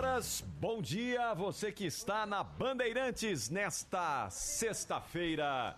[0.00, 5.76] Horas, bom dia, você que está na Bandeirantes nesta sexta-feira.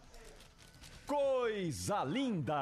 [1.04, 2.54] Coisa linda!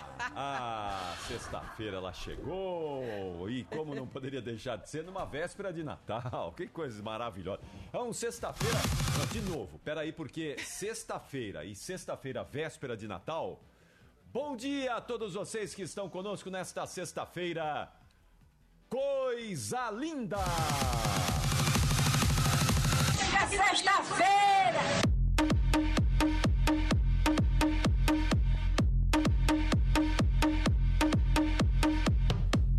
[0.36, 6.52] Ah, sexta-feira ela chegou e como não poderia deixar de ser numa véspera de Natal,
[6.52, 7.60] que coisa maravilhosa.
[7.92, 8.78] É um sexta-feira,
[9.32, 13.60] de novo, peraí, porque sexta-feira e sexta-feira, véspera de Natal.
[14.32, 17.90] Bom dia a todos vocês que estão conosco nesta sexta-feira.
[18.90, 20.36] Coisa linda!
[23.16, 24.80] Chega sexta-feira!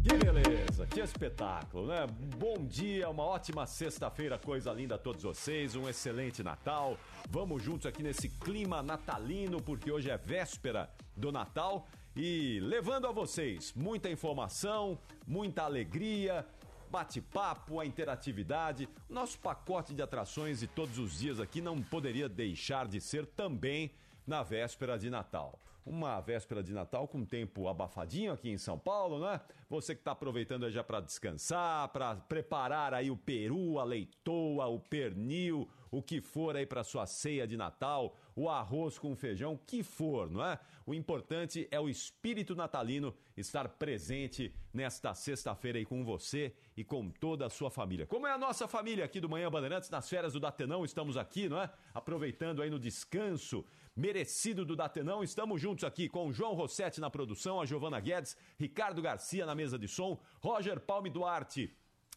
[0.04, 2.06] Que beleza, que espetáculo, né?
[2.38, 6.98] Bom dia, uma ótima sexta-feira, coisa linda a todos vocês, um excelente Natal.
[7.30, 13.12] Vamos juntos aqui nesse clima natalino, porque hoje é véspera do Natal e levando a
[13.12, 16.46] vocês muita informação, muita alegria,
[16.90, 18.90] bate-papo, a interatividade.
[19.10, 23.92] Nosso pacote de atrações de todos os dias aqui não poderia deixar de ser também
[24.28, 25.58] na véspera de Natal.
[25.86, 29.42] Uma véspera de Natal com tempo abafadinho aqui em São Paulo, né?
[29.68, 34.80] Você que está aproveitando já para descansar, para preparar aí o peru, a leitoa, o
[34.80, 39.84] pernil, o que for aí para sua ceia de Natal, o arroz com feijão, que
[39.84, 40.60] for, não é?
[40.84, 47.12] O importante é o espírito natalino estar presente nesta sexta-feira aí com você e com
[47.12, 48.08] toda a sua família.
[48.08, 51.48] Como é a nossa família aqui do Manhã Bandeirantes, nas férias do Datenão, estamos aqui,
[51.48, 51.72] não é?
[51.94, 53.64] Aproveitando aí no descanso
[53.96, 55.24] merecido do Datenão.
[55.24, 59.54] Estamos juntos aqui com o João Rossetti na produção, a Giovana Guedes, Ricardo Garcia na
[59.54, 61.72] mesa de som, Roger Palme Duarte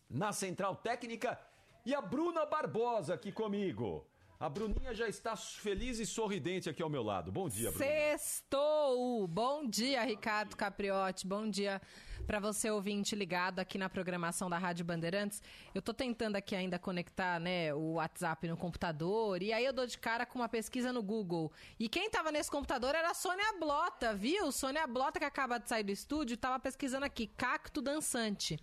[0.09, 1.39] na central técnica
[1.85, 4.07] e a Bruna Barbosa aqui comigo.
[4.39, 7.31] A Bruninha já está feliz e sorridente aqui ao meu lado.
[7.31, 7.85] Bom dia, Bruna.
[7.85, 9.27] Sextou!
[9.29, 11.27] Bom dia, Ricardo Capriotti.
[11.27, 11.81] Bom dia
[12.25, 15.43] para você ouvinte ligado aqui na programação da Rádio Bandeirantes.
[15.75, 19.87] Eu tô tentando aqui ainda conectar, né, o WhatsApp no computador e aí eu dou
[19.87, 21.53] de cara com uma pesquisa no Google.
[21.79, 24.51] E quem tava nesse computador era a Sônia Blota, viu?
[24.51, 28.59] Sônia Blota que acaba de sair do estúdio, tava pesquisando aqui cacto dançante.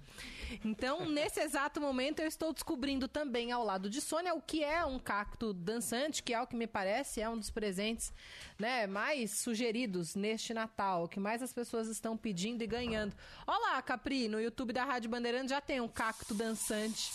[0.66, 4.83] Então, nesse exato momento eu estou descobrindo também ao lado de Sônia o que é
[4.83, 8.13] um cacto dançante, que é o que me parece é um dos presentes,
[8.61, 13.11] né, mais sugeridos neste Natal, o que mais as pessoas estão pedindo e ganhando.
[13.47, 17.11] Olá, Capri, no YouTube da Rádio Bandeirante já tem um cacto dançante.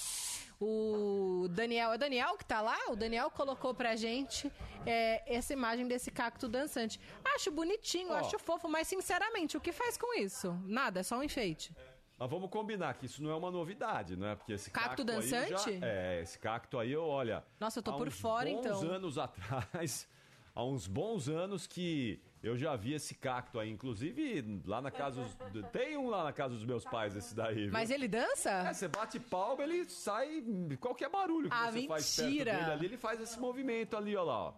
[0.60, 2.76] O Daniel, é Daniel que tá lá?
[2.88, 4.50] O Daniel colocou pra gente
[4.84, 6.98] é, essa imagem desse cacto dançante.
[7.36, 8.14] Acho bonitinho, oh.
[8.14, 10.52] acho fofo, mas sinceramente, o que faz com isso?
[10.64, 11.72] Nada, é só um enfeite.
[12.18, 14.34] Mas vamos combinar que isso não é uma novidade, né?
[14.34, 15.78] Porque esse cacto, cacto dançante?
[15.78, 17.44] Já, é, esse cacto aí, olha.
[17.60, 18.78] Nossa, eu tô por fora então.
[18.78, 20.08] Uns anos atrás,
[20.56, 25.22] há uns bons anos que eu já vi esse cacto aí, inclusive lá na casa
[25.22, 25.36] dos,
[25.70, 27.64] tem um lá na casa dos meus pais esse daí.
[27.64, 27.72] Viu?
[27.72, 28.50] Mas ele dança?
[28.50, 30.42] É, você bate palma, ele sai
[30.80, 31.88] qualquer barulho que ah, você mentira.
[31.88, 34.54] faz perto dele ali, ele faz esse movimento ali, ó lá, ó.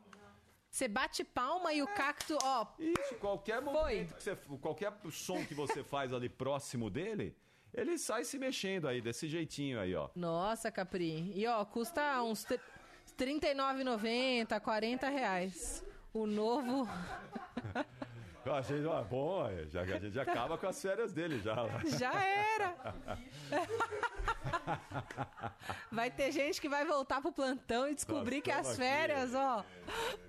[0.70, 2.66] Você bate palma e o cacto, ó.
[2.78, 7.34] Isso, qualquer movimento que você, qualquer som que você faz ali próximo dele,
[7.72, 10.10] ele sai se mexendo aí desse jeitinho aí, ó.
[10.14, 11.32] Nossa, Capri.
[11.34, 12.44] E ó, custa uns
[13.18, 15.84] 39,90, 40 reais.
[16.14, 16.88] O novo.
[18.44, 21.54] Eu achei ah, bom, já, a gente acaba com as férias dele já.
[21.98, 22.74] Já era.
[25.92, 29.64] Vai ter gente que vai voltar pro plantão e descobrir Nós que as férias, ó,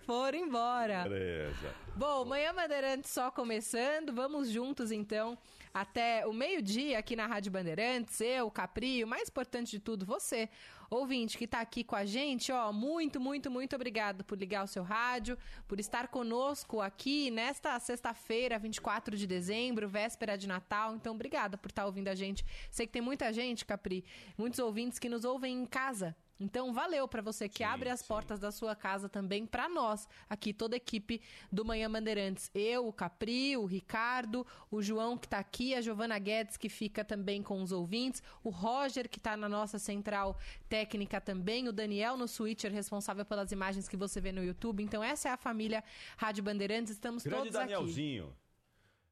[0.06, 1.04] foram embora.
[1.04, 1.74] Beleza.
[1.96, 4.12] Bom, manhã Bandeirantes só começando.
[4.12, 5.38] Vamos juntos então
[5.74, 8.20] até o meio-dia aqui na Rádio Bandeirantes.
[8.20, 10.50] Eu, Capri, o mais importante de tudo, você,
[10.90, 14.68] ouvinte que tá aqui com a gente, ó, muito, muito, muito obrigado por ligar o
[14.68, 15.38] seu rádio,
[15.68, 20.96] por estar conosco aqui nesta sexta-feira, 24 de dezembro, véspera de Natal.
[20.96, 22.46] Então, obrigada por estar ouvindo a gente.
[22.72, 24.04] Sei que tem muita gente, Capri,
[24.38, 26.16] muitos ouvintes que nos ouvem em casa.
[26.40, 28.08] Então, valeu para você que Sim, abre as sim.
[28.08, 31.22] portas da sua casa também para nós, aqui toda a equipe
[31.52, 32.50] do Manhã Bandeirantes.
[32.56, 37.04] Eu, o Capri, o Ricardo, o João que tá aqui, a Giovana Guedes que fica
[37.04, 40.38] também com os ouvintes, o Roger que tá na nossa central
[40.70, 44.82] técnica também, o Daniel no switcher responsável pelas imagens que você vê no YouTube.
[44.82, 45.84] Então, essa é a família
[46.18, 47.74] Rádio Bandeirantes, estamos Grande todos aqui.
[47.74, 48.34] Danielzinho.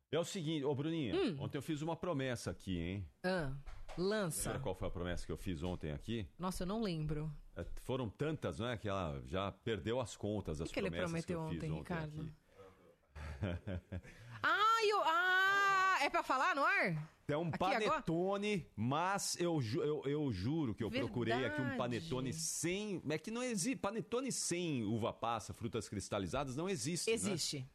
[0.09, 3.05] É o seguinte, ô Bruninha, ontem eu fiz uma promessa aqui, hein?
[3.21, 3.51] Ah,
[3.97, 4.49] lança.
[4.49, 6.27] Lembra qual foi a promessa que eu fiz ontem aqui?
[6.37, 7.31] Nossa, eu não lembro.
[7.55, 11.33] É, foram tantas, né, que ela já perdeu as contas das que ele promessas que
[11.33, 12.21] eu prometeu fiz ontem, ontem, Ricardo?
[12.21, 13.77] aqui.
[14.43, 17.11] Ah, eu, ah, é pra falar no ar?
[17.27, 17.89] É um Aqui agora?
[17.89, 21.77] panetone, mas eu, ju- eu, eu juro que eu procurei aqui um Verdade.
[21.77, 23.01] panetone sem...
[23.09, 27.15] É que não existe, panetone sem uva passa, frutas cristalizadas, não existe, né?
[27.15, 27.67] Existe.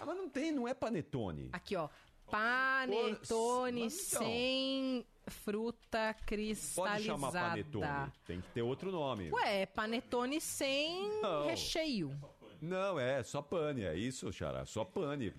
[0.00, 1.50] Ah, mas não tem, não é panetone.
[1.52, 1.88] Aqui, ó.
[2.30, 4.22] Panetone Mas então.
[4.22, 7.02] sem fruta Pode cristalizada.
[7.02, 9.30] chamar panetone, tem que ter outro nome.
[9.32, 11.46] Ué, panetone sem Não.
[11.46, 12.10] recheio.
[12.60, 15.32] Não, é só pane, é isso, Xará, só pane.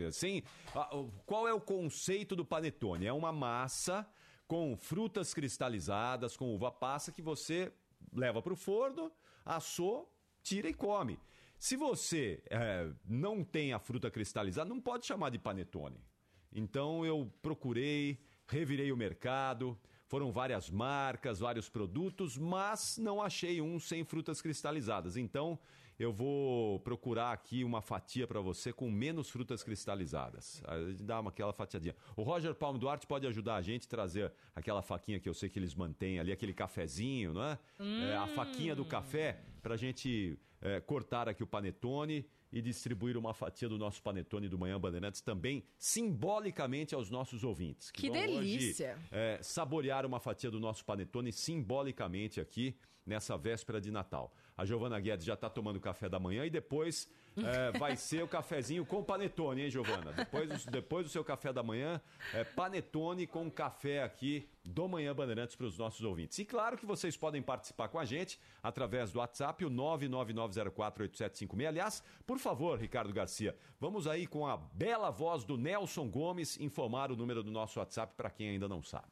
[0.92, 3.06] O- qual é o conceito do panetone?
[3.06, 4.08] É uma massa
[4.48, 7.72] com frutas cristalizadas, com uva passa, que você
[8.14, 9.12] leva para o forno,
[9.46, 10.12] assou,
[10.42, 11.20] tira e come.
[11.60, 16.04] Se você é, não tem a fruta cristalizada, não pode chamar de panetone.
[16.52, 18.20] Então eu procurei,
[18.52, 19.78] revirei o mercado,
[20.08, 25.16] foram várias marcas, vários produtos, mas não achei um sem frutas cristalizadas.
[25.16, 25.58] Então
[25.98, 30.62] eu vou procurar aqui uma fatia para você com menos frutas cristalizadas.
[31.00, 31.96] Dá uma, aquela fatiadinha.
[32.16, 35.48] O Roger Palmo Duarte pode ajudar a gente a trazer aquela faquinha que eu sei
[35.48, 37.60] que eles mantêm ali, aquele cafezinho, não é?
[37.80, 43.18] É, a faquinha do café para a gente é, cortar aqui o panetone e distribuir
[43.18, 47.92] uma fatia do nosso panetone do Manhã Bandeirantes também simbolicamente aos nossos ouvintes.
[47.92, 48.98] Que vão hoje, delícia!
[49.12, 52.76] é, saborear uma fatia do nosso panetone simbolicamente aqui
[53.06, 54.34] nessa véspera de Natal.
[54.58, 58.28] A Giovana Guedes já está tomando café da manhã e depois é, vai ser o
[58.28, 60.12] cafezinho com panetone, hein, Giovana?
[60.12, 62.02] Depois, depois do seu café da manhã,
[62.34, 66.38] é panetone com café aqui do Manhã Bandeirantes para os nossos ouvintes.
[66.40, 71.68] E claro que vocês podem participar com a gente através do WhatsApp, o 999048756.
[71.68, 77.12] Aliás, por favor, Ricardo Garcia, vamos aí com a bela voz do Nelson Gomes informar
[77.12, 79.08] o número do nosso WhatsApp para quem ainda não sabe.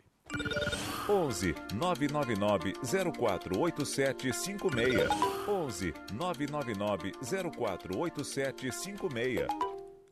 [1.09, 5.09] 11 999 048756.
[5.47, 9.47] 11 999 048756.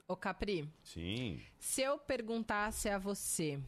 [0.08, 1.40] Ô, Capri, Sim.
[1.60, 3.60] se eu perguntasse a você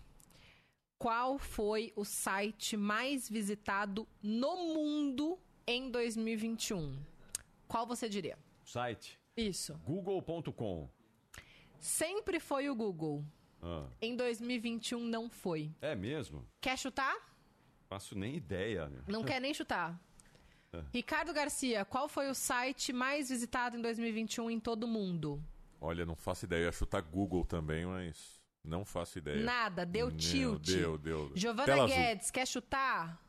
[0.98, 5.38] qual foi o site mais visitado no mundo
[5.68, 6.98] em 2021,
[7.68, 8.40] qual você diria?
[8.66, 9.80] Site Isso.
[9.86, 10.90] google.com.
[11.80, 13.24] Sempre foi o Google.
[13.62, 15.72] Ah, Em 2021 não foi.
[15.82, 16.46] é mesmo?
[16.62, 17.16] Quer chutar?
[17.88, 18.88] Faço nem ideia.
[18.88, 19.04] meu.
[19.08, 20.00] Não quer nem chutar.
[20.72, 20.84] É.
[20.94, 25.44] Ricardo Garcia, qual foi o site mais visitado em 2021 em todo o mundo?
[25.82, 26.60] Olha, não faço ideia.
[26.62, 29.44] Eu ia chutar Google também, mas não faço ideia.
[29.44, 30.64] Nada, deu tilt.
[30.68, 31.32] Deu, deu.
[31.34, 31.98] Giovana Tela azul.
[31.98, 33.20] Guedes, quer chutar?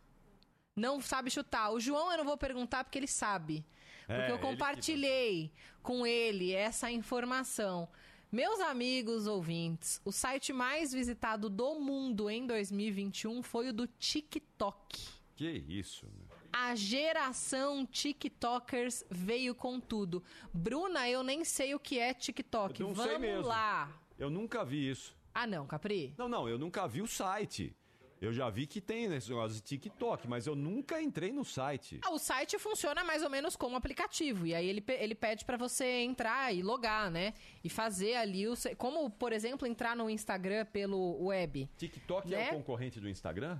[0.76, 1.70] Não sabe chutar.
[1.72, 3.64] O João eu não vou perguntar porque ele sabe.
[4.06, 5.50] Porque É, eu ele que- compartilhei
[5.82, 7.88] com ele essa informação.
[8.32, 15.08] Meus amigos ouvintes, o site mais visitado do mundo em 2021 foi o do TikTok.
[15.34, 16.06] Que isso?
[16.06, 16.30] meu.
[16.52, 20.22] A geração TikTokers veio com tudo.
[20.52, 22.80] Bruna, eu nem sei o que é TikTok.
[22.80, 23.46] Eu não sei Vamos mesmo.
[23.46, 24.00] lá.
[24.16, 25.16] Eu nunca vi isso.
[25.34, 26.14] Ah, não, Capri?
[26.16, 27.74] Não, não, eu nunca vi o site.
[28.20, 31.98] Eu já vi que tem esse negócio de TikTok, mas eu nunca entrei no site.
[32.02, 34.46] Ah, o site funciona mais ou menos como aplicativo.
[34.46, 37.32] E aí ele, ele pede pra você entrar e logar, né?
[37.64, 38.52] E fazer ali o.
[38.76, 41.66] Como, por exemplo, entrar no Instagram pelo web.
[41.78, 42.48] TikTok Né?
[42.48, 43.58] é o concorrente do Instagram?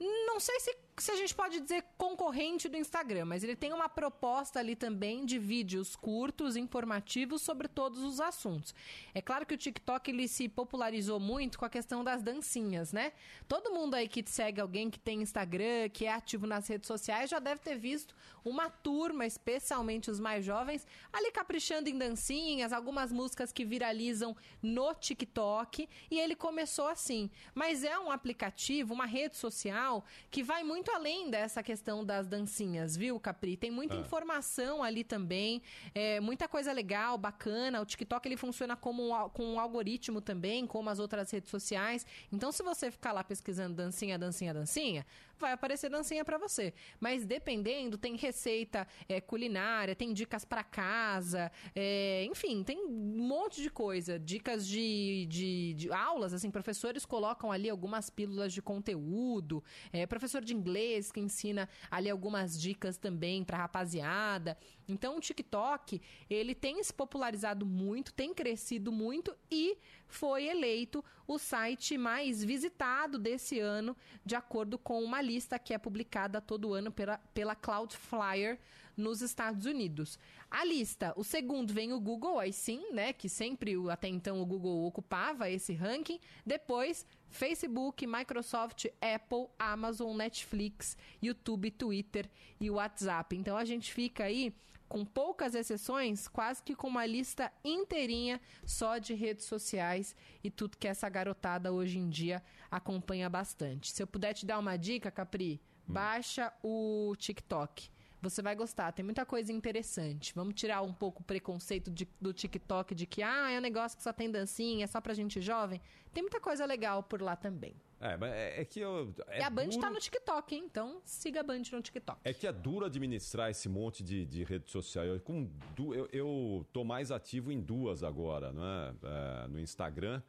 [0.00, 3.88] Não sei se se a gente pode dizer concorrente do Instagram, mas ele tem uma
[3.88, 8.74] proposta ali também de vídeos curtos, informativos sobre todos os assuntos.
[9.14, 13.12] É claro que o TikTok ele se popularizou muito com a questão das dancinhas, né?
[13.48, 17.30] Todo mundo aí que segue alguém que tem Instagram, que é ativo nas redes sociais,
[17.30, 23.12] já deve ter visto uma turma, especialmente os mais jovens, ali caprichando em dancinhas, algumas
[23.12, 27.30] músicas que viralizam no TikTok, e ele começou assim.
[27.54, 32.96] Mas é um aplicativo, uma rede social que vai muito além dessa questão das dancinhas,
[32.96, 33.56] viu, Capri?
[33.56, 33.98] Tem muita Ah.
[34.00, 35.62] informação ali também,
[35.94, 37.80] é, muita coisa legal, bacana.
[37.80, 42.06] O TikTok ele funciona como um, com um algoritmo também, como as outras redes sociais.
[42.32, 45.06] Então, se você ficar lá pesquisando dancinha, dancinha, dancinha,
[45.42, 46.72] vai aparecer dancinha pra você.
[46.98, 53.60] Mas dependendo, tem receita é, culinária, tem dicas pra casa, é, enfim, tem um monte
[53.60, 54.18] de coisa.
[54.18, 60.42] Dicas de, de, de aulas, assim, professores colocam ali algumas pílulas de conteúdo, é, professor
[60.42, 64.56] de inglês que ensina ali algumas dicas também pra rapaziada.
[64.88, 71.38] Então, o TikTok, ele tem se popularizado muito, tem crescido muito e foi eleito o
[71.38, 76.90] site mais visitado desse ano, de acordo com uma lista que é publicada todo ano
[76.90, 78.58] pela, pela Cloudflare
[78.96, 80.18] nos Estados Unidos.
[80.50, 84.46] A lista, o segundo vem o Google, aí sim, né, que sempre até então o
[84.46, 86.20] Google ocupava esse ranking.
[86.44, 92.28] Depois, Facebook, Microsoft, Apple, Amazon, Netflix, YouTube, Twitter
[92.60, 93.36] e WhatsApp.
[93.36, 94.54] Então a gente fica aí
[94.92, 100.76] com poucas exceções, quase que com uma lista inteirinha só de redes sociais e tudo
[100.76, 103.90] que essa garotada hoje em dia acompanha bastante.
[103.90, 107.91] Se eu puder te dar uma dica, Capri, baixa o TikTok.
[108.22, 110.32] Você vai gostar, tem muita coisa interessante.
[110.34, 113.96] Vamos tirar um pouco o preconceito de- do TikTok de que ah, é um negócio
[113.98, 115.80] que só tem dancinha, é só pra gente jovem.
[116.14, 117.74] Tem muita coisa legal por lá também.
[117.98, 119.12] É, mas é, é que eu.
[119.28, 120.64] É e a Band duro- tá no TikTok, hein?
[120.66, 122.20] Então siga a Band no TikTok.
[122.24, 125.04] É que é duro administrar esse monte de, de rede social.
[125.04, 128.94] Eu, com du- eu, eu tô mais ativo em duas agora, né?
[129.02, 130.22] É, no Instagram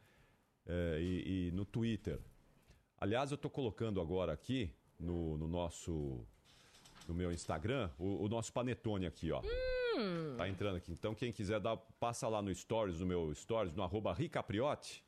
[0.66, 2.20] é, e, e no Twitter.
[2.98, 6.24] Aliás, eu tô colocando agora aqui no, no nosso
[7.06, 9.40] no meu Instagram o, o nosso panetone aqui, ó.
[9.96, 10.34] Hum.
[10.36, 10.92] Tá entrando aqui.
[10.92, 15.04] Então, quem quiser dar, passa lá no Stories, no meu Stories, no arroba Ricapriote.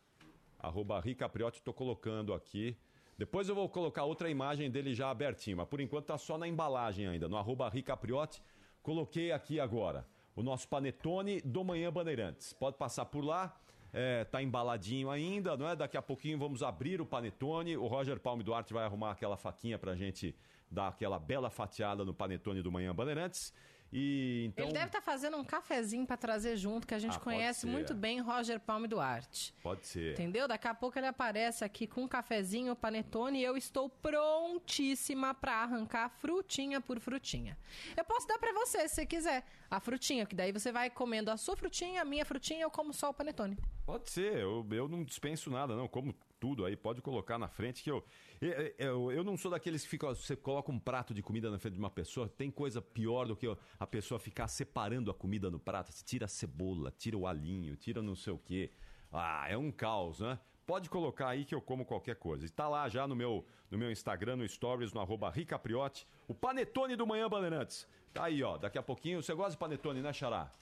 [0.58, 2.76] Arroba Ricapriote, tô colocando aqui.
[3.18, 6.46] Depois eu vou colocar outra imagem dele já abertinho, mas por enquanto tá só na
[6.46, 8.42] embalagem ainda, no arroba Ricapriote.
[8.82, 12.52] Coloquei aqui agora o nosso panetone do Manhã Bandeirantes.
[12.52, 13.58] Pode passar por lá,
[13.92, 15.74] é, tá embaladinho ainda, não é?
[15.74, 17.76] Daqui a pouquinho vamos abrir o panetone.
[17.76, 20.36] O Roger Palme Duarte vai arrumar aquela faquinha pra gente
[20.70, 23.52] dar aquela bela fatiada no panetone do Manhã Bandeirantes.
[23.92, 24.64] E então.
[24.64, 27.94] Ele deve estar fazendo um cafezinho pra trazer junto, que a gente Ah, conhece muito
[27.94, 29.54] bem Roger Palme Duarte.
[29.62, 30.12] Pode ser.
[30.12, 30.48] Entendeu?
[30.48, 35.62] Daqui a pouco ele aparece aqui com um cafezinho, panetone, e eu estou prontíssima pra
[35.62, 37.56] arrancar frutinha por frutinha.
[37.96, 41.30] Eu posso dar pra você, se você quiser, a frutinha, que daí você vai comendo
[41.30, 43.56] a sua frutinha, a minha frutinha, eu como só o panetone.
[43.84, 45.86] Pode ser, eu, eu não dispenso nada, não.
[45.86, 46.12] Como
[46.46, 48.04] tudo aí, pode colocar na frente que eu.
[48.40, 50.14] Eu, eu, eu não sou daqueles que ficam.
[50.14, 53.34] Você coloca um prato de comida na frente de uma pessoa, tem coisa pior do
[53.34, 55.90] que a pessoa ficar separando a comida no prato.
[55.90, 58.70] Você tira a cebola, tira o alinho, tira não sei o quê.
[59.12, 60.38] Ah, é um caos, né?
[60.64, 62.44] Pode colocar aí que eu como qualquer coisa.
[62.44, 66.94] Está lá já no meu, no meu Instagram, no Stories, no arroba Ricapriote, o panetone
[66.94, 67.88] do Manhã Bandeirantes.
[68.14, 68.56] Tá aí, ó.
[68.56, 69.20] Daqui a pouquinho.
[69.20, 70.52] Você gosta de panetone, né, Xará?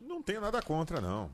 [0.00, 1.28] Não tenho nada contra, não.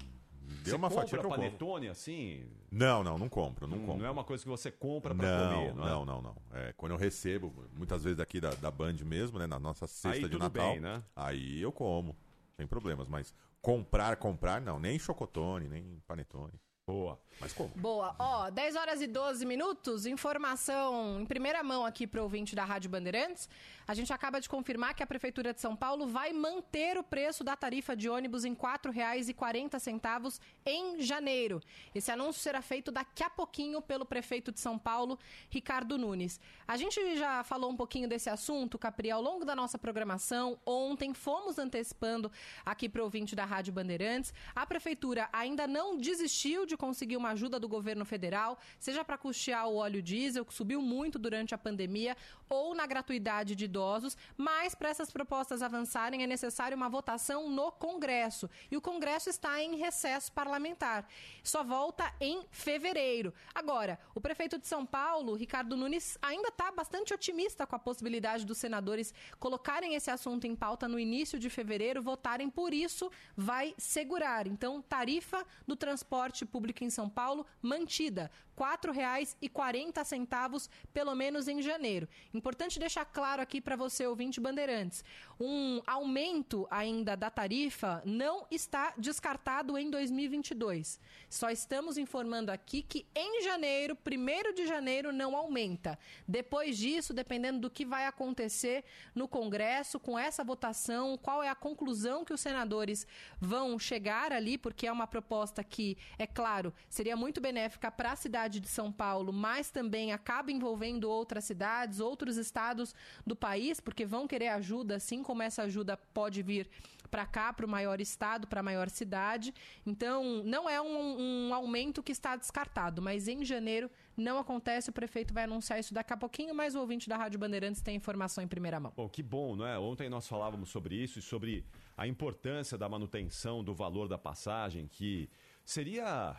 [0.50, 2.44] Deu Você uma compra fatia que eu panetone assim?
[2.70, 4.00] Não, não, não compro, não Não, compro.
[4.02, 5.90] não é uma coisa que você compra pra não, comer, não é?
[5.90, 6.36] não, não, não.
[6.52, 10.26] É, quando eu recebo, muitas vezes daqui da, da Band mesmo, né, na nossa cesta
[10.26, 11.02] Aí de Natal, bem, né?
[11.14, 12.16] aí eu como,
[12.56, 13.08] sem problemas.
[13.08, 14.78] Mas comprar, comprar, não.
[14.78, 16.52] Nem chocotone, nem panetone.
[16.86, 17.20] Boa.
[17.40, 17.70] Mas como?
[17.76, 18.16] Boa.
[18.18, 22.64] Ó, 10 horas e 12 minutos, informação em primeira mão aqui para o ouvinte da
[22.64, 23.48] Rádio Bandeirantes.
[23.90, 27.42] A gente acaba de confirmar que a Prefeitura de São Paulo vai manter o preço
[27.42, 31.60] da tarifa de ônibus em R$ 4,40 em janeiro.
[31.92, 35.18] Esse anúncio será feito daqui a pouquinho pelo prefeito de São Paulo,
[35.48, 36.38] Ricardo Nunes.
[36.68, 40.56] A gente já falou um pouquinho desse assunto, Capri, ao longo da nossa programação.
[40.64, 42.30] Ontem fomos antecipando
[42.64, 44.32] aqui para o ouvinte da Rádio Bandeirantes.
[44.54, 49.66] A Prefeitura ainda não desistiu de conseguir uma ajuda do governo federal, seja para custear
[49.68, 52.16] o óleo diesel, que subiu muito durante a pandemia,
[52.48, 57.72] ou na gratuidade de idosos, mas para essas propostas avançarem é necessário uma votação no
[57.72, 58.48] Congresso.
[58.70, 61.08] E o Congresso está em recesso parlamentar.
[61.42, 63.32] Só volta em fevereiro.
[63.54, 68.44] Agora, o prefeito de São Paulo, Ricardo Nunes, ainda está bastante otimista com a possibilidade
[68.44, 73.74] dos senadores colocarem esse assunto em pauta no início de fevereiro, votarem por isso, vai
[73.78, 74.46] segurar.
[74.46, 78.30] Então, tarifa do transporte público em São Paulo mantida.
[78.60, 82.08] R$ 4,40, pelo menos em janeiro.
[82.34, 85.04] Importante deixar claro aqui para você, ouvinte Bandeirantes:
[85.40, 91.00] um aumento ainda da tarifa não está descartado em 2022.
[91.30, 95.98] Só estamos informando aqui que em janeiro, 1 de janeiro, não aumenta.
[96.28, 101.54] Depois disso, dependendo do que vai acontecer no Congresso, com essa votação, qual é a
[101.54, 103.06] conclusão que os senadores
[103.40, 108.16] vão chegar ali, porque é uma proposta que, é claro, seria muito benéfica para a
[108.16, 112.94] cidade de São Paulo, mas também acaba envolvendo outras cidades, outros estados
[113.26, 116.68] do país, porque vão querer ajuda, assim como essa ajuda pode vir
[117.08, 119.54] para cá, para o maior estado, para a maior cidade.
[119.86, 124.90] Então, não é um, um, aumento que está descartado, mas em janeiro não acontece.
[124.90, 127.94] O prefeito vai anunciar isso daqui a pouquinho, mas o ouvinte da Rádio Bandeirantes tem
[127.94, 128.92] informação em primeira mão.
[128.96, 129.78] Bom, que bom, não é?
[129.78, 131.64] Ontem nós falávamos sobre isso e sobre
[131.96, 135.30] a importância da manutenção do valor da passagem, que
[135.64, 136.36] seria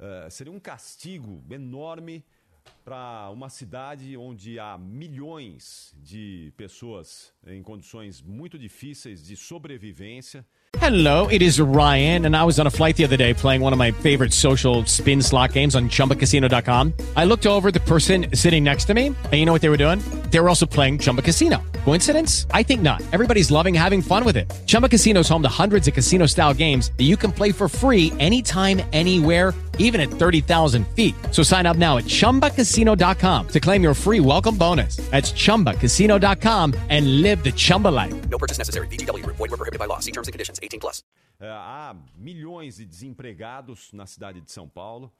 [0.00, 2.24] uh, seria um castigo enorme
[2.84, 10.44] para uma cidade onde há milhões de pessoas em condições muito difíceis de sobrevivência.
[10.80, 13.72] Hello, it is Ryan, and I was on a flight the other day playing one
[13.72, 16.92] of my favorite social spin slot games on chumbacasino.com.
[17.16, 19.78] I looked over the person sitting next to me, and you know what they were
[19.78, 20.00] doing?
[20.30, 21.62] They were also playing Chumba Casino.
[21.86, 22.48] Coincidence?
[22.50, 23.00] I think not.
[23.12, 24.52] Everybody's loving having fun with it.
[24.66, 27.68] Chumba Casino is home to hundreds of casino style games that you can play for
[27.68, 31.14] free anytime, anywhere, even at 30,000 feet.
[31.30, 34.96] So sign up now at chumbacasino.com to claim your free welcome bonus.
[35.12, 38.28] That's chumbacasino.com and live the Chumba life.
[38.30, 38.88] No purchase necessary.
[38.88, 40.00] DTW, void, were prohibited by law.
[40.00, 41.04] See terms and conditions 18 plus.
[41.38, 45.12] É, há milhões de desempregados na cidade de São Paulo,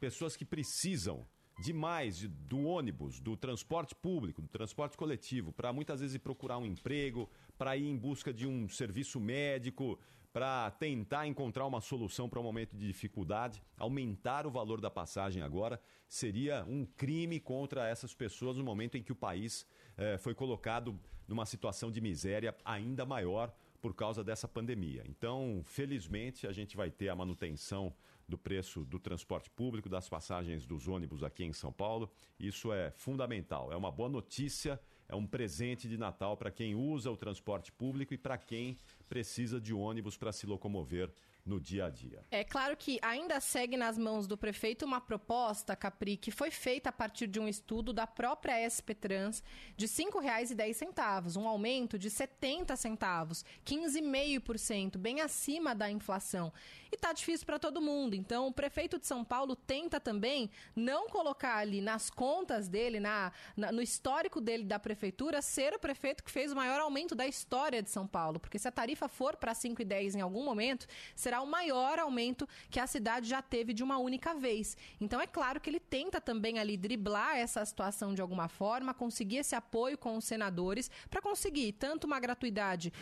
[0.00, 1.26] pessoas que precisam
[1.58, 6.66] demais de, do ônibus, do transporte público, do transporte coletivo, para muitas vezes procurar um
[6.66, 9.98] emprego, para ir em busca de um serviço médico,
[10.32, 13.62] para tentar encontrar uma solução para um momento de dificuldade.
[13.78, 19.02] Aumentar o valor da passagem agora seria um crime contra essas pessoas no momento em
[19.02, 24.46] que o país eh, foi colocado numa situação de miséria ainda maior por causa dessa
[24.46, 25.04] pandemia.
[25.08, 27.94] Então, felizmente, a gente vai ter a manutenção
[28.28, 32.10] do preço do transporte público, das passagens dos ônibus aqui em São Paulo.
[32.38, 33.72] Isso é fundamental.
[33.72, 38.14] É uma boa notícia, é um presente de Natal para quem usa o transporte público
[38.14, 38.76] e para quem
[39.08, 41.12] precisa de ônibus para se locomover
[41.46, 42.24] no dia a dia.
[42.30, 46.88] É claro que ainda segue nas mãos do prefeito uma proposta, Capri, que foi feita
[46.88, 49.42] a partir de um estudo da própria SP Trans
[49.76, 56.52] de R$ 5,10, um aumento de 70 centavos, 15,5%, bem acima da inflação.
[56.96, 58.14] E tá difícil para todo mundo.
[58.14, 63.32] Então, o prefeito de São Paulo tenta também não colocar ali nas contas dele, na,
[63.56, 67.26] na no histórico dele da prefeitura, ser o prefeito que fez o maior aumento da
[67.26, 71.36] história de São Paulo, porque se a tarifa for para 5,10 em algum momento, será
[71.36, 74.76] será o maior aumento que a cidade já teve de uma única vez.
[75.00, 79.38] Então é claro que ele tenta também ali driblar essa situação de alguma forma, conseguir
[79.38, 82.92] esse apoio com os senadores para conseguir tanto uma gratuidade,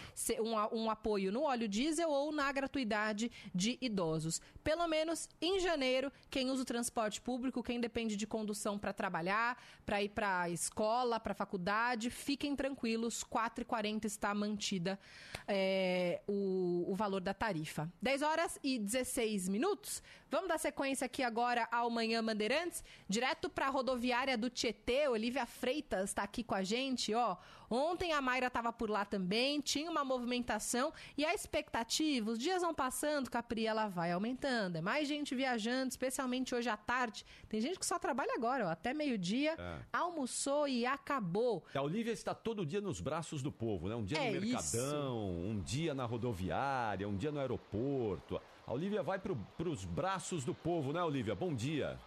[0.40, 4.40] um, um apoio no óleo diesel ou na gratuidade de idosos.
[4.62, 9.62] Pelo menos em janeiro, quem usa o transporte público, quem depende de condução para trabalhar,
[9.85, 14.99] para ir para a escola, para a faculdade, fiquem tranquilos, R$ 4,40 está mantida
[15.47, 17.90] é, o, o valor da tarifa.
[18.01, 20.03] 10 horas e 16 minutos.
[20.31, 25.07] Vamos dar sequência aqui agora ao Manhã Bandeirantes, direto para a rodoviária do Tietê.
[25.07, 27.37] Olivia Freitas está aqui com a gente, ó.
[27.70, 32.62] Ontem a Mayra estava por lá também, tinha uma movimentação e a expectativa, os dias
[32.62, 34.77] vão passando, Capri, ela vai aumentando.
[34.77, 37.24] É mais gente viajando, especialmente hoje à tarde.
[37.48, 39.79] Tem gente que só trabalha agora, ó, até meio-dia, é.
[39.92, 41.64] almoçou e acabou.
[41.74, 43.94] A Olivia está todo dia nos braços do povo, né?
[43.94, 45.50] Um dia é no Mercadão, isso.
[45.50, 48.40] um dia na rodoviária, um dia no aeroporto.
[48.66, 51.35] A Olivia vai para os braços do povo, né, Olivia?
[51.35, 51.98] Bom dia.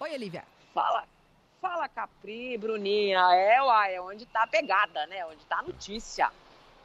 [0.00, 0.44] Oi, Olivia.
[0.72, 1.06] Fala,
[1.64, 3.20] fala Capri, Bruninha.
[3.32, 5.24] É, uai, é onde tá a pegada, né?
[5.24, 6.30] Onde tá a notícia.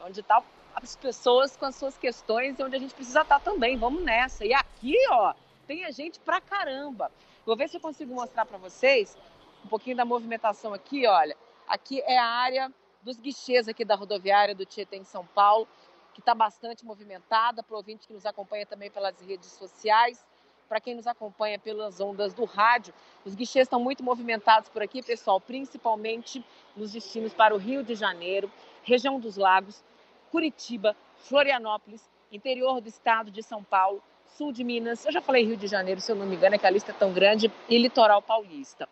[0.02, 0.42] Onde tá
[0.74, 3.76] as pessoas com as suas questões e onde a gente precisa estar tá também.
[3.76, 4.46] Vamos nessa.
[4.46, 5.34] E aqui, ó,
[5.68, 7.12] tem a gente pra caramba.
[7.46, 9.18] Vou ver se eu consigo mostrar para vocês
[9.66, 11.36] um pouquinho da movimentação aqui, olha.
[11.68, 15.68] Aqui é a área dos guichês aqui da rodoviária do Tietê em São Paulo
[16.14, 20.26] que está bastante movimentada, para ouvinte que nos acompanha também pelas redes sociais.
[20.70, 22.94] Para quem nos acompanha pelas ondas do rádio.
[23.26, 26.46] Os guichês estão muito movimentados por aqui, pessoal, principalmente
[26.78, 28.50] nos destinos para o Rio de Janeiro,
[28.84, 29.84] região dos Lagos,
[30.32, 35.04] Curitiba, Florianópolis, interior do estado de São Paulo, sul de Minas.
[35.04, 36.92] Eu já falei Rio de Janeiro, se eu não me engano, é que a lista
[36.92, 38.88] é tão grande, e litoral paulista.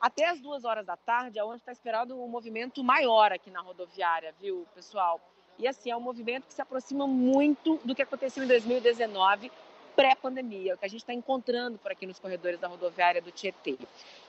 [0.00, 3.60] Até as duas horas da tarde é onde está esperado um movimento maior aqui na
[3.60, 5.20] rodoviária, viu, pessoal?
[5.58, 9.52] E assim, é um movimento que se aproxima muito do que aconteceu em 2019,
[9.94, 13.78] pré-pandemia, o que a gente está encontrando por aqui nos corredores da rodoviária do Tietê.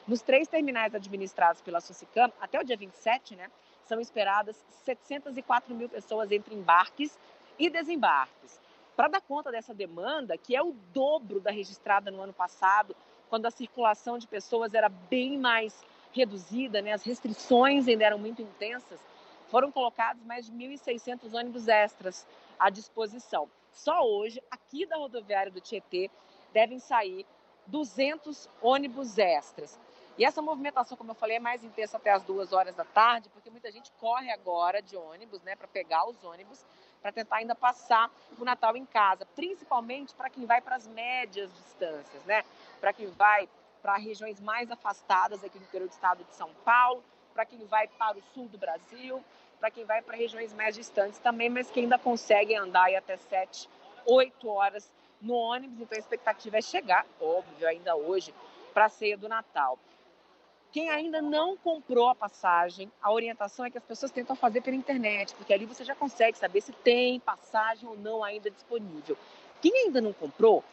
[0.07, 3.49] Nos três terminais administrados pela Socicam, até o dia 27, né,
[3.85, 7.17] são esperadas 704 mil pessoas entre embarques
[7.57, 8.59] e desembarques.
[8.95, 12.95] Para dar conta dessa demanda, que é o dobro da registrada no ano passado,
[13.29, 18.41] quando a circulação de pessoas era bem mais reduzida, né, as restrições ainda eram muito
[18.41, 18.99] intensas,
[19.49, 22.25] foram colocados mais de 1.600 ônibus extras
[22.57, 23.49] à disposição.
[23.75, 26.09] Só hoje, aqui da rodoviária do Tietê,
[26.53, 27.25] devem sair
[27.67, 29.77] 200 ônibus extras.
[30.17, 33.29] E essa movimentação, como eu falei, é mais intensa até as duas horas da tarde,
[33.29, 36.65] porque muita gente corre agora de ônibus, né, para pegar os ônibus,
[37.01, 38.09] para tentar ainda passar
[38.39, 42.43] o Natal em casa, principalmente para quem vai para as médias distâncias, né,
[42.79, 43.49] para quem vai
[43.81, 47.87] para regiões mais afastadas aqui do interior do estado de São Paulo, para quem vai
[47.89, 49.21] para o sul do Brasil,
[49.59, 53.17] para quem vai para regiões mais distantes também, mas que ainda conseguem andar aí até
[53.17, 53.69] 7,
[54.05, 54.91] 8 horas
[55.21, 55.81] no ônibus.
[55.81, 58.33] Então a expectativa é chegar, óbvio, ainda hoje,
[58.73, 59.79] para a ceia do Natal.
[60.71, 64.75] Quem ainda não comprou a passagem, a orientação é que as pessoas tentam fazer pela
[64.75, 69.17] internet, porque ali você já consegue saber se tem passagem ou não ainda disponível.
[69.61, 70.65] Quem ainda não comprou,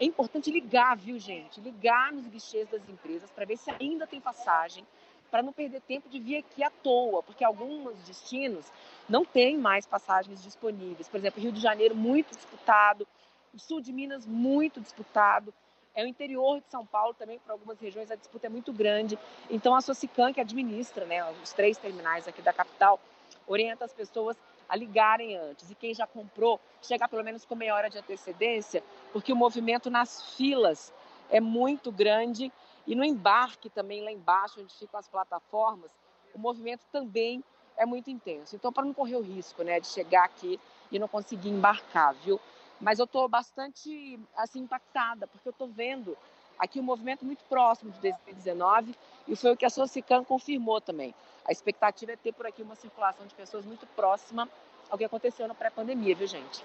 [0.00, 1.60] é importante ligar, viu, gente?
[1.60, 4.86] Ligar nos guichês das empresas para ver se ainda tem passagem
[5.30, 8.66] para não perder tempo de vir aqui à toa, porque alguns destinos
[9.08, 11.08] não têm mais passagens disponíveis.
[11.08, 13.06] Por exemplo, Rio de Janeiro, muito disputado,
[13.54, 15.52] o sul de Minas, muito disputado.
[15.94, 19.18] É o interior de São Paulo também, para algumas regiões, a disputa é muito grande.
[19.48, 23.00] Então, a Socicam, que administra né, os três terminais aqui da capital,
[23.46, 24.36] orienta as pessoas
[24.68, 25.68] a ligarem antes.
[25.70, 29.90] E quem já comprou, chegar pelo menos com meia hora de antecedência, porque o movimento
[29.90, 30.92] nas filas
[31.28, 32.52] é muito grande
[32.86, 35.90] e no embarque também, lá embaixo, onde ficam as plataformas,
[36.34, 37.42] o movimento também
[37.76, 38.56] é muito intenso.
[38.56, 42.40] Então, para não correr o risco né, de chegar aqui e não conseguir embarcar, viu?
[42.80, 46.16] Mas eu estou bastante assim impactada, porque eu estou vendo
[46.58, 48.94] aqui um movimento muito próximo de 2019
[49.28, 51.14] e foi o que a Socicam confirmou também.
[51.44, 54.48] A expectativa é ter por aqui uma circulação de pessoas muito próxima
[54.90, 56.62] ao que aconteceu na pré-pandemia, viu, gente?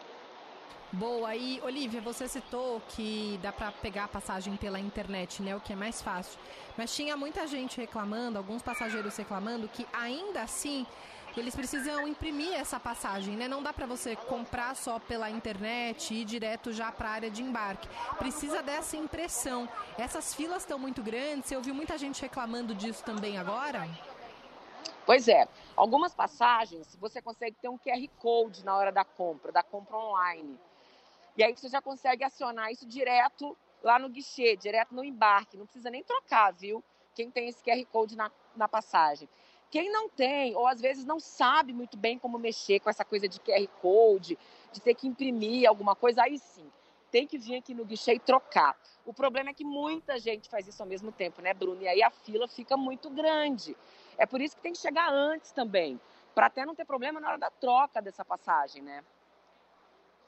[0.96, 1.36] Boa.
[1.36, 5.54] E, Olivia, você citou que dá para pegar a passagem pela internet, né?
[5.54, 6.40] O que é mais fácil.
[6.78, 10.88] Mas tinha muita gente reclamando, alguns passageiros reclamando, que ainda assim
[11.36, 13.46] eles precisam imprimir essa passagem, né?
[13.46, 17.30] Não dá para você comprar só pela internet e ir direto já para a área
[17.30, 17.90] de embarque.
[18.18, 19.68] Precisa dessa impressão.
[19.98, 21.50] Essas filas estão muito grandes.
[21.50, 23.86] Você ouviu muita gente reclamando disso também agora?
[25.06, 25.46] Pois é.
[25.76, 30.58] Algumas passagens você consegue ter um QR Code na hora da compra, da compra online.
[31.38, 35.58] E aí você já consegue acionar isso direto lá no guichê, direto no embarque.
[35.58, 36.84] Não precisa nem trocar, viu?
[37.14, 39.28] Quem tem esse QR Code na, na passagem.
[39.70, 43.28] Quem não tem, ou às vezes não sabe muito bem como mexer com essa coisa
[43.28, 44.38] de QR Code,
[44.72, 46.72] de ter que imprimir alguma coisa, aí sim,
[47.12, 48.78] tem que vir aqui no guichê e trocar.
[49.06, 51.82] O problema é que muita gente faz isso ao mesmo tempo, né, Bruno?
[51.82, 53.76] E aí a fila fica muito grande.
[54.18, 56.00] É por isso que tem que chegar antes também,
[56.34, 59.04] para até não ter problema na hora da troca dessa passagem, né?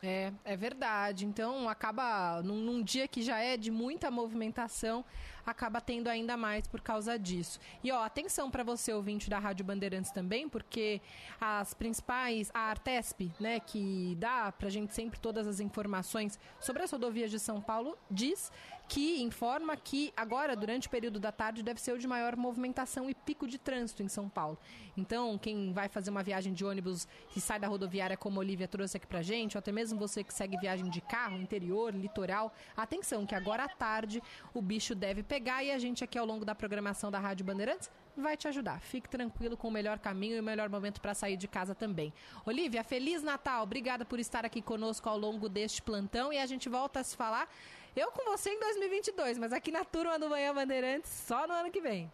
[0.02, 1.26] É, é verdade.
[1.26, 5.04] Então acaba num, num, dia que já é de muita movimentação,
[5.46, 7.60] acaba tendo ainda mais por causa disso.
[7.84, 11.02] E ó, atenção para você ouvinte da Rádio Bandeirantes também, porque
[11.40, 16.92] as principais, a Artesp, né, que dá pra gente sempre todas as informações sobre as
[16.92, 18.52] rodovias de São Paulo, diz
[18.88, 23.10] que informa que agora, durante o período da tarde, deve ser o de maior movimentação
[23.10, 24.58] e pico de trânsito em São Paulo.
[24.96, 28.68] Então, quem vai fazer uma viagem de ônibus e sai da rodoviária, como a Olivia
[28.68, 32.54] trouxe aqui pra gente, ou até mesmo você que segue viagem de carro, interior, litoral,
[32.76, 34.24] atenção, que agora à tarde
[34.54, 37.90] o bicho deve pegar e a gente aqui ao longo da programação da Rádio Bandeirantes
[38.22, 38.80] vai te ajudar.
[38.80, 42.14] Fique tranquilo com o melhor caminho e o melhor momento para sair de casa também.
[42.46, 43.64] Olivia, Feliz Natal!
[43.64, 47.16] Obrigada por estar aqui conosco ao longo deste plantão e a gente volta a se
[47.16, 47.48] falar
[47.98, 51.72] eu com você em 2022, mas aqui na turma do Manhã Bandeirantes só no ano
[51.72, 52.12] que vem.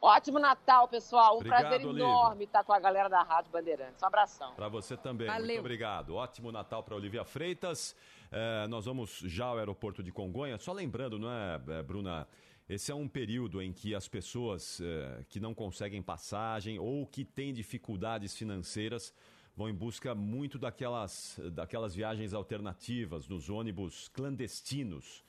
[0.00, 1.34] Ótimo Natal, pessoal.
[1.34, 4.02] Um Obrigado, prazer enorme estar com a galera da Rádio Bandeirantes.
[4.02, 4.54] Um abração.
[4.54, 5.26] Para você também.
[5.26, 5.46] Valeu.
[5.46, 6.14] Muito obrigado.
[6.14, 7.94] Ótimo Natal para Olivia Freitas.
[8.30, 10.56] É, nós vamos já ao aeroporto de Congonha.
[10.58, 12.26] Só lembrando, não é, é, Bruna?
[12.68, 17.24] Esse é um período em que as pessoas é, que não conseguem passagem ou que
[17.24, 19.12] têm dificuldades financeiras
[19.56, 25.24] vão em busca muito daquelas, daquelas viagens alternativas, dos ônibus clandestinos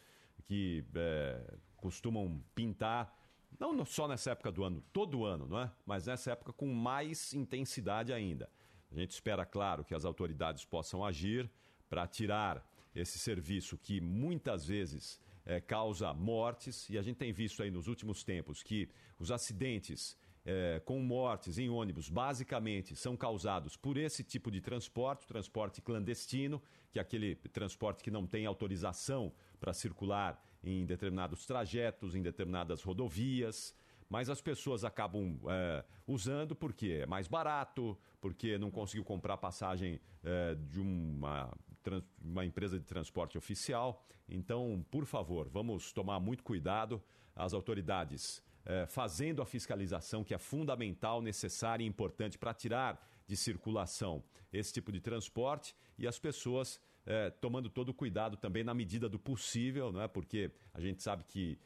[0.45, 3.17] que é, costumam pintar,
[3.59, 5.71] não só nessa época do ano, todo ano, não é?
[5.85, 8.49] Mas nessa época com mais intensidade ainda.
[8.91, 11.49] A gente espera, claro, que as autoridades possam agir
[11.89, 17.63] para tirar esse serviço que muitas vezes é, causa mortes, e a gente tem visto
[17.63, 23.77] aí nos últimos tempos que os acidentes é, com mortes em ônibus basicamente são causados
[23.77, 29.31] por esse tipo de transporte, transporte clandestino, que é aquele transporte que não tem autorização
[29.59, 33.75] para circular em determinados trajetos, em determinadas rodovias
[34.11, 40.01] mas as pessoas acabam é, usando porque é mais barato, porque não conseguiu comprar passagem
[40.21, 41.49] é, de uma,
[41.81, 44.05] trans, uma empresa de transporte oficial.
[44.27, 47.01] Então, por favor, vamos tomar muito cuidado.
[47.33, 53.35] As autoridades é, fazendo a fiscalização, que é fundamental, necessária e importante para tirar de
[53.35, 58.73] circulação esse tipo de transporte e as pessoas é, tomando todo o cuidado também na
[58.73, 60.07] medida do possível, não é?
[60.07, 61.57] porque a gente sabe que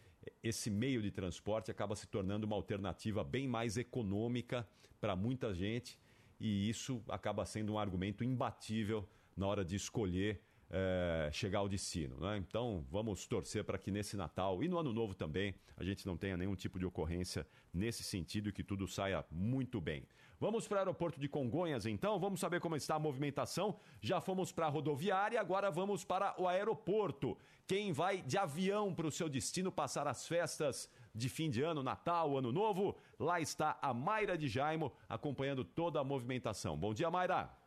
[0.42, 4.68] esse meio de transporte acaba se tornando uma alternativa bem mais econômica
[5.00, 6.00] para muita gente
[6.40, 10.42] e isso acaba sendo um argumento imbatível na hora de escolher
[10.78, 12.20] é, chegar ao destino.
[12.20, 12.38] Né?
[12.38, 16.18] Então vamos torcer para que nesse Natal e no Ano Novo também a gente não
[16.18, 20.06] tenha nenhum tipo de ocorrência nesse sentido e que tudo saia muito bem.
[20.38, 23.80] Vamos para o aeroporto de Congonhas então, vamos saber como está a movimentação.
[24.02, 27.38] Já fomos para a rodoviária, agora vamos para o aeroporto.
[27.66, 31.82] Quem vai de avião para o seu destino passar as festas de fim de ano,
[31.82, 36.78] Natal, Ano Novo, lá está a Mayra de Jaimo acompanhando toda a movimentação.
[36.78, 37.65] Bom dia, Mayra.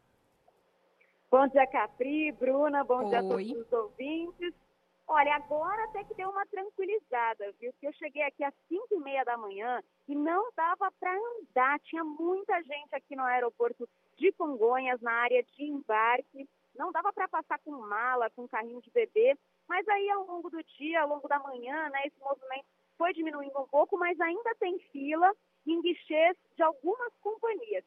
[1.31, 3.05] Bom dia, Capri, Bruna, bom Oi.
[3.11, 4.55] dia a todos os ouvintes.
[5.07, 7.71] Olha, agora até que deu uma tranquilizada, viu?
[7.73, 11.79] Porque eu cheguei aqui às 5 e meia da manhã e não dava para andar.
[11.81, 13.87] Tinha muita gente aqui no aeroporto
[14.17, 16.49] de Congonhas, na área de embarque.
[16.75, 19.37] Não dava para passar com mala, com carrinho de bebê.
[19.69, 22.65] Mas aí, ao longo do dia, ao longo da manhã, né, esse movimento
[22.97, 25.31] foi diminuindo um pouco, mas ainda tem fila
[25.67, 27.85] em guichês de algumas companhias.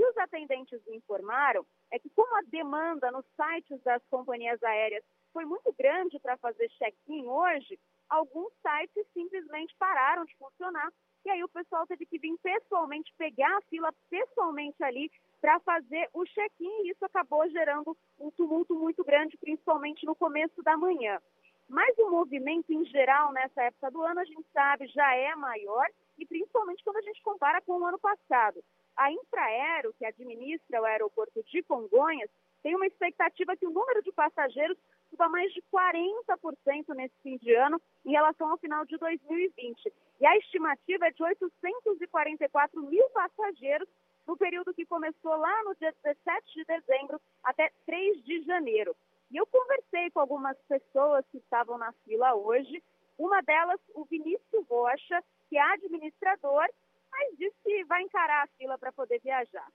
[0.00, 5.44] Que os atendentes informaram é que, como a demanda nos sites das companhias aéreas foi
[5.44, 10.90] muito grande para fazer check-in hoje, alguns sites simplesmente pararam de funcionar.
[11.22, 16.08] E aí o pessoal teve que vir pessoalmente, pegar a fila pessoalmente ali para fazer
[16.14, 16.86] o check-in.
[16.86, 21.20] E isso acabou gerando um tumulto muito grande, principalmente no começo da manhã.
[21.68, 25.86] Mas o movimento em geral nessa época do ano, a gente sabe, já é maior,
[26.16, 28.64] e principalmente quando a gente compara com o ano passado.
[28.96, 32.30] A Infraero, que administra o aeroporto de Congonhas,
[32.62, 34.76] tem uma expectativa que o número de passageiros
[35.08, 39.92] suba mais de 40% nesse fim de ano em relação ao final de 2020.
[40.20, 43.88] E a estimativa é de 844 mil passageiros
[44.26, 48.94] no período que começou lá no dia 17 de dezembro até 3 de janeiro.
[49.30, 52.82] E eu conversei com algumas pessoas que estavam na fila hoje.
[53.18, 56.66] Uma delas, o Vinícius Rocha, que é administrador,
[57.10, 59.66] mas disse que vai encarar a fila para poder viajar.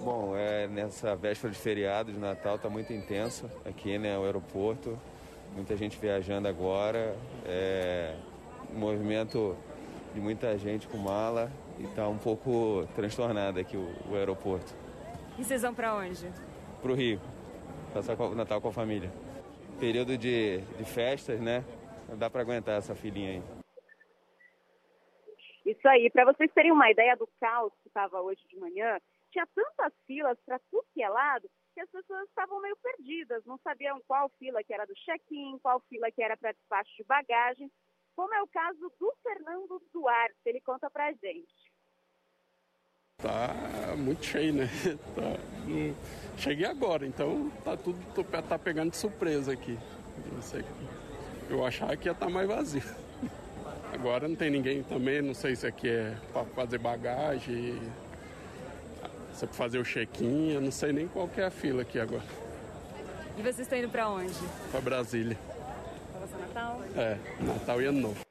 [0.00, 4.98] Bom, é, nessa véspera de feriado de Natal está muito intenso aqui, né, o aeroporto.
[5.54, 7.16] Muita gente viajando agora.
[7.44, 8.14] É,
[8.72, 9.56] um movimento
[10.14, 14.74] de muita gente com mala e está um pouco transtornado aqui o, o aeroporto.
[15.36, 16.30] E vocês vão para onde?
[16.80, 17.20] Para o Rio,
[17.92, 19.10] passar o Natal com a família.
[19.80, 21.64] Período de, de festas, né?
[22.08, 23.57] Não dá para aguentar essa filinha aí.
[25.88, 28.98] Isso aí, para vocês terem uma ideia do caos que estava hoje de manhã,
[29.32, 33.56] tinha tantas filas para tudo que é lado que as pessoas estavam meio perdidas, não
[33.64, 37.70] sabiam qual fila que era do check-in, qual fila que era para despacho de bagagem,
[38.14, 41.54] como é o caso do Fernando Duarte, ele conta para a gente.
[43.16, 44.64] Tá muito cheio, né?
[45.16, 47.98] Tá, cheguei agora, então tá tudo
[48.46, 49.78] tá pegando de surpresa aqui.
[51.48, 53.07] Eu achava que ia estar tá mais vazio.
[53.98, 57.80] Agora não tem ninguém também, não sei se aqui é para fazer bagagem,
[59.32, 61.98] se é para fazer o check-in, eu não sei nem qual é a fila aqui
[61.98, 62.22] agora.
[63.36, 64.32] E vocês estão indo para onde?
[64.70, 65.36] Para Brasília.
[66.12, 66.80] Para passar Natal?
[66.96, 68.24] É, Natal e Ano Novo.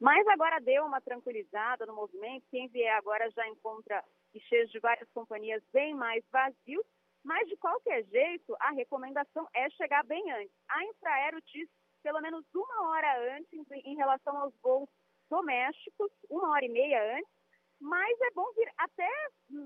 [0.00, 2.46] Mas agora deu uma tranquilizada no movimento.
[2.50, 6.84] Quem vier agora já encontra guichês de várias companhias bem mais vazios.
[7.22, 10.52] Mas, de qualquer jeito, a recomendação é chegar bem antes.
[10.68, 11.68] A Infraero diz
[12.06, 14.88] pelo menos uma hora antes em relação aos voos
[15.28, 17.32] domésticos, uma hora e meia antes,
[17.80, 19.10] mas é bom vir até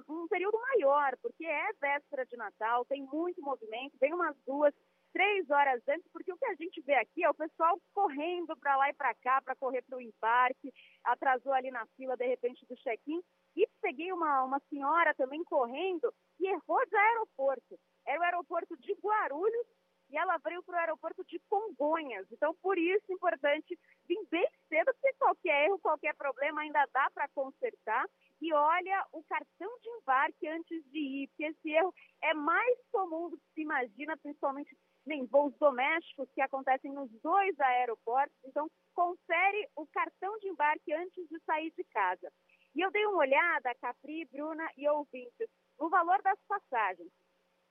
[0.09, 4.73] um período maior, porque é véspera de Natal, tem muito movimento, vem umas duas,
[5.13, 8.75] três horas antes, porque o que a gente vê aqui é o pessoal correndo para
[8.75, 10.73] lá e para cá, para correr para o embarque,
[11.05, 13.21] atrasou ali na fila, de repente, do check-in,
[13.55, 17.79] e peguei uma, uma senhora também correndo e errou de aeroporto.
[18.07, 19.67] Era o aeroporto de Guarulhos
[20.11, 22.27] e ela veio para o aeroporto de Congonhas.
[22.31, 27.09] Então, por isso, é importante vir bem cedo, porque qualquer erro, qualquer problema ainda dá
[27.11, 28.05] para consertar.
[28.41, 33.31] E olha o cartão de embarque antes de ir, porque esse erro é mais comum
[33.31, 34.77] do que se imagina, principalmente
[35.09, 38.37] em voos domésticos que acontecem nos dois aeroportos.
[38.45, 42.33] Então, confere o cartão de embarque antes de sair de casa.
[42.75, 47.11] E eu dei uma olhada, Capri, Bruna e ouvintes, no valor das passagens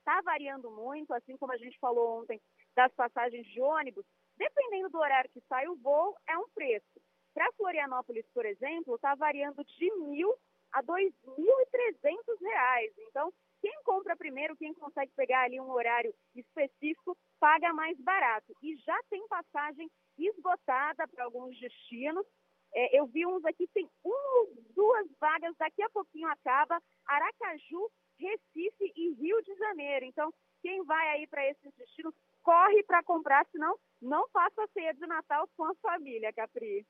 [0.10, 2.42] está variando muito, assim como a gente falou ontem
[2.76, 4.06] das passagens de ônibus.
[4.36, 7.00] Dependendo do horário que sai o voo, é um preço.
[7.34, 10.34] Para Florianópolis, por exemplo, está variando de mil
[10.72, 12.94] a R$ 2.300.
[13.08, 18.52] Então, quem compra primeiro, quem consegue pegar ali um horário específico, paga mais barato.
[18.64, 22.26] E já tem passagem esgotada para alguns destinos.
[22.74, 26.82] É, eu vi uns aqui, tem uma, duas vagas, daqui a pouquinho acaba.
[27.06, 30.06] Aracaju Recife e Rio de Janeiro.
[30.06, 35.06] Então, quem vai aí para esses destinos, corre para comprar, senão não faça ceia de
[35.08, 36.86] Natal com a família, Capri.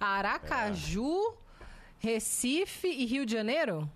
[0.00, 1.36] Aracaju,
[1.98, 3.88] Recife e Rio de Janeiro?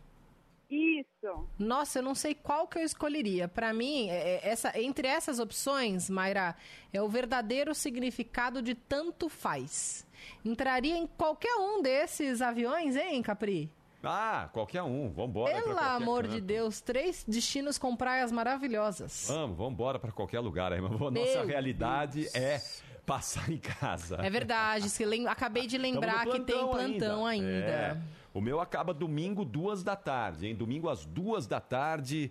[0.68, 1.48] Isso.
[1.58, 3.46] Nossa, eu não sei qual que eu escolheria.
[3.46, 6.56] Para mim, é, é, essa, entre essas opções, Mayra,
[6.92, 10.06] é o verdadeiro significado de tanto faz.
[10.44, 13.70] Entraria em qualquer um desses aviões, hein, Capri?
[14.08, 15.10] Ah, qualquer um.
[15.10, 15.62] Vambora.
[15.62, 16.34] Pelo amor canto.
[16.34, 19.26] de Deus, três destinos com praias maravilhosas.
[19.28, 20.80] Vamos, vambora para qualquer lugar aí.
[20.80, 22.34] Nossa realidade Deus.
[22.34, 22.62] é
[23.04, 24.16] passar em casa.
[24.16, 24.88] É verdade.
[25.28, 27.46] Acabei de lembrar que tem plantão ainda.
[27.46, 27.70] ainda.
[27.70, 27.96] É.
[28.34, 30.54] O meu acaba domingo, duas da tarde, hein?
[30.54, 32.30] Domingo às duas da tarde,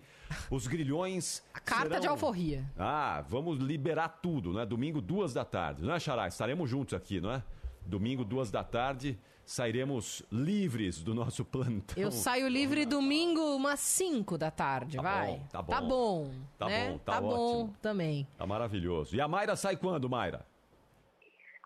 [0.51, 1.41] os grilhões.
[1.51, 1.99] A carta serão...
[1.99, 2.63] de alforria.
[2.77, 4.67] Ah, vamos liberar tudo, né?
[4.67, 6.27] Domingo, duas da tarde, não é, Xará?
[6.27, 7.41] Estaremos juntos aqui, não é?
[7.83, 12.01] Domingo, duas da tarde sairemos livres do nosso plantão.
[12.01, 15.27] Eu saio livre domingo umas 5 da tarde, tá vai.
[15.27, 15.71] Bom, tá bom.
[15.71, 16.31] Tá bom.
[16.57, 16.89] Tá né?
[16.89, 17.35] bom, tá, tá ótimo.
[17.35, 18.27] bom também.
[18.37, 19.15] Tá maravilhoso.
[19.15, 20.45] E a Mayra sai quando, Mayra?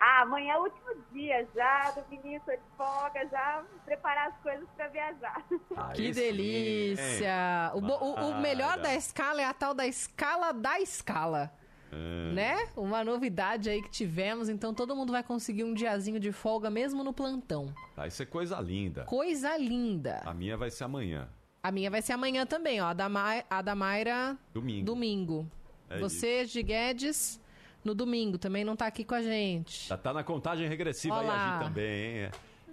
[0.01, 4.67] Ah, amanhã é o último dia já, do ministro de folga, já preparar as coisas
[4.77, 5.45] para viajar.
[5.75, 7.71] Aí que sim, delícia!
[7.73, 11.51] O, o, o melhor da escala é a tal da escala da escala.
[11.91, 12.33] É.
[12.33, 12.67] Né?
[12.75, 17.03] Uma novidade aí que tivemos, então todo mundo vai conseguir um diazinho de folga mesmo
[17.03, 17.73] no plantão.
[17.95, 19.03] Vai ser coisa linda.
[19.05, 20.21] Coisa linda.
[20.25, 21.27] A minha vai ser amanhã.
[21.61, 22.85] A minha vai ser amanhã também, ó.
[22.85, 24.37] A da, Ma a da Mayra.
[24.53, 24.85] Domingo.
[24.85, 25.51] Domingo.
[25.89, 27.41] É Você, de Guedes,
[27.83, 29.87] no domingo, também não tá aqui com a gente.
[29.87, 31.33] Já tá na contagem regressiva Olá.
[31.33, 32.31] aí a Gi também, hein?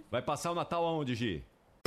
[0.09, 1.43] Vai passar o Natal aonde, Gi?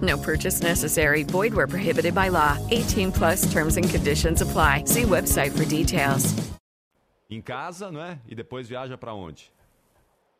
[0.00, 1.24] No purchase necessary.
[1.24, 2.56] Void where prohibited by law.
[2.70, 4.84] 18 plus terms and conditions apply.
[4.86, 6.34] See website for details.
[7.28, 8.18] Em casa, não é?
[8.26, 9.52] E depois viaja pra onde?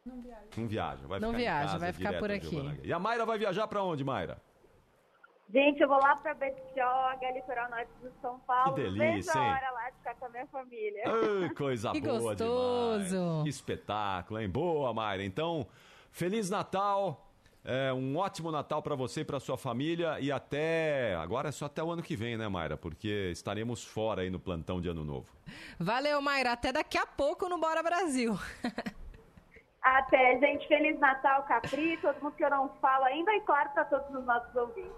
[0.05, 0.41] Não viaja.
[0.57, 1.07] Não viaja.
[1.07, 2.51] Vai Não ficar viaja, casa vai ficar por aqui.
[2.51, 2.79] Giovana.
[2.83, 4.39] E a Mayra vai viajar pra onde, Mayra?
[5.53, 8.75] Gente, eu vou lá para Betioga, litoral norte de São Paulo.
[8.75, 9.51] Que delícia, Vejo a hein?
[9.53, 11.03] hora lá de ficar com a minha família.
[11.07, 13.05] Ai, coisa Que boa gostoso.
[13.09, 13.43] demais.
[13.43, 14.49] Que espetáculo, hein?
[14.49, 15.25] Boa, Mayra.
[15.25, 15.67] Então,
[16.13, 17.30] Feliz Natal.
[17.65, 21.67] É, um ótimo Natal para você e para sua família e até agora é só
[21.67, 22.77] até o ano que vem, né, Mayra?
[22.77, 25.29] Porque estaremos fora aí no plantão de Ano Novo.
[25.79, 26.53] Valeu, Mayra.
[26.53, 28.39] Até daqui a pouco no Bora Brasil.
[29.83, 30.67] Até, gente.
[30.69, 34.25] Feliz Natal, Capri, todo mundo que eu não falo ainda e claro para todos os
[34.27, 34.93] nossos ouvintes.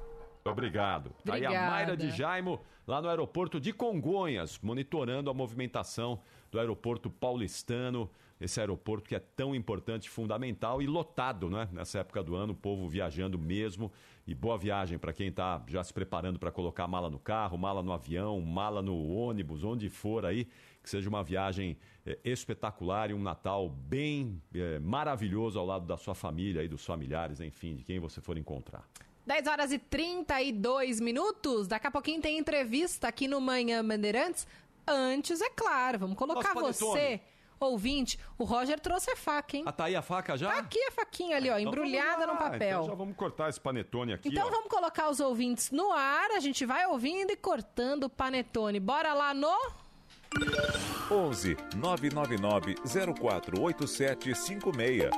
[0.44, 1.10] Obrigado.
[1.24, 1.70] Tá Aí a Obrigada.
[1.70, 6.20] Mayra de Jaimo, lá no aeroporto de Congonhas, monitorando a movimentação
[6.50, 8.10] do aeroporto paulistano,
[8.42, 11.68] esse aeroporto que é tão importante, fundamental e lotado, né?
[11.72, 13.90] Nessa época do ano, o povo viajando mesmo.
[14.26, 17.82] E boa viagem para quem está já se preparando para colocar mala no carro, mala
[17.82, 20.46] no avião, mala no ônibus, onde for aí.
[20.82, 25.96] Que seja uma viagem eh, espetacular e um Natal bem eh, maravilhoso ao lado da
[25.96, 28.88] sua família e dos familiares, enfim, de quem você for encontrar.
[29.24, 31.68] 10 horas e 32 minutos.
[31.68, 34.46] Daqui a pouquinho tem entrevista aqui no Manhã Bandeirantes.
[34.86, 36.00] antes, é claro.
[36.00, 36.90] Vamos colocar Nosso panetone.
[36.90, 37.20] você,
[37.66, 38.18] ouvinte.
[38.38, 39.64] O Roger trouxe a faca, hein?
[39.66, 40.50] Ah, tá aí a faca já?
[40.52, 42.38] Tá aqui a faquinha ali, ó, Então embrulhada no lá.
[42.38, 42.68] papel.
[42.80, 44.50] Então já vamos cortar esse panetone aqui, Então ó.
[44.50, 48.78] vamos colocar os ouvintes no ar, a gente vai ouvindo e cortando o panetone.
[48.80, 49.52] Bora lá no
[51.10, 55.10] 11 999 048756.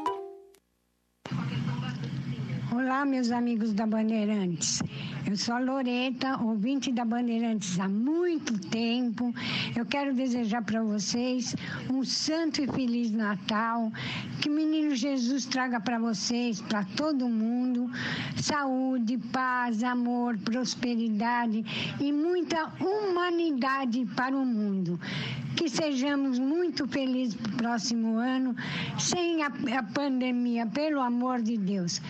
[2.76, 4.82] Olá, meus amigos da Bandeirantes.
[5.24, 9.32] Eu sou a Loreta, ouvinte da Bandeirantes há muito tempo.
[9.76, 11.54] Eu quero desejar para vocês
[11.88, 13.92] um santo e feliz Natal.
[14.40, 17.88] Que o menino Jesus traga para vocês, para todo mundo,
[18.36, 21.64] saúde, paz, amor, prosperidade
[22.00, 24.98] e muita humanidade para o mundo.
[25.54, 28.56] Que sejamos muito felizes no próximo ano,
[28.98, 32.02] sem a, a pandemia, pelo amor de Deus.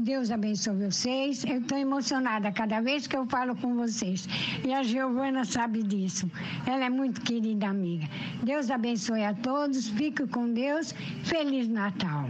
[0.00, 1.44] Deus abençoe vocês.
[1.44, 4.28] Eu estou emocionada cada vez que eu falo com vocês.
[4.64, 6.30] E a Giovana sabe disso.
[6.66, 8.06] Ela é muito querida amiga.
[8.42, 9.88] Deus abençoe a todos.
[9.88, 10.92] Fique com Deus.
[11.24, 12.28] Feliz Natal.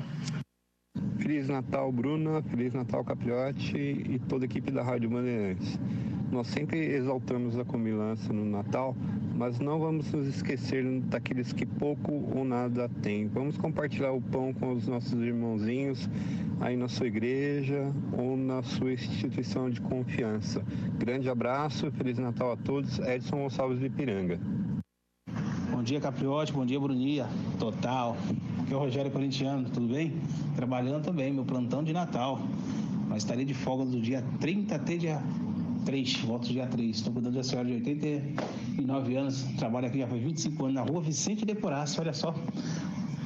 [1.18, 2.42] Feliz Natal, Bruna.
[2.42, 5.78] Feliz Natal, Capriote e toda a equipe da Rádio Bandeirantes.
[6.30, 8.96] Nós sempre exaltamos a comilança no Natal,
[9.36, 13.28] mas não vamos nos esquecer daqueles que pouco ou nada têm.
[13.28, 16.08] Vamos compartilhar o pão com os nossos irmãozinhos
[16.60, 20.62] aí na sua igreja ou na sua instituição de confiança.
[20.98, 22.98] Grande abraço, Feliz Natal a todos.
[22.98, 24.40] Edson Gonçalves de Ipiranga.
[25.86, 26.52] Dia, Capriote.
[26.52, 27.28] Bom dia, Brunia.
[27.60, 28.16] Total.
[28.58, 30.14] Aqui é o Rogério Corintiano, tudo bem?
[30.56, 32.42] Trabalhando também, meu plantão de Natal.
[33.06, 35.22] Mas estarei de folga do dia 30 até dia
[35.84, 36.16] 3.
[36.22, 36.96] Volto dia 3.
[36.96, 39.44] Estou cuidando da senhora de 89 anos.
[39.58, 42.00] Trabalho aqui já faz 25 anos na rua Vicente de Poraço.
[42.00, 42.34] Olha só.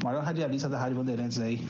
[0.05, 1.67] Maior radialista da Rádio Bandeirantes aí.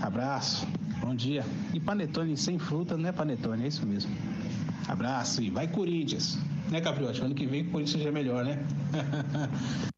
[0.00, 0.66] Abraço.
[1.02, 1.44] Bom dia.
[1.74, 4.10] E panetone sem fruta não é panetone, é isso mesmo.
[4.88, 6.38] Abraço e vai Corinthians.
[6.70, 7.20] Né, Capriote?
[7.20, 8.58] Ano que vem o Corinthians seja melhor, né?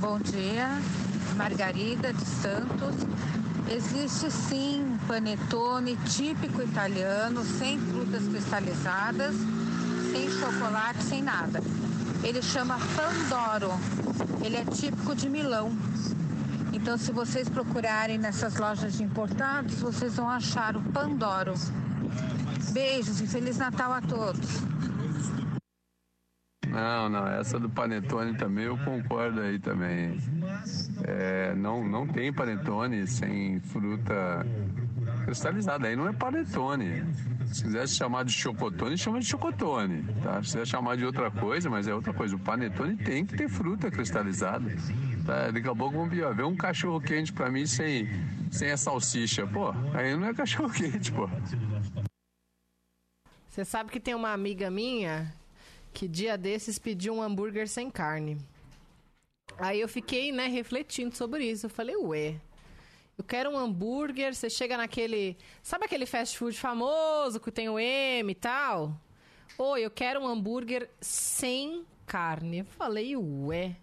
[0.00, 0.68] Bom dia,
[1.34, 2.94] Margarida de Santos.
[3.68, 9.34] Existe sim panetone típico italiano, sem frutas cristalizadas,
[10.12, 11.60] sem chocolate, sem nada.
[12.22, 13.72] Ele chama Pandoro.
[14.44, 15.76] Ele é típico de Milão.
[16.72, 21.54] Então, se vocês procurarem nessas lojas de importados, vocês vão achar o Pandoro.
[22.70, 24.48] Beijos e Feliz Natal a todos.
[26.78, 30.16] Não, não, essa do panetone também eu concordo aí também.
[31.02, 34.46] É, não, não tem panetone sem fruta
[35.24, 37.02] cristalizada, aí não é panetone.
[37.46, 40.40] Se quiser chamar de chocotone, chama de chocotone, tá?
[40.42, 42.36] Se quiser chamar de outra coisa, mas é outra coisa.
[42.36, 44.70] O panetone tem que ter fruta cristalizada.
[45.26, 45.50] Tá?
[45.50, 48.06] Daqui a pouco vamos ver, um cachorro quente pra mim sem,
[48.52, 49.46] sem a salsicha.
[49.46, 51.28] Pô, aí não é cachorro quente, pô.
[53.48, 55.32] Você sabe que tem uma amiga minha
[55.92, 58.38] que dia desses pediu um hambúrguer sem carne.
[59.58, 61.66] Aí eu fiquei, né, refletindo sobre isso.
[61.66, 62.40] Eu falei, ué,
[63.16, 64.34] eu quero um hambúrguer.
[64.34, 65.36] Você chega naquele.
[65.62, 69.00] Sabe aquele fast food famoso que tem o M e tal?
[69.58, 72.58] Oi, eu quero um hambúrguer sem carne.
[72.58, 73.76] Eu falei, ué,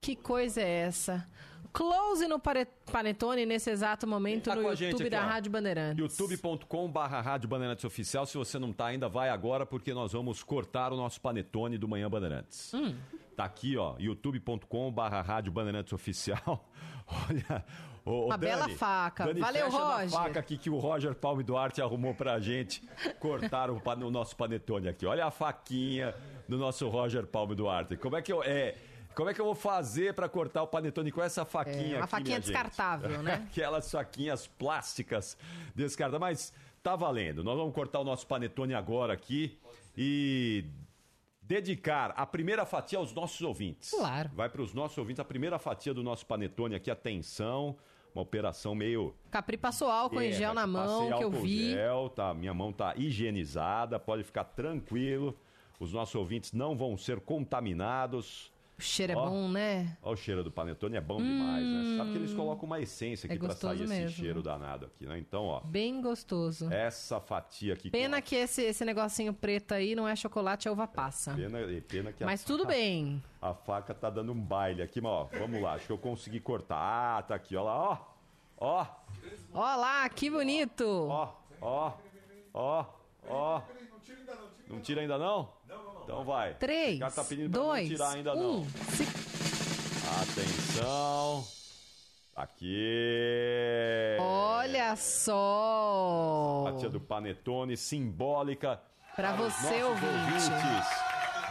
[0.00, 1.28] que coisa é essa?
[1.76, 5.26] Close no Panetone nesse exato momento Tá no YouTube aqui, da ó.
[5.28, 5.98] Rádio Bandeirantes.
[6.18, 8.24] youtube.com barra Rádio Bandeirantes Oficial.
[8.24, 11.86] Se você não tá ainda, vai agora, porque nós vamos cortar o nosso panetone do
[11.86, 12.72] Manhã Bandeirantes.
[12.72, 12.96] Hum.
[13.36, 16.66] Tá aqui, ó, youtube.com barra Rádio Bandeirantes Oficial.
[17.28, 17.62] Olha...
[18.06, 19.26] ô, Uma bela faca.
[19.26, 20.08] Dani, Valeu, Roger.
[20.08, 22.82] faca aqui que o Roger Palme Duarte arrumou pra gente
[23.20, 25.04] cortar o, o nosso panetone aqui.
[25.04, 26.14] Olha a faquinha
[26.48, 27.98] do nosso Roger Palme Duarte.
[27.98, 28.42] Como é que eu...
[28.42, 28.74] É,
[29.16, 32.04] como é que eu vou fazer pra cortar o panetone com essa faquinha É, uma
[32.04, 32.52] aqui, faquinha minha gente?
[32.52, 33.46] descartável, né?
[33.50, 35.38] Aquelas faquinhas plásticas
[35.74, 36.20] descartadas.
[36.20, 36.52] Mas
[36.82, 37.42] tá valendo.
[37.42, 39.58] Nós vamos cortar o nosso panetone agora aqui
[39.96, 40.66] e
[41.40, 43.90] dedicar a primeira fatia aos nossos ouvintes.
[43.90, 44.30] Claro.
[44.34, 46.90] Vai para os nossos ouvintes a primeira fatia do nosso panetone aqui.
[46.90, 47.74] Atenção,
[48.14, 51.70] uma operação meio Capri passou álcool em é, gel na mão, que eu vi.
[51.70, 55.34] Gel, tá, minha mão tá higienizada, pode ficar tranquilo.
[55.80, 58.54] Os nossos ouvintes não vão ser contaminados.
[58.78, 59.96] O cheiro é Ó, bom, né?
[60.02, 61.96] Ó, o cheiro do panetone é bom demais, né?
[61.96, 62.36] Sabe que eles Hum.
[62.36, 64.10] colocam uma essência É aqui pra gostoso sair esse mesmo.
[64.22, 65.18] cheiro danado aqui, né?
[65.18, 66.70] Então, ó, Bem gostoso.
[66.70, 67.90] essa fatia aqui.
[67.90, 71.32] Pena que esse, esse negocinho preto aí não é chocolate, é uva passa.
[71.34, 71.58] Pena,
[71.88, 73.22] pena que a Mas tudo faca- bem.
[73.40, 76.38] A faca tá dando um baile aqui, mas ó, vamos lá, acho que eu consegui
[76.38, 76.76] cortar.
[76.76, 77.98] Ah, tá aqui, ó lá, ó.
[78.58, 78.86] Ó,
[79.54, 80.84] Ó lá, que bonito.
[80.86, 81.92] Ó, ó,
[82.52, 82.84] ó,
[83.26, 83.62] ó.
[84.68, 85.55] Não tira ainda não?
[86.06, 86.54] Então vai.
[86.54, 88.60] Três, tá pedindo pra tirar ainda um.
[88.60, 88.66] não.
[90.22, 91.44] Atenção.
[92.36, 94.16] Aqui.
[94.20, 96.62] Olha só.
[96.70, 98.80] Fatia do panetone simbólica
[99.16, 100.06] Pra Para você, ouvinte.
[100.06, 100.88] ouvintes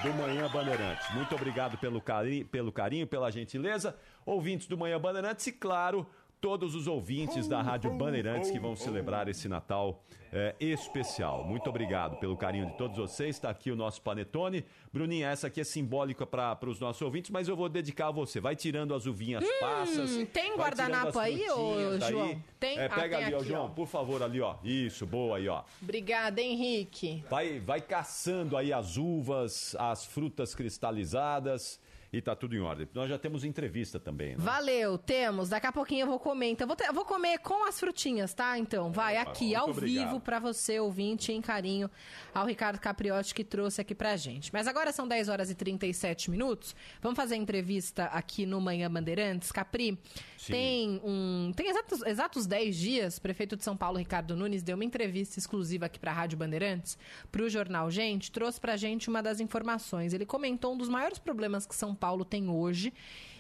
[0.04, 1.10] do Manhã Bandeirantes.
[1.16, 3.98] Muito obrigado pelo, cari pelo carinho, pela gentileza.
[4.26, 6.08] Ouvintes do Manhã Bandeirantes e, claro,
[6.46, 11.44] todos os ouvintes da Rádio Bandeirantes que vão celebrar esse Natal é, especial.
[11.44, 13.36] Muito obrigado pelo carinho de todos vocês.
[13.36, 14.64] Está aqui o nosso panetone.
[14.94, 18.40] Bruninha, essa aqui é simbólica para os nossos ouvintes, mas eu vou dedicar a você.
[18.40, 20.12] Vai tirando as uvinhas passas.
[20.12, 22.12] Hum, tem vai guardanapo aí, ô, daí.
[22.12, 22.42] João?
[22.60, 22.78] Tem?
[22.78, 23.70] É, Ah, pega tem ali, ó, aqui, João, ó.
[23.70, 24.56] por favor, ali, ó.
[24.64, 25.64] Isso, boa aí, ó.
[25.82, 27.24] Obrigada, Henrique.
[27.28, 31.84] Vai, vai caçando aí as uvas, as frutas cristalizadas
[32.18, 32.88] e tá tudo em ordem.
[32.94, 34.36] Nós já temos entrevista também, né?
[34.38, 35.50] Valeu, temos.
[35.50, 36.50] Daqui a pouquinho eu vou comer.
[36.52, 38.58] Então, vou, ter- vou comer com as frutinhas, tá?
[38.58, 40.08] Então, vai Opa, aqui, ao obrigado.
[40.08, 41.90] vivo, pra você, ouvinte, em carinho,
[42.34, 44.52] ao Ricardo Capriotti, que trouxe aqui pra gente.
[44.54, 46.76] Mas agora são 10 horas e 37 minutos.
[47.02, 49.52] Vamos fazer a entrevista aqui no Manhã Bandeirantes.
[49.52, 50.00] Capri,
[50.38, 50.52] Sim.
[50.54, 51.52] tem um.
[51.56, 55.38] Tem exatos, exatos 10 dias, o prefeito de São Paulo, Ricardo Nunes, deu uma entrevista
[55.40, 56.98] exclusiva aqui pra Rádio Bandeirantes,
[57.32, 60.14] pro jornal Gente, trouxe pra gente uma das informações.
[60.14, 62.94] Ele comentou um dos maiores problemas que São Paulo tem hoje.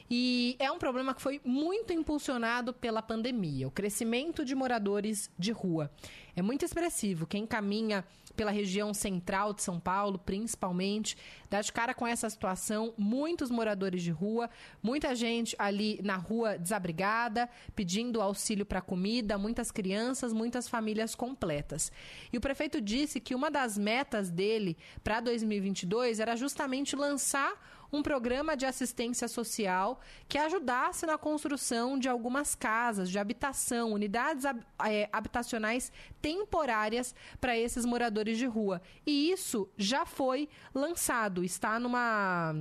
[0.09, 5.51] E é um problema que foi muito impulsionado pela pandemia, o crescimento de moradores de
[5.51, 5.91] rua.
[6.35, 7.25] É muito expressivo.
[7.25, 8.05] Quem caminha
[8.35, 11.17] pela região central de São Paulo, principalmente,
[11.49, 12.93] dá de cara com essa situação.
[12.97, 14.49] Muitos moradores de rua,
[14.83, 21.91] muita gente ali na rua desabrigada, pedindo auxílio para comida, muitas crianças, muitas famílias completas.
[22.31, 27.53] E o prefeito disse que uma das metas dele para 2022 era justamente lançar
[27.95, 34.45] um programa de assistência social que ajudasse na construção de algumas casas de habitação, unidades
[34.85, 35.91] eh, habitacionais
[36.21, 38.81] temporárias para esses moradores de rua.
[39.05, 42.55] E isso já foi lançado, está numa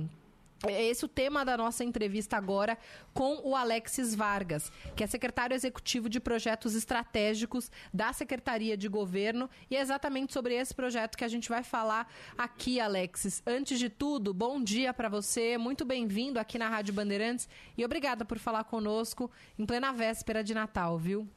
[0.67, 2.77] é esse o tema da nossa entrevista agora
[3.13, 9.49] com o Alexis Vargas, que é secretário executivo de projetos estratégicos da Secretaria de Governo.
[9.69, 13.41] E é exatamente sobre esse projeto que a gente vai falar aqui, Alexis.
[13.45, 17.47] Antes de tudo, bom dia para você, muito bem-vindo aqui na Rádio Bandeirantes
[17.77, 21.27] e obrigada por falar conosco em plena véspera de Natal, viu?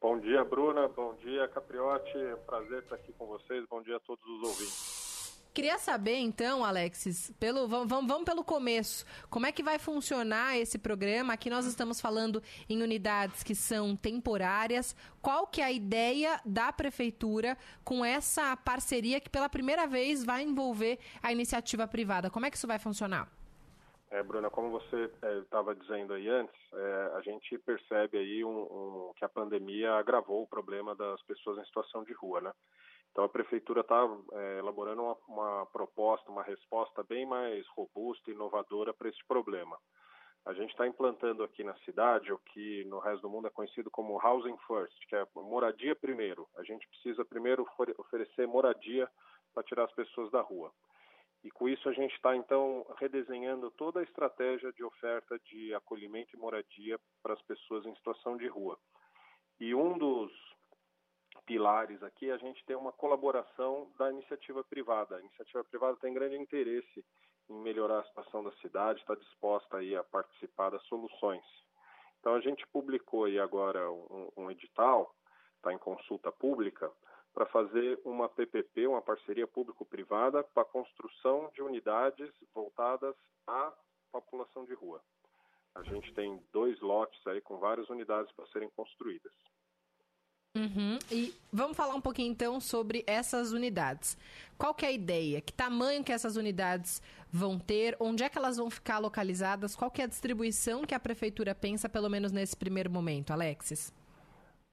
[0.00, 0.88] Bom dia, Bruna.
[0.88, 2.18] Bom dia, Capriotti.
[2.18, 3.64] É Prazer estar aqui com vocês.
[3.70, 5.01] Bom dia a todos os ouvintes.
[5.54, 9.04] Queria saber, então, Alexis, pelo, vamos, vamos, pelo começo.
[9.28, 11.34] Como é que vai funcionar esse programa?
[11.34, 14.96] Aqui nós estamos falando em unidades que são temporárias.
[15.20, 20.42] Qual que é a ideia da prefeitura com essa parceria que pela primeira vez vai
[20.42, 22.30] envolver a iniciativa privada?
[22.30, 23.28] Como é que isso vai funcionar?
[24.10, 25.10] É, Bruna, como você
[25.42, 30.42] estava dizendo aí antes, é, a gente percebe aí um, um- que a pandemia agravou
[30.42, 32.52] o problema das pessoas em situação de rua, né?
[33.12, 34.08] Então a prefeitura está
[34.58, 39.78] elaborando uma, uma proposta, uma resposta bem mais robusta e inovadora para esse problema.
[40.44, 43.90] A gente está implantando aqui na cidade o que no resto do mundo é conhecido
[43.90, 46.48] como housing first, que é moradia primeiro.
[46.56, 49.08] A gente precisa primeiro ofere- oferecer moradia
[49.54, 50.72] para tirar as pessoas da rua.
[51.44, 56.34] E com isso a gente está então redesenhando toda a estratégia de oferta de acolhimento
[56.34, 58.78] e moradia para as pessoas em situação de rua.
[59.60, 60.32] E um dos
[61.46, 65.16] pilares aqui a gente tem uma colaboração da iniciativa privada.
[65.16, 67.04] A iniciativa privada tem grande interesse
[67.48, 71.44] em melhorar a situação da cidade, está disposta aí a participar das soluções.
[72.20, 75.14] Então a gente publicou aí agora um, um edital,
[75.56, 76.90] está em consulta pública,
[77.34, 83.16] para fazer uma PPP, uma parceria público-privada, para a construção de unidades voltadas
[83.46, 83.72] à
[84.12, 85.02] população de rua.
[85.74, 89.32] A gente tem dois lotes aí com várias unidades para serem construídas.
[90.54, 90.98] Uhum.
[91.10, 94.18] E vamos falar um pouquinho então sobre essas unidades.
[94.58, 95.40] Qual que é a ideia?
[95.40, 97.00] Que tamanho que essas unidades
[97.32, 97.96] vão ter?
[97.98, 99.74] Onde é que elas vão ficar localizadas?
[99.74, 103.92] Qual que é a distribuição que a prefeitura pensa, pelo menos nesse primeiro momento, Alexis?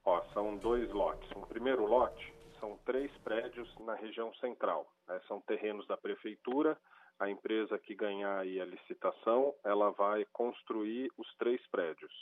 [0.04, 1.28] Ó, são dois lotes.
[1.34, 4.86] Um primeiro lote são três prédios na região central.
[5.08, 5.18] né?
[5.26, 6.76] São terrenos da prefeitura.
[7.18, 12.12] A empresa que ganhar a licitação, ela vai construir os três prédios.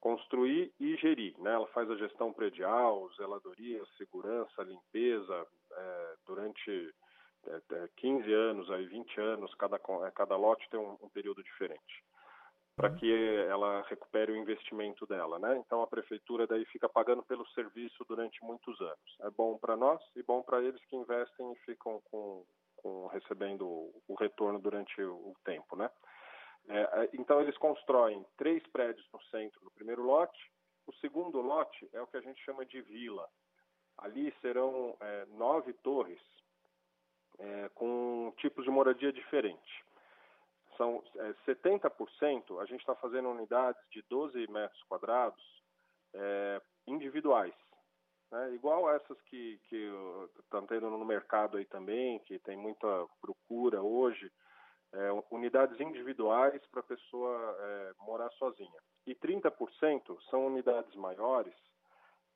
[0.00, 1.52] Construir e gerir, né?
[1.54, 6.94] Ela faz a gestão predial, zeladoria, segurança, limpeza, é, durante
[7.48, 11.42] é, é, 15 anos, aí 20 anos, cada, é, cada lote tem um- um período
[11.42, 12.04] diferente
[12.76, 13.10] para que
[13.48, 15.56] ela recupere o investimento dela, né?
[15.56, 19.16] Então a prefeitura daí fica pagando pelo serviço durante muitos anos.
[19.22, 22.44] É bom para nós e bom para eles que investem e ficam com,
[22.76, 25.90] com recebendo o retorno durante o, o tempo, né?
[26.68, 30.52] É, é, então eles constroem três prédios no centro no primeiro lote.
[30.86, 33.28] O segundo lote é o que a gente chama de vila.
[33.98, 36.20] Ali serão é, nove torres
[37.38, 39.86] é, com tipos de moradia diferente
[40.76, 45.42] são é, 70%, a gente está fazendo unidades de 12 metros quadrados
[46.14, 47.54] é, individuais.
[48.30, 49.60] né, igual essas que
[50.40, 52.86] estão tendo no mercado aí também, que tem muita
[53.20, 54.30] procura hoje,
[54.96, 58.80] é, unidades individuais para a pessoa é, morar sozinha.
[59.06, 61.54] E 30% são unidades maiores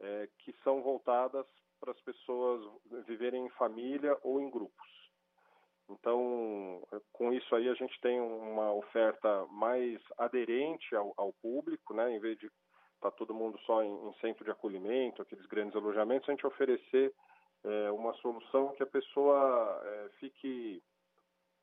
[0.00, 1.46] é, que são voltadas
[1.80, 2.62] para as pessoas
[3.06, 5.00] viverem em família ou em grupos.
[5.88, 12.14] Então, com isso aí, a gente tem uma oferta mais aderente ao, ao público, né?
[12.14, 15.74] em vez de estar tá todo mundo só em, em, centro de acolhimento, aqueles grandes
[15.74, 17.12] alojamentos, a gente oferecer
[17.64, 20.80] é, uma solução que a pessoa é, fique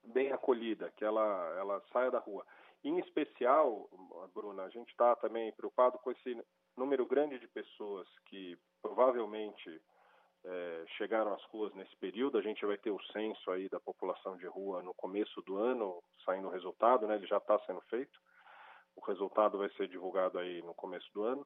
[0.07, 2.45] bem acolhida, que ela, ela saia da rua.
[2.83, 3.89] Em especial,
[4.33, 6.41] Bruna, a gente está também preocupado com esse
[6.75, 9.81] número grande de pessoas que provavelmente
[10.45, 12.37] é, chegaram às ruas nesse período.
[12.37, 16.01] A gente vai ter o censo aí da população de rua no começo do ano,
[16.23, 17.15] saindo o resultado, né?
[17.15, 18.19] Ele já está sendo feito.
[18.95, 21.45] O resultado vai ser divulgado aí no começo do ano.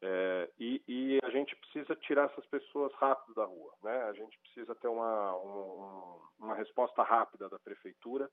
[0.00, 4.02] É, e, e, a gente precisa tirar essas pessoas rápido da rua, né?
[4.04, 8.30] A gente precisa ter uma, um, uma resposta rápida da prefeitura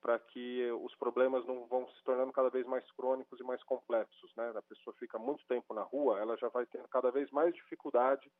[0.00, 4.34] para que os problemas não vão se tornando cada vez mais crônicos e mais complexos,
[4.36, 4.52] né?
[4.56, 8.30] A pessoa fica muito tempo na rua, ela já vai tendo cada vez mais dificuldade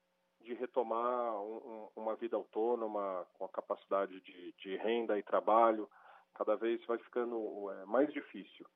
[0.42, 5.88] de retomar um, uma vida autônoma com a capacidade de, de, renda e trabalho,
[6.34, 8.66] cada vez vai ficando é, mais difícil.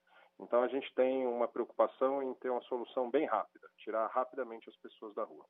[0.41, 4.77] Então a gente tem uma preocupação em ter uma solução bem rápida, tirar rapidamente as
[4.77, 5.45] pessoas da rua.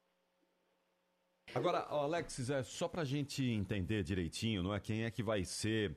[1.54, 5.44] Agora, Alexis, é só para a gente entender direitinho, não é quem é que vai
[5.44, 5.96] ser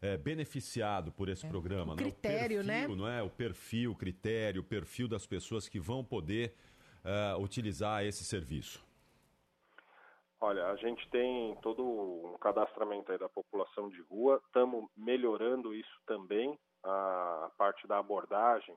[0.00, 2.84] é, beneficiado por esse é, programa, o critério, né?
[2.84, 3.02] O perfil, né?
[3.02, 3.22] não é?
[3.22, 6.54] O perfil, critério, o perfil das pessoas que vão poder
[7.04, 8.84] uh, utilizar esse serviço.
[10.40, 16.00] Olha, a gente tem todo um cadastramento aí da população de rua, estamos melhorando isso
[16.06, 18.76] também a parte da abordagem,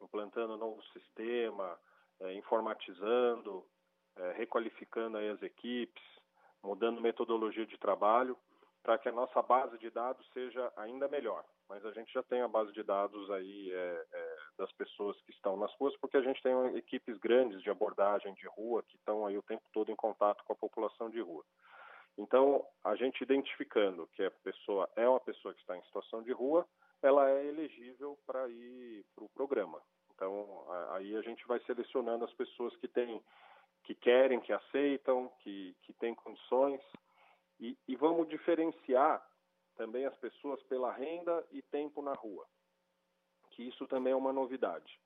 [0.00, 1.78] implantando novo sistema,
[2.20, 3.64] é, informatizando,
[4.16, 6.02] é, requalificando as equipes,
[6.62, 8.36] mudando metodologia de trabalho,
[8.82, 11.44] para que a nossa base de dados seja ainda melhor.
[11.68, 15.30] Mas a gente já tem a base de dados aí é, é das pessoas que
[15.30, 19.24] estão nas ruas, porque a gente tem equipes grandes de abordagem de rua que estão
[19.24, 21.44] aí o tempo todo em contato com a população de rua.
[22.18, 26.32] Então, a gente identificando que a pessoa é uma pessoa que está em situação de
[26.32, 26.66] rua,
[27.02, 29.82] ela é elegível para ir para o programa.
[30.14, 33.20] Então, aí a gente vai selecionando as pessoas que têm,
[33.84, 36.80] que querem, que aceitam, que, que têm condições,
[37.58, 39.24] e, e vamos diferenciar
[39.76, 42.46] também as pessoas pela renda e tempo na rua,
[43.50, 45.00] que isso também é uma novidade.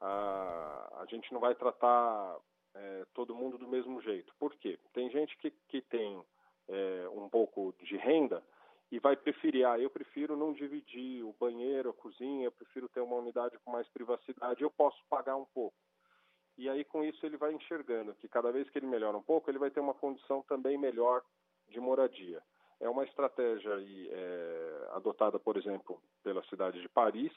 [0.00, 2.38] A, a gente não vai tratar
[2.74, 4.32] é, todo mundo do mesmo jeito.
[4.38, 4.78] Por quê?
[4.92, 6.22] Tem gente que, que tem
[6.68, 8.42] é, um pouco de renda
[8.94, 13.00] e vai preferir, ah, eu prefiro não dividir o banheiro, a cozinha, eu prefiro ter
[13.00, 15.76] uma unidade com mais privacidade, eu posso pagar um pouco.
[16.56, 19.50] E aí com isso ele vai enxergando que cada vez que ele melhora um pouco,
[19.50, 21.22] ele vai ter uma condição também melhor
[21.68, 22.40] de moradia.
[22.78, 27.32] É uma estratégia aí, é, adotada, por exemplo, pela cidade de Paris.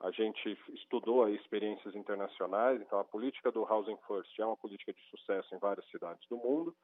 [0.00, 4.92] A gente estudou aí experiências internacionais, então a política do Housing First é uma política
[4.92, 6.74] de sucesso em várias cidades do mundo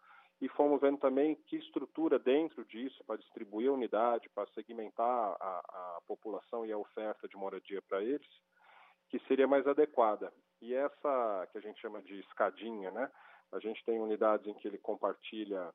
[0.41, 5.59] e fomos vendo também que estrutura dentro disso para distribuir a unidade, para segmentar a,
[5.97, 8.28] a população e a oferta de moradia para eles,
[9.09, 10.32] que seria mais adequada.
[10.61, 13.11] E essa que a gente chama de escadinha, né?
[13.53, 15.72] A gente tem unidades em que ele compartilha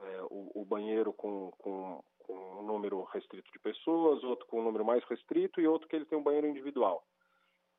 [0.00, 4.64] é, o, o, banheiro com, com, com um número restrito de pessoas, outro com um
[4.64, 7.04] número mais restrito e outro que ele tem um banheiro individual.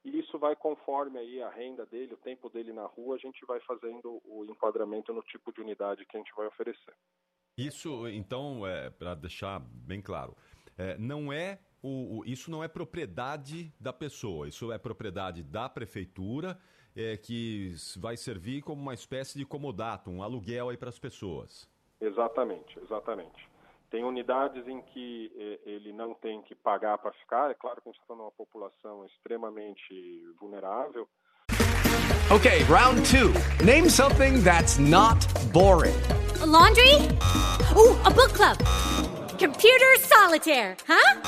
[0.06, 3.44] E isso vai conforme aí a renda dele, o tempo dele na rua, a gente
[3.44, 6.94] vai fazendo o enquadramento no tipo de unidade que a gente vai oferecer.
[7.58, 10.38] Isso, então, é, para deixar bem claro,
[10.78, 15.68] é, não é o, o, isso não é propriedade da pessoa, isso é propriedade da
[15.68, 16.60] prefeitura
[16.96, 21.68] é, que vai servir como uma espécie de comodato, um aluguel aí para as pessoas.
[22.00, 23.50] Exatamente, exatamente.
[23.92, 27.52] Tem unidades em que eh, ele não tem que pagar para ficar.
[27.52, 31.08] É claro que a gente está numa população extremamente vulnerável.
[32.32, 33.34] Okay, round two.
[33.64, 35.24] Name something that's not
[35.54, 35.96] boring.
[36.42, 36.96] A laundry?
[37.76, 38.58] Ooh, a book club.
[39.38, 41.22] Computer solitaire, huh?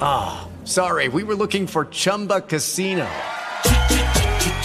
[0.00, 1.08] Ah, oh, sorry.
[1.08, 3.08] We were looking for Chumba Casino.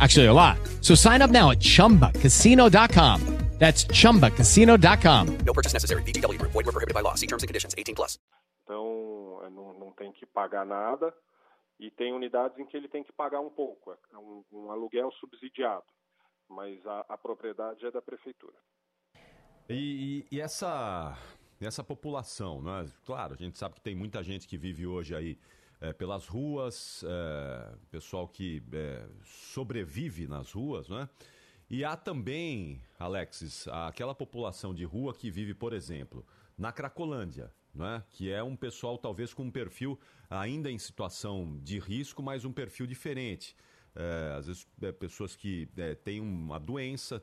[0.00, 0.56] Actually, a lot.
[0.80, 3.20] So sign up now at chumbacasino.com.
[3.58, 5.26] That's chumbacasino.com.
[5.44, 6.02] No purchase necessary.
[6.02, 6.52] VGW Group.
[6.52, 7.14] Void where prohibited by law.
[7.14, 7.74] See terms and conditions.
[7.76, 8.18] 18 plus.
[8.64, 11.12] Então, é, não, não tem que pagar nada.
[11.78, 13.92] E tem unidades em que ele tem que pagar um pouco.
[14.12, 15.84] É um, um aluguel subsidiado.
[16.48, 18.56] Mas a, a propriedade é da prefeitura.
[19.68, 21.16] E, e- e essa,
[21.60, 22.86] essa população, né?
[23.04, 25.38] Claro, a gente sabe que tem muita gente que vive hoje aí
[25.80, 31.08] é, pelas ruas, é, pessoal que é, sobrevive nas ruas, né?
[31.70, 36.26] E há também, Alexis, aquela população de rua que vive, por exemplo,
[36.58, 38.02] na Cracolândia, né?
[38.10, 39.96] que é um pessoal talvez com um perfil
[40.28, 43.54] ainda em situação de risco, mas um perfil diferente.
[43.94, 47.22] É, às vezes, é, pessoas que é, têm uma doença,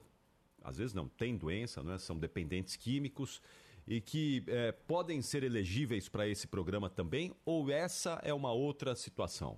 [0.64, 1.98] às vezes não têm doença, né?
[1.98, 3.42] são dependentes químicos
[3.88, 8.96] e que é, podem ser elegíveis para esse programa também, ou essa é uma outra
[8.96, 9.58] situação?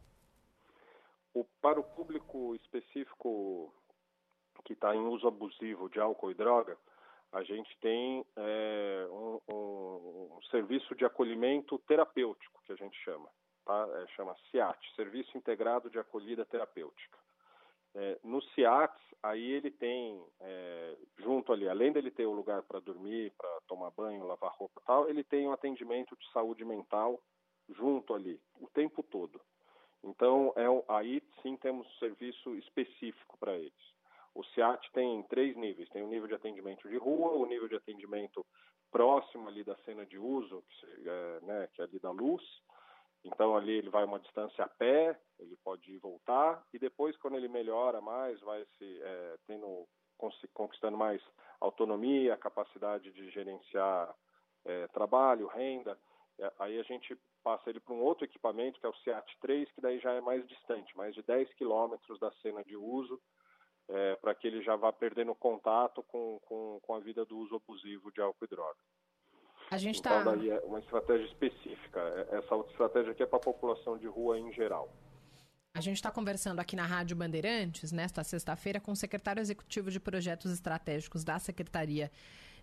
[1.33, 3.73] O, para o público específico
[4.65, 6.77] que está em uso abusivo de álcool e droga,
[7.31, 13.29] a gente tem é, um, um- um serviço de acolhimento terapêutico, que a gente chama.
[13.65, 13.87] Tá?
[14.01, 17.18] É, chama CIAT, Serviço Integrado de Acolhida Terapêutica.
[17.95, 22.79] É, no CIAT, aí ele tem, é, junto ali, além dele ter o lugar para
[22.79, 27.19] dormir, para tomar banho, lavar roupa e tal, ele tem um atendimento de saúde mental
[27.69, 29.41] junto ali, o tempo todo.
[30.03, 33.73] Então, é, um- aí sim temos serviço específico para eles.
[34.33, 35.89] O CIAT tem três níveis.
[35.89, 38.45] Tem o nível de atendimento de rua, o nível de atendimento
[38.91, 42.43] próximo ali da cena de uso, que, é, né, que é ali da luz.
[43.23, 46.63] Então, ali ele vai uma distância a pé, ele pode ir voltar.
[46.73, 49.87] E depois, quando ele melhora mais, vai se é, tendo,
[50.53, 51.21] conquistando mais
[51.59, 54.15] autonomia, capacidade de gerenciar
[54.65, 55.97] é, trabalho, renda.
[56.39, 59.71] É, aí a gente passa ele para um outro equipamento, que é o CIAT 3,
[59.71, 63.19] que daí já é mais distante, mais de 10 quilômetros da cena de uso,
[63.89, 67.55] é, para que ele já vá perdendo contato com, com, com a vida do uso
[67.55, 68.79] abusivo de álcool e droga.
[69.71, 70.31] A gente Então, tá.
[70.35, 71.99] daí é uma estratégia específica.
[71.99, 74.89] É- Essa outra estratégia aqui é para a população de rua em geral.
[75.73, 79.99] A gente está conversando aqui na Rádio Bandeirantes, nesta sexta-feira, com o secretário executivo de
[79.99, 82.11] projetos estratégicos da Secretaria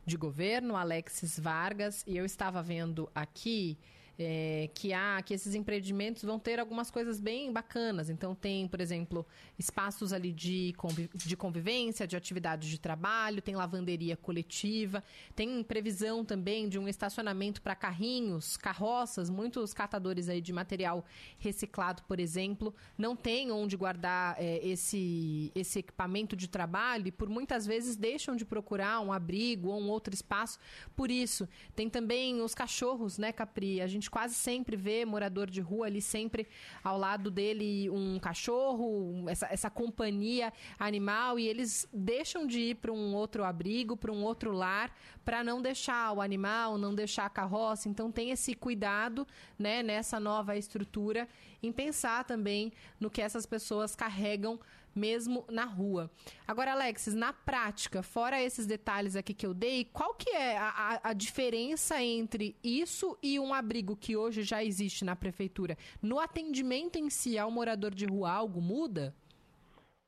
[0.05, 3.79] de Governo, Alexis Vargas, e eu estava vendo aqui
[4.19, 8.09] é, que há que esses empreendimentos vão ter algumas coisas bem bacanas.
[8.11, 9.27] Então tem, por exemplo,
[9.59, 15.03] espaços ali de, convi- de convivência, de atividades de trabalho, tem lavanderia coletiva,
[15.35, 21.05] tem previsão também de um estacionamento para carrinhos, carroças, muitos catadores aí de material
[21.39, 27.29] reciclado, por exemplo, não tem onde guardar é, esse, esse equipamento de trabalho e por
[27.29, 30.59] muitas vezes deixam de procurar um abrigo ou um outro espaço.
[30.95, 33.81] Por isso, tem também os cachorros, né, Capri?
[33.81, 36.47] A gente quase sempre vê morador de rua ali sempre
[36.83, 42.93] ao lado dele um cachorro, essa, essa companhia animal e eles deixam de ir para
[42.93, 44.95] um outro abrigo, para um outro lar,
[45.25, 47.89] para não deixar o animal, não deixar a carroça.
[47.89, 49.27] Então tem esse cuidado,
[49.59, 51.29] né, nessa nova estrutura,
[51.63, 54.59] em pensar também no que essas pessoas carregam
[54.97, 56.11] mesmo na rua.
[56.47, 60.69] Agora, Alexis, na prática, fora esses detalhes aqui que eu dei, qual que é a,
[60.69, 65.77] a- a diferença entre isso e um abrigo que hoje já existe na prefeitura?
[66.03, 69.15] No atendimento em si ao morador de rua, algo muda?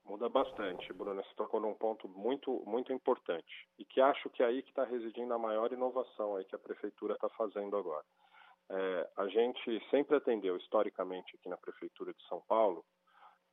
[0.05, 1.23] Muda bastante, Bruna.
[1.23, 4.85] Você tocou num ponto muito, muito importante e que acho que é aí que está
[4.85, 8.05] residindo a maior inovação aí que a prefeitura está fazendo agora.
[8.71, 12.85] É, a gente sempre atendeu historicamente aqui na prefeitura de São Paulo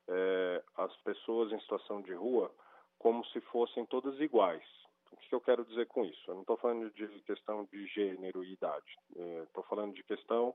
[0.08, 2.51] é, as pessoas em situação de rua
[2.99, 4.64] como se fossem todas iguais.
[5.12, 6.22] O que eu quero dizer com isso?
[6.28, 8.97] Eu não estou falando de questão de gênero e idade.
[9.43, 10.53] Estou falando de questão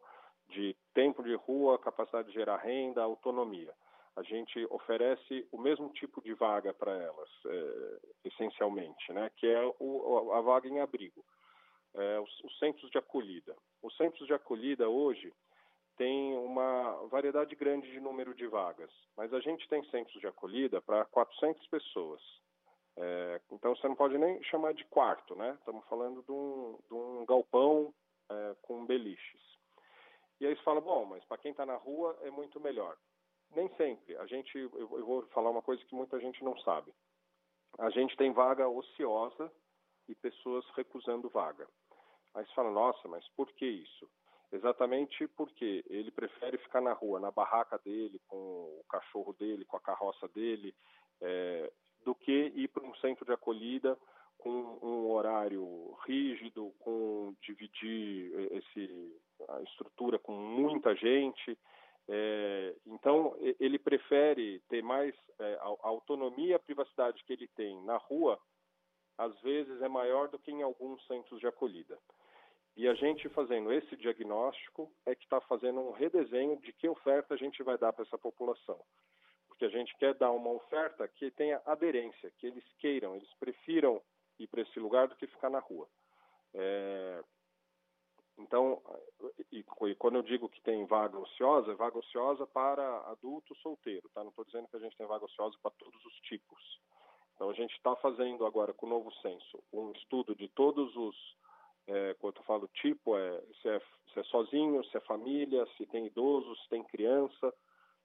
[0.49, 3.73] de tempo de rua, capacidade de gerar renda, autonomia.
[4.17, 9.31] A gente oferece o mesmo tipo de vaga para elas, é, essencialmente, né?
[9.37, 11.25] que é o, a vaga em abrigo.
[11.95, 13.57] É, os, os centros de acolhida.
[13.83, 15.33] Os centros de acolhida hoje
[16.01, 20.81] têm uma variedade grande de número de vagas, mas a gente tem centros de acolhida
[20.81, 22.23] para 400 pessoas.
[22.97, 25.55] É, então você não pode nem chamar de quarto, né?
[25.59, 27.93] Estamos falando de um, de um galpão
[28.31, 29.43] é, com beliches.
[30.41, 32.97] E aí você fala, bom, mas para quem está na rua é muito melhor.
[33.55, 34.17] Nem sempre.
[34.17, 36.95] A gente, eu, eu vou falar uma coisa que muita gente não sabe.
[37.79, 39.53] a gente tem vaga ociosa
[40.09, 41.69] e pessoas recusando vaga.
[42.33, 44.09] Aí você fala, nossa, mas por que isso?
[44.53, 49.77] Exatamente porque ele prefere ficar na rua, na barraca dele, com o cachorro dele, com
[49.77, 50.75] a carroça dele,
[51.21, 51.73] é,
[52.05, 53.97] do que ir para um centro de acolhida
[54.41, 54.51] com
[54.83, 61.57] um horário rígido, com dividir esse, a estrutura com muita gente.
[62.09, 67.81] É, então, ele prefere ter mais é, a autonomia e a privacidade que ele tem
[67.85, 68.41] na rua,
[69.19, 71.99] às vezes é maior do que em alguns centros de acolhida.
[72.77, 77.35] E a gente fazendo esse diagnóstico é que está fazendo um redesenho de que oferta
[77.35, 78.81] a gente vai dar para essa população.
[79.49, 84.01] Porque a gente quer dar uma oferta que tenha aderência, que eles queiram, eles prefiram
[84.39, 85.87] ir para esse lugar do que ficar na rua.
[86.55, 87.23] É,
[88.41, 88.81] então,
[89.53, 94.09] e, e, quando eu digo que tem vaga ociosa, é vaga ociosa para adulto solteiro,
[94.15, 94.23] tá?
[94.23, 96.81] Não estou dizendo que a gente tem vaga ociosa para todos os tipos.
[97.35, 101.17] Então, a gente está fazendo agora, com o novo censo, um estudo de todos os,
[101.91, 103.81] é, quando eu falo tipo, é se, é
[104.13, 107.53] se é sozinho, se é família, se tem idoso, se tem criança,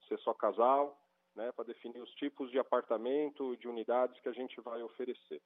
[0.08, 1.00] se é só casal,
[1.36, 1.52] né?
[1.52, 5.42] Para definir os tipos de apartamento de unidades que a gente vai oferecer.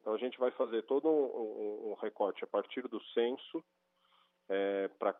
[0.00, 3.64] Então, a gente vai fazer todo um, um, um recorte a partir do censo,
[4.48, 5.14] é, para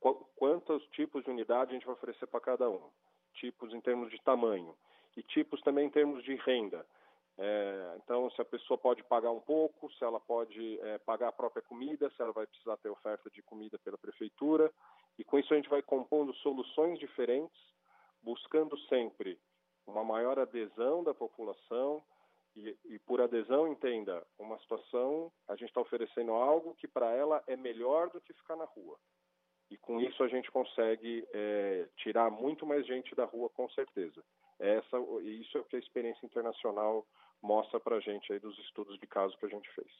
[0.00, 2.90] qu quantos tipos de unidade a gente vai oferecer para cada um.
[3.34, 4.76] Tipos em termos de tamanho
[5.16, 6.84] e tipos também em termos de renda.
[7.38, 11.32] É, então, se a pessoa pode pagar um pouco, se ela pode é, pagar a
[11.32, 14.70] própria comida, se ela vai precisar ter oferta de comida pela prefeitura.
[15.18, 17.60] E com isso a gente vai compondo soluções diferentes,
[18.22, 19.38] buscando sempre
[19.86, 22.02] uma maior adesão da população,
[22.54, 27.42] e, e, por adesão, entenda, uma situação, a gente está oferecendo algo que para ela
[27.46, 28.98] é melhor do que ficar na rua.
[29.70, 34.22] E com isso a gente consegue é, tirar muito mais gente da rua, com certeza.
[34.62, 37.04] Essa, isso é o que a experiência internacional
[37.42, 39.90] mostra para a gente aí dos estudos de caso que a gente fez.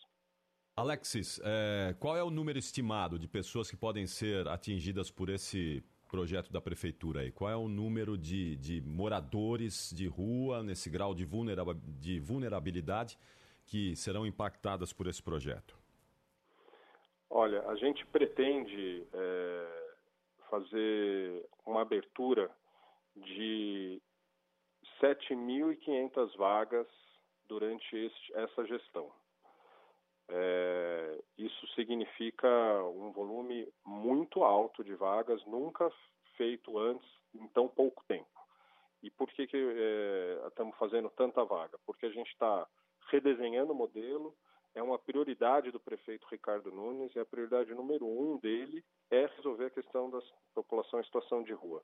[0.77, 5.83] Alexis, é, qual é o número estimado de pessoas que podem ser atingidas por esse
[6.09, 7.33] projeto da prefeitura aí?
[7.33, 11.27] Qual é o número de, de moradores de rua nesse grau de,
[11.99, 13.19] de vulnerabilidade
[13.67, 15.77] que serão impactadas por esse projeto?
[17.29, 19.95] Olha, a gente pretende é,
[20.49, 22.49] fazer uma abertura
[23.17, 24.01] de
[25.03, 26.87] 7.500 vagas
[27.49, 29.11] durante este, essa gestão.
[30.29, 32.49] É, isso significa
[32.85, 35.91] um volume muito alto de vagas, nunca
[36.37, 38.31] feito antes em tão pouco tempo.
[39.03, 41.77] E por que, que é, estamos fazendo tanta vaga?
[41.85, 42.67] Porque a gente está
[43.11, 44.35] redesenhando o modelo,
[44.75, 49.67] é uma prioridade do prefeito Ricardo Nunes e a prioridade número um dele é resolver
[49.67, 50.21] a questão da
[50.55, 51.83] população em situação de rua.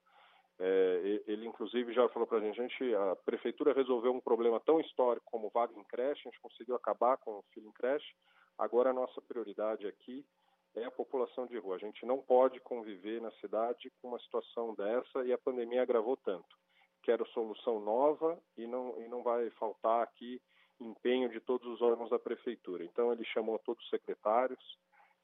[0.60, 5.26] É, ele, inclusive, já falou para a gente, a prefeitura resolveu um problema tão histórico
[5.30, 8.12] como vaga em creche, a gente conseguiu acabar com o filho em creche,
[8.58, 10.26] agora a nossa prioridade aqui
[10.74, 11.76] é a população de rua.
[11.76, 16.16] A gente não pode conviver na cidade com uma situação dessa e a pandemia agravou
[16.16, 16.56] tanto.
[17.02, 20.40] Quero solução nova e não, e não vai faltar aqui
[20.80, 22.84] empenho de todos os órgãos da prefeitura.
[22.84, 24.78] Então, ele chamou todos os secretários,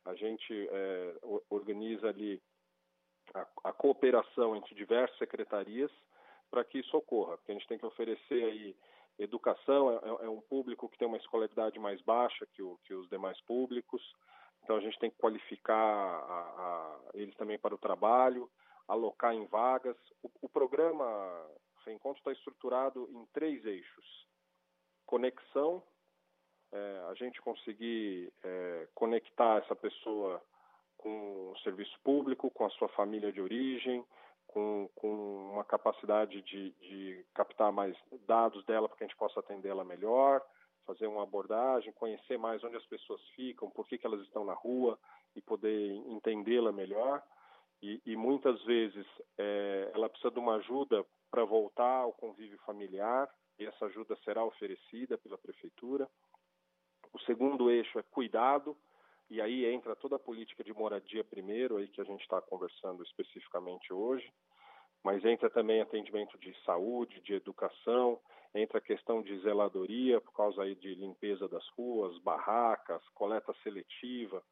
[0.04, 1.16] a gente é,
[1.48, 2.42] organiza ali
[3.34, 5.90] a, a cooperação entre diversas secretarias
[6.50, 8.76] para que isso ocorra, porque a gente tem que oferecer aí
[9.18, 13.08] educação, é, é, um público que tem uma escolaridade mais baixa que, o, que os
[13.08, 14.02] demais públicos,
[14.62, 18.50] então a gente tem que qualificar a, a, eles também para o trabalho,
[18.88, 19.96] alocar em vagas.
[20.22, 21.04] O, o programa
[21.84, 24.26] Reencontro está estruturado em três eixos:
[25.04, 25.82] conexão,
[26.72, 30.42] é, a gente conseguir é, conectar essa pessoa
[31.04, 34.02] com o serviço público, com a sua família de origem,
[34.46, 37.94] com, com uma capacidade de, de captar mais
[38.26, 40.40] dados dela para que a gente possa atendê-la melhor,
[40.86, 44.54] fazer uma abordagem, conhecer mais onde as pessoas ficam, por que, que elas estão na
[44.54, 44.98] rua
[45.36, 47.22] e poder entendê-la melhor.
[47.82, 53.28] E, e, muitas vezes é, ela precisa de uma ajuda para voltar ao convívio familiar
[53.58, 56.08] e essa ajuda será oferecida pela prefeitura.
[57.12, 58.74] O segundo eixo é cuidado,
[59.30, 63.02] e aí entra toda a política de moradia primeiro, aí que a gente está conversando
[63.02, 64.30] especificamente hoje,
[65.02, 68.20] mas entra também atendimento de saúde, de educação,
[68.54, 74.42] entra a questão de zeladoria, por causa aí de limpeza das ruas, barracas, coleta seletiva,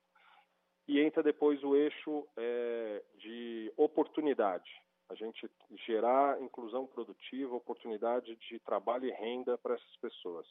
[0.88, 4.70] e entra depois o eixo é, de oportunidade,
[5.08, 5.48] a gente
[5.86, 10.46] gerar inclusão produtiva, oportunidade de trabalho e renda para essas pessoas.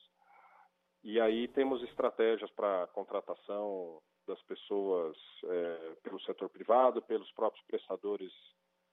[1.03, 8.31] E aí temos estratégias para contratação das pessoas é, pelo setor privado, pelos próprios prestadores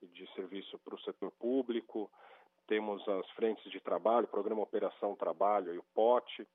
[0.02, 2.10] de serviço para o setor público.
[2.66, 6.46] Temos as frentes de trabalho, Programa Operação Trabalho e o POT.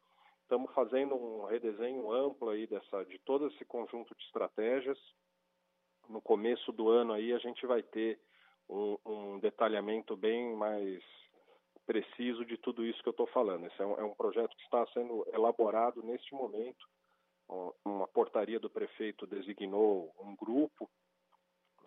[0.42, 5.00] estamos fazendo um redesenho amplo aí dessa, de todo esse conjunto de estratégias.
[6.08, 8.20] No começo do ano aí a gente vai ter
[8.70, 11.04] um, um detalhamento bem mais
[11.86, 13.66] preciso de tudo isso que eu estou falando.
[13.68, 16.88] Esse é um, é um, projeto que está sendo elaborado neste momento.
[17.86, 20.90] Uma portaria do prefeito designou um grupo.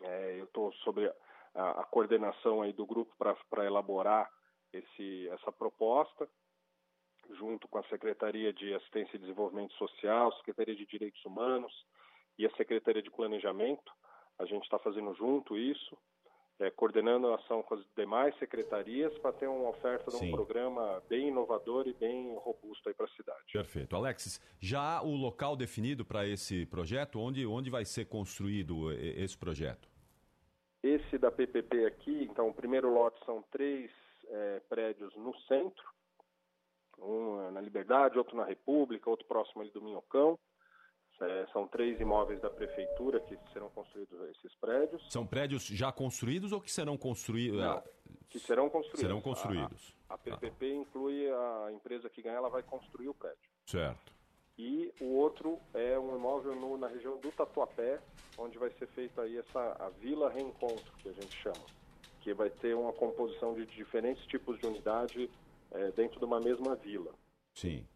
[0.02, 1.10] É, eu estou sobre
[1.54, 4.30] a, a, coordenação aí do grupo para elaborar
[4.72, 6.28] esse, essa proposta,
[7.30, 11.72] junto com a Secretaria de Assistência e Desenvolvimento Social, Secretaria de Direitos Humanos
[12.38, 13.90] e a Secretaria de Planejamento.
[14.38, 15.96] A gente está fazendo junto isso
[16.58, 20.30] é, coordenando a ação com as demais secretarias para ter uma oferta de um Sim.
[20.30, 23.40] programa bem inovador e bem robusto aí para a cidade.
[23.52, 23.94] Perfeito.
[23.94, 27.20] Alexis, já há o local definido para esse projeto?
[27.20, 29.88] Onde, onde vai ser construído esse projeto?
[30.82, 33.90] Esse da PPP aqui, então, o primeiro lote são três
[34.28, 35.84] é, prédios no centro,
[36.98, 40.38] um é na Liberdade, outro na República, outro próximo ali do Minhocão.
[41.20, 45.02] É, são três imóveis da prefeitura que serão construídos esses prédios.
[45.10, 47.58] São prédios já construídos ou que serão construídos?
[47.60, 47.82] Não,
[48.28, 49.00] que serão construídos.
[49.00, 49.96] Serão construídos.
[50.08, 53.38] A, a PPP inclui a empresa que ganha, ela vai construir o prédio.
[53.64, 54.12] Certo.
[54.58, 57.98] E o outro é um imóvel no- na região do Tatuapé,
[58.38, 61.64] onde vai ser feita aí essa a Vila Reencontro, que a gente chama,
[62.20, 65.30] que vai ter uma composição de diferentes tipos de unidade
[65.72, 67.12] eh, dentro de uma mesma vila.
[67.54, 67.86] Sim.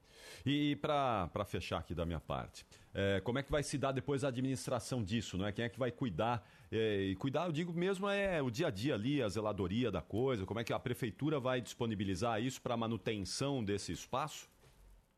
[0.44, 2.64] E para fechar aqui da minha parte,
[2.94, 5.52] é, como é que vai se dar depois a administração disso, não é?
[5.52, 6.42] Quem é que vai cuidar?
[6.72, 10.00] É, e cuidar, eu digo mesmo, é o dia a dia ali, a zeladoria da
[10.00, 14.48] coisa, como é que a prefeitura vai disponibilizar isso para manutenção desse espaço?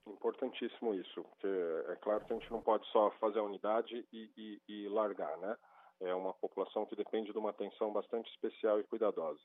[0.06, 1.46] Importantíssimo isso, porque
[1.92, 5.36] é claro que a gente não pode só fazer a unidade e, e- e largar,
[5.38, 5.56] né?
[6.00, 9.38] É uma população que depende de uma atenção bastante especial e cuidadosa.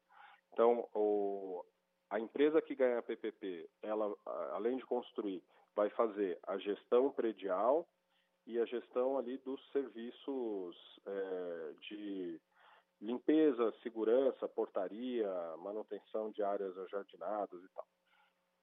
[0.51, 1.63] Então, o-
[2.09, 4.11] a empresa que ganha a PPP, ela,
[4.53, 5.43] além de construir,
[5.77, 7.87] vai fazer a gestão predial
[8.47, 10.75] e a gestão ali dos serviços
[11.05, 12.41] eh, de
[12.99, 17.85] limpeza, segurança, portaria, manutenção de áreas ajardinadas e tal.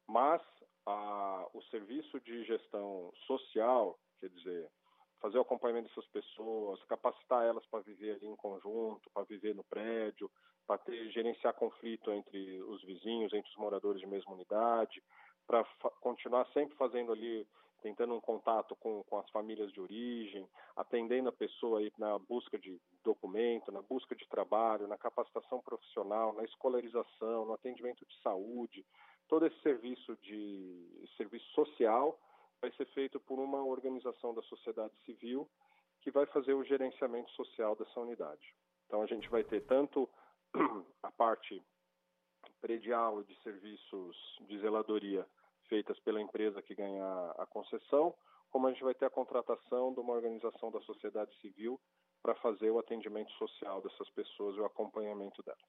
[0.08, 0.42] Mas
[0.84, 4.68] a- o serviço de gestão social, quer dizer,
[5.20, 9.62] fazer o acompanhamento dessas pessoas, capacitar elas para viver ali em conjunto, para viver no
[9.62, 10.28] prédio,
[10.66, 15.00] para gerenciar conflito entre os vizinhos, entre os moradores de mesma unidade,
[15.46, 15.64] para
[16.00, 17.46] continuar sempre fazendo ali,
[17.82, 22.58] tentando um contato com, com as famílias de origem, atendendo a pessoa aí na busca
[22.58, 28.84] de documento, na busca de trabalho, na capacitação profissional, na escolarização, no atendimento de saúde,
[29.28, 32.18] todo esse serviço de serviço social
[32.60, 35.48] vai ser feito por uma organização da sociedade civil
[36.00, 38.54] que vai fazer o gerenciamento social dessa unidade.
[38.86, 40.08] Então a gente vai ter tanto
[41.02, 41.62] a parte
[42.64, 44.16] predial de serviços
[44.48, 45.26] de zeladoria
[45.68, 48.14] feitas pela empresa que ganhar a concessão,
[48.50, 51.78] como a gente vai ter a contratação de uma organização da sociedade civil
[52.22, 55.60] para fazer o atendimento social dessas pessoas e o acompanhamento delas.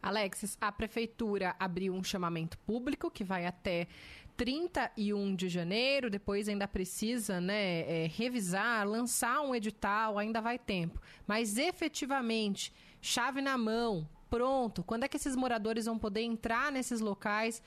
[0.00, 3.88] Alexis, a prefeitura abriu um chamamento público que vai até
[4.36, 11.00] 31 de janeiro, depois ainda precisa né, é, revisar, lançar um edital, ainda vai tempo.
[11.26, 17.00] Mas efetivamente, chave na mão, pronto, quando é que esses moradores vão poder entrar nesses
[17.02, 17.62] locais,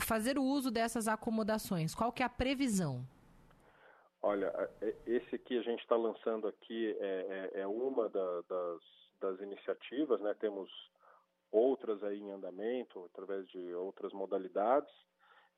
[0.00, 1.94] fazer o uso dessas acomodações?
[1.94, 2.94] Qual que é a previsão?
[4.20, 4.52] Olha,
[5.06, 8.80] esse que a gente está lançando aqui é, é- é uma da- das,
[9.20, 10.34] das iniciativas, né?
[10.38, 10.70] Temos
[11.50, 14.92] outras aí em andamento, através de outras modalidades.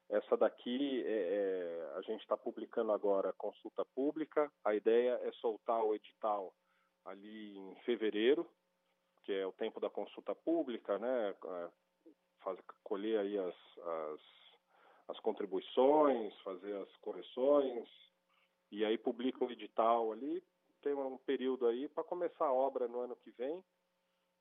[0.09, 4.51] Essa daqui, é, é, a gente está publicando agora consulta pública.
[4.65, 6.55] A ideia é soltar o edital
[7.05, 8.49] ali em fevereiro,
[9.25, 11.35] que é o tempo da consulta pública, né?
[11.45, 11.71] É,
[12.83, 14.21] colher aí as, as,
[15.09, 17.89] as contribuições, fazer as correções,
[18.71, 20.43] e aí publica o edital ali,
[20.83, 23.65] tem um período aí para começar a obra no ano que vem,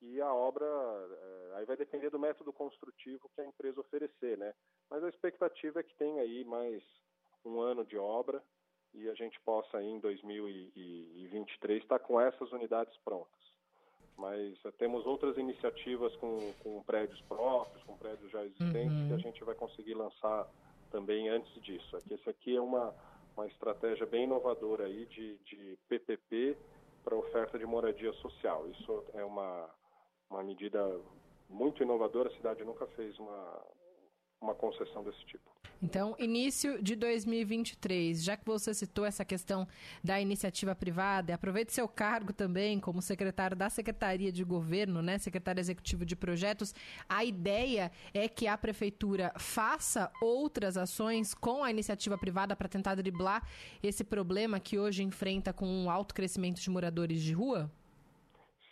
[0.02, 4.54] e a obra eh, aí vai depender do método construtivo que a empresa oferecer, né?
[4.90, 6.84] Mas a expectativa é que tenha aí mais
[7.46, 8.44] um ano de obra
[8.94, 13.53] e a gente possa aí em 2023 estar com essas unidades prontas.
[14.18, 19.08] Mas eh, temos outras iniciativas com, com prédios próprios, com prédios já existentes, Uhum.
[19.08, 20.48] que a gente vai conseguir lançar
[20.92, 21.98] também antes disso.
[21.98, 22.94] É esse aqui é uma,
[23.36, 26.56] uma estratégia bem inovadora aí de, de PPP
[27.04, 28.68] para oferta de moradia social.
[28.70, 29.70] Isso é uma,
[30.30, 30.80] uma medida
[31.50, 33.62] muito inovadora, a cidade nunca fez uma,
[34.44, 35.44] uma concessão desse tipo.
[35.82, 39.68] Então, início de 2023, já que você citou essa questão
[40.02, 45.60] da iniciativa privada, aproveite seu cargo também como secretário da Secretaria de Governo, né, secretário
[45.60, 46.74] executivo de projetos.
[47.10, 52.96] A ideia é que a prefeitura faça outras ações com a iniciativa privada para tentar
[52.96, 53.46] driblar
[53.82, 57.70] esse problema que hoje enfrenta com um alto crescimento de moradores de rua?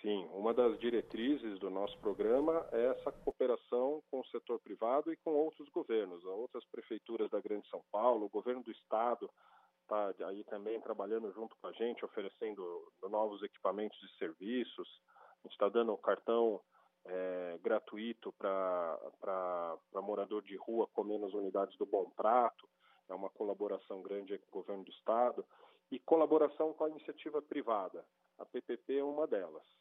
[0.01, 5.17] Sim, uma das diretrizes do nosso programa é essa cooperação com o setor privado e
[5.17, 9.29] com outros governos, outras prefeituras da Grande São Paulo, o governo do estado
[9.83, 14.89] está aí também trabalhando junto com a gente, oferecendo novos equipamentos e serviços.
[15.43, 16.59] A gente está dando um cartão
[17.05, 22.67] é, gratuito para morador de rua comer nas unidades do Bom Prato.
[23.07, 25.45] É uma colaboração grande com o governo do estado
[25.91, 28.03] e colaboração com a iniciativa privada.
[28.39, 29.80] A PPP é uma delas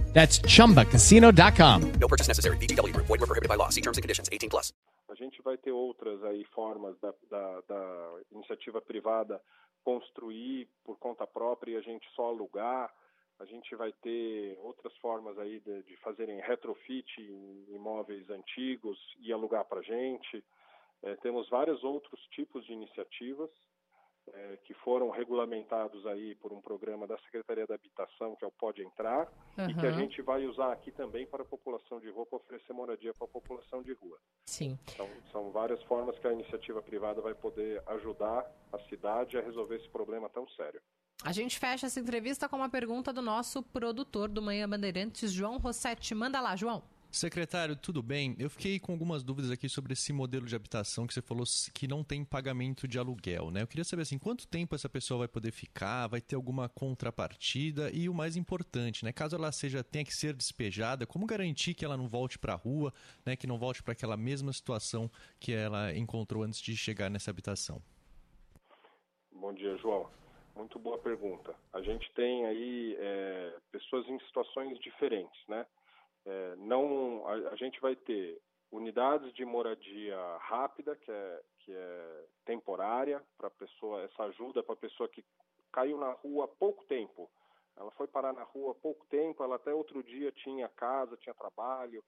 [0.13, 1.93] That's chumbacasino.com.
[1.99, 2.57] No purchase necessary.
[2.67, 3.07] Group.
[3.07, 3.69] Void were prohibited by law.
[3.69, 4.29] See terms and conditions.
[4.31, 4.71] 18 plus.
[5.09, 9.41] A gente vai ter outras aí formas da, da, da iniciativa privada
[9.83, 12.93] construir por conta própria e a gente só alugar.
[13.39, 19.33] A gente vai ter outras formas aí de, de fazerem retrofit em imóveis antigos e
[19.33, 20.43] alugar para gente.
[21.03, 23.49] É, temos vários outros tipos de iniciativas
[24.33, 28.51] é, que foram regulamentados aí por um programa da Secretaria da Habitação, que é o
[28.51, 29.69] Pode Entrar, uhum.
[29.69, 32.73] e que a gente vai usar aqui também para a população de rua, para oferecer
[32.73, 34.17] moradia para a população de rua.
[34.45, 34.77] Sim.
[34.93, 39.75] Então, são várias formas que a iniciativa privada vai poder ajudar a cidade a resolver
[39.75, 40.81] esse problema tão sério.
[41.23, 45.57] A gente fecha essa entrevista com uma pergunta do nosso produtor do Manhã Bandeirantes, João
[45.57, 46.15] Rossetti.
[46.15, 46.81] Manda lá, João.
[47.11, 48.37] Secretário, tudo bem?
[48.39, 51.43] Eu fiquei com algumas dúvidas aqui sobre esse modelo de habitação que você falou
[51.73, 53.63] que não tem pagamento de aluguel, né?
[53.63, 57.91] Eu queria saber assim, quanto tempo essa pessoa vai poder ficar, vai ter alguma contrapartida
[57.91, 59.11] e o mais importante, né?
[59.11, 62.55] Caso ela seja tenha que ser despejada, como garantir que ela não volte para a
[62.55, 62.93] rua,
[63.25, 63.35] né?
[63.35, 67.81] Que não volte para aquela mesma situação que ela encontrou antes de chegar nessa habitação?
[69.33, 70.09] Bom dia, João.
[70.55, 71.53] Muito boa pergunta.
[71.73, 75.65] A gente tem aí é, pessoas em situações diferentes, né?
[76.25, 78.39] É, não, a, a, gente vai ter
[78.71, 84.77] unidades de moradia rápida, que é, que é temporária, para pessoa, essa ajuda para a
[84.77, 85.23] pessoa que
[85.71, 87.29] caiu na rua há pouco tempo.
[87.75, 91.33] Ela foi parar na rua há pouco tempo, ela até outro dia tinha casa, tinha
[91.33, 92.03] trabalho,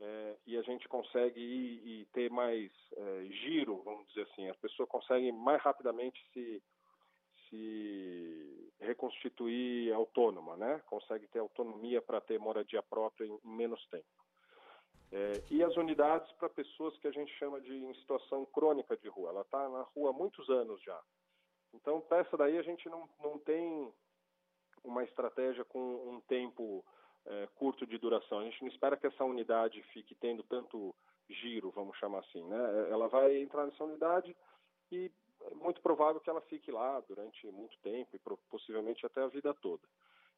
[0.00, 4.48] é, e a gente consegue ir ter mais é, giro, vamos dizer assim.
[4.48, 6.62] A pessoa consegue mais rapidamente se,
[7.48, 10.80] se reconstituir autônoma, né?
[10.86, 14.06] Consegue ter autonomia para ter moradia própria em, menos tempo.
[15.10, 19.08] É, e as unidades para pessoas que a gente chama de em situação crônica de
[19.08, 19.30] rua.
[19.30, 21.00] Ela está na rua há muitos anos já.
[21.72, 23.92] Então, para essa daí a gente não, não tem
[24.84, 26.84] uma estratégia com um tempo
[27.26, 28.40] é, curto de duração.
[28.40, 30.94] A gente não espera que essa unidade fique tendo tanto
[31.28, 32.42] giro, vamos chamar assim.
[32.44, 32.90] Né?
[32.90, 34.36] Ela vai entrar nessa unidade
[34.90, 35.10] e
[35.50, 38.20] é muito provável que ela fique lá durante muito tempo e
[38.50, 39.82] possivelmente até a vida toda.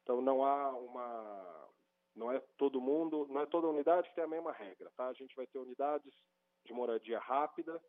[0.03, 1.69] Então não há uma
[2.15, 5.07] não é todo mundo, não é toda unidade que tem a mesma regra, tá?
[5.07, 6.13] A gente vai ter unidades
[6.65, 7.81] de moradia rápida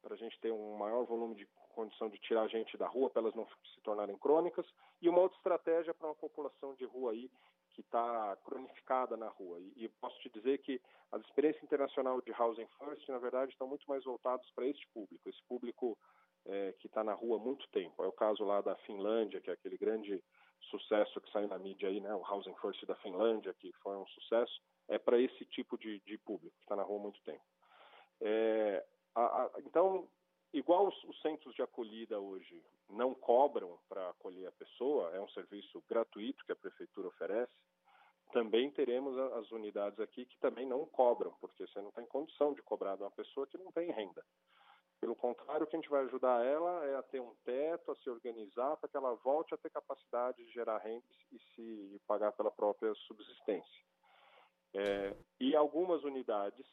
[0.00, 3.10] para a gente ter um maior volume de condição de tirar a gente da rua
[3.10, 4.66] para elas não se tornarem crônicas
[5.02, 7.30] e uma outra estratégia para uma população de rua aí
[7.72, 9.60] que está cronificada na rua.
[9.60, 10.80] E, e, posso te dizer que
[11.12, 15.28] as experiências internacionais de Housing First, na verdade, estão muito mais voltadas para este público,
[15.28, 15.98] esse público
[16.46, 18.02] é, que está na rua há muito tempo.
[18.02, 20.22] É o caso lá da Finlândia, que é aquele grande
[20.70, 22.14] sucesso que saiu na mídia aí, né?
[22.14, 24.60] O Housing First da Finlândia, que foi um sucesso.
[24.88, 27.44] É para esse tipo de, de público que está na rua há muito tempo.
[28.20, 28.84] É,
[29.14, 30.08] a, a, então,
[30.52, 35.28] igual os, os, centros de acolhida hoje não cobram para acolher a pessoa, é um
[35.30, 37.52] serviço gratuito que a prefeitura oferece.
[38.32, 42.62] Também teremos as unidades aqui que também não cobram, porque você não tem condição de
[42.62, 44.24] cobrar de uma pessoa que não tem renda.
[45.06, 47.94] Pelo contrário, o que a gente vai ajudar ela é a ter um teto, a
[47.94, 52.32] se organizar para que ela volte a ter capacidade de gerar renda e se pagar
[52.32, 53.84] pela própria subsistência.
[54.74, 56.66] É, e algumas unidades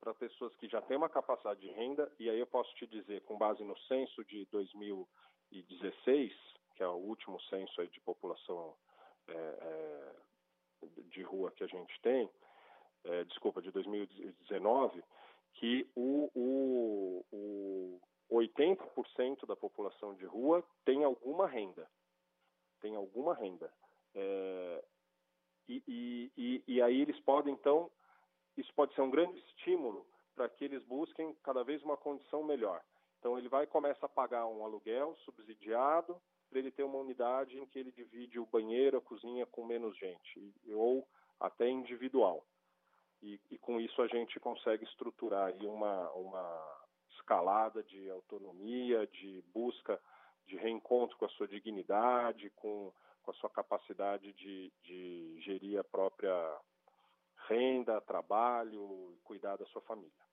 [0.00, 3.20] para pessoas que já têm uma capacidade de renda, e aí eu posso te dizer,
[3.24, 6.32] com base no censo de 2016,
[6.76, 8.74] que é o último censo de população
[9.28, 10.12] é, é,
[11.10, 12.30] de rua que a gente tem,
[13.04, 15.04] é, desculpa, de 2019,
[15.54, 21.88] que o, o, o 80% da população de rua tem alguma renda.
[22.80, 23.72] Tem alguma renda.
[24.14, 24.84] É,
[25.68, 27.90] e, e, e, e aí eles podem, então,
[28.56, 32.82] isso pode ser um grande estímulo para que eles busquem cada vez uma condição melhor.
[33.18, 37.66] Então ele vai começa a pagar um aluguel subsidiado para ele ter uma unidade em
[37.66, 41.06] que ele divide o banheiro, a cozinha com menos gente, ou
[41.38, 42.44] até individual.
[43.22, 49.42] E, e com isso a gente consegue estruturar aí uma, uma escalada de autonomia, de
[49.52, 50.00] busca
[50.46, 52.92] de reencontro com a sua dignidade, com,
[53.22, 56.58] com a sua capacidade de, de gerir a própria
[57.48, 60.27] renda, trabalho, cuidar da sua família.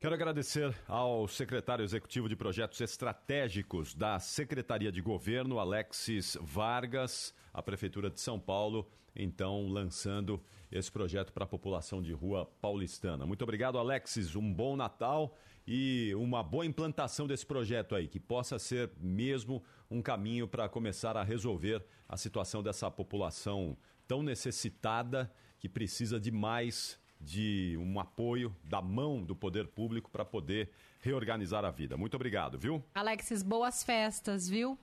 [0.00, 7.62] Quero agradecer ao secretário executivo de projetos estratégicos da Secretaria de Governo, Alexis Vargas, a
[7.62, 13.26] Prefeitura de São Paulo, então lançando esse projeto para a população de rua paulistana.
[13.26, 14.34] Muito obrigado, Alexis.
[14.34, 15.36] Um bom Natal
[15.66, 21.14] e uma boa implantação desse projeto aí, que possa ser mesmo um caminho para começar
[21.14, 23.76] a resolver a situação dessa população
[24.08, 30.24] tão necessitada que precisa de mais de um apoio da mão do poder público para
[30.24, 30.70] poder
[31.00, 31.96] reorganizar a vida.
[31.96, 32.82] Muito obrigado, viu?
[32.94, 34.78] Alexis, boas festas, viu?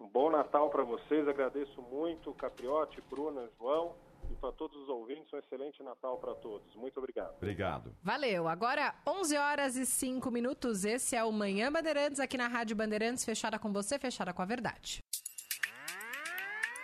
[0.00, 1.26] Um bom Natal para vocês.
[1.26, 3.94] Agradeço muito, Capriote, Bruna, João.
[4.30, 6.74] E para todos os ouvintes, um excelente Natal para todos.
[6.74, 7.36] Muito obrigado.
[7.36, 7.94] Obrigado.
[8.02, 8.48] Valeu.
[8.48, 10.84] Agora, 11 horas e 5 minutos.
[10.84, 14.44] Esse é o Manhã Bandeirantes, aqui na Rádio Bandeirantes, fechada com você, fechada com a
[14.44, 15.00] verdade.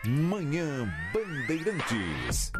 [0.04, 2.50] Manhã Bandeirantes.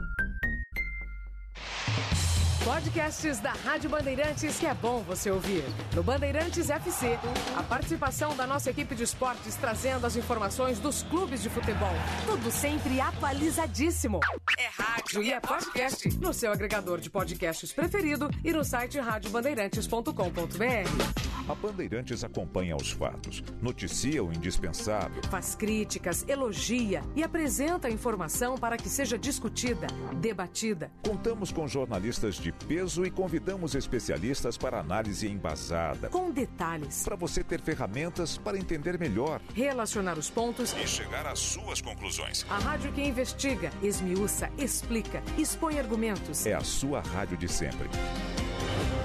[2.73, 5.63] Podcasts da Rádio Bandeirantes que é bom você ouvir.
[5.95, 7.19] No Bandeirantes FC,
[7.55, 11.93] a participação da nossa equipe de esportes trazendo as informações dos clubes de futebol.
[12.25, 14.21] Tudo sempre atualizadíssimo.
[14.59, 21.32] É rádio e é podcast no seu agregador de podcasts preferido e no site radiobandeirantes.com.br.
[21.49, 25.21] A Bandeirantes acompanha os fatos, noticia o indispensável.
[25.29, 29.89] Faz críticas, elogia e apresenta a informação para que seja discutida,
[30.21, 30.91] debatida.
[31.05, 36.09] Contamos com jornalistas de peso e convidamos especialistas para análise embasada.
[36.11, 37.03] Com detalhes.
[37.03, 39.41] Para você ter ferramentas para entender melhor.
[39.53, 42.47] Relacionar os pontos e chegar às suas conclusões.
[42.49, 46.47] A rádio que investiga, esmiuça, explica, expõe argumentos.
[46.47, 47.89] É a sua rádio de sempre.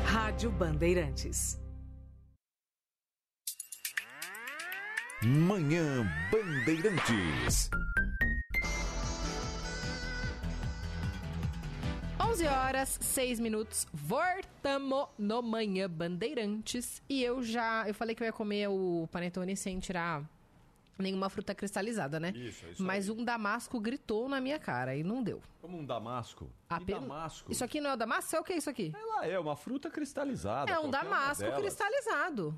[0.05, 1.59] Rádio Bandeirantes.
[5.23, 7.71] Manhã Bandeirantes.
[12.21, 13.87] 11 horas, 6 minutos.
[13.91, 17.01] Voltamos no Manhã Bandeirantes.
[17.09, 17.87] E eu já.
[17.87, 20.23] Eu falei que eu ia comer o panetone sem tirar
[20.99, 22.31] nenhuma fruta cristalizada, né?
[22.35, 25.41] Isso, é isso Mas um damasco gritou na minha cara e não deu.
[25.61, 26.47] Como um damasco?
[26.69, 27.51] Apenas- damasco?
[27.51, 28.35] Isso aqui não é o damasco?
[28.35, 28.93] É o que é isso aqui?
[28.95, 30.71] Ela é uma fruta cristalizada.
[30.71, 32.57] É um damasco cristalizado.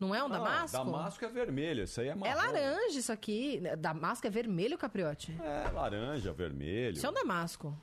[0.00, 0.76] Não é um Ah, damasco?
[0.76, 2.32] Damasco é vermelho, isso aí é marrom.
[2.32, 3.60] É laranja isso aqui.
[3.78, 5.36] Damasco é vermelho, capriote?
[5.42, 6.94] É laranja, vermelho.
[6.96, 7.76] Isso é um damasco.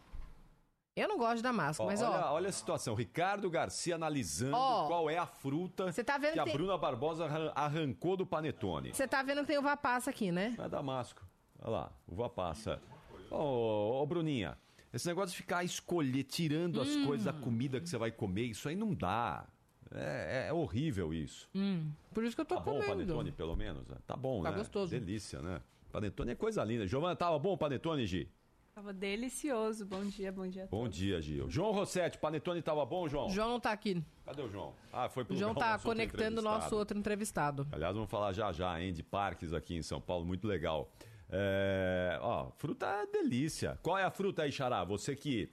[0.95, 2.33] Eu não gosto de damasco, Ó, mas olha, ó.
[2.35, 2.95] olha a situação.
[2.95, 6.77] Ricardo Garcia analisando Ó, qual é a fruta tá vendo que a que tem- Bruna
[6.77, 8.93] Barbosa arran- arrancou do panetone.
[8.93, 10.55] Você tá vendo que tem uva passa aqui, né?
[10.57, 11.21] É damasco.
[11.59, 12.81] Olha lá, uva passa.
[13.29, 14.57] Ô, ô, Bruninha,
[14.93, 17.05] esse negócio de ficar escolher, tirando as Hum.
[17.07, 19.45] coisas da comida que você vai comer, isso aí não dá.
[19.91, 21.49] É, é horrível isso.
[21.53, 22.91] Hum, por isso que eu tô Tá bom o comendo.
[22.91, 23.87] panetone, pelo menos?
[23.87, 23.95] né?
[24.05, 24.57] Tá bom, Tá né?
[24.57, 24.91] gostoso.
[24.91, 25.61] Delícia, né?
[25.91, 26.85] Panetone é coisa linda.
[26.87, 28.29] Giovana, tava bom o panetone, Gi?
[28.73, 29.85] Tava delicioso.
[29.85, 30.65] Bom dia, bom dia.
[30.65, 31.49] a Bom dia, Gil.
[31.49, 33.29] João Rossetti, panetone tava bom, João?
[33.29, 34.03] João não tá aqui.
[34.25, 34.73] Cadê o João?
[34.91, 37.65] Ah, foi pro O João lugar tá conectando o nosso outro entrevistado.
[37.71, 40.91] Aliás, vamos falar já já, hein, de parques aqui em São Paulo, muito legal.
[41.29, 43.79] É, ó, fruta é delícia.
[43.81, 44.83] Qual é a fruta aí, Xará?
[44.83, 45.49] Você que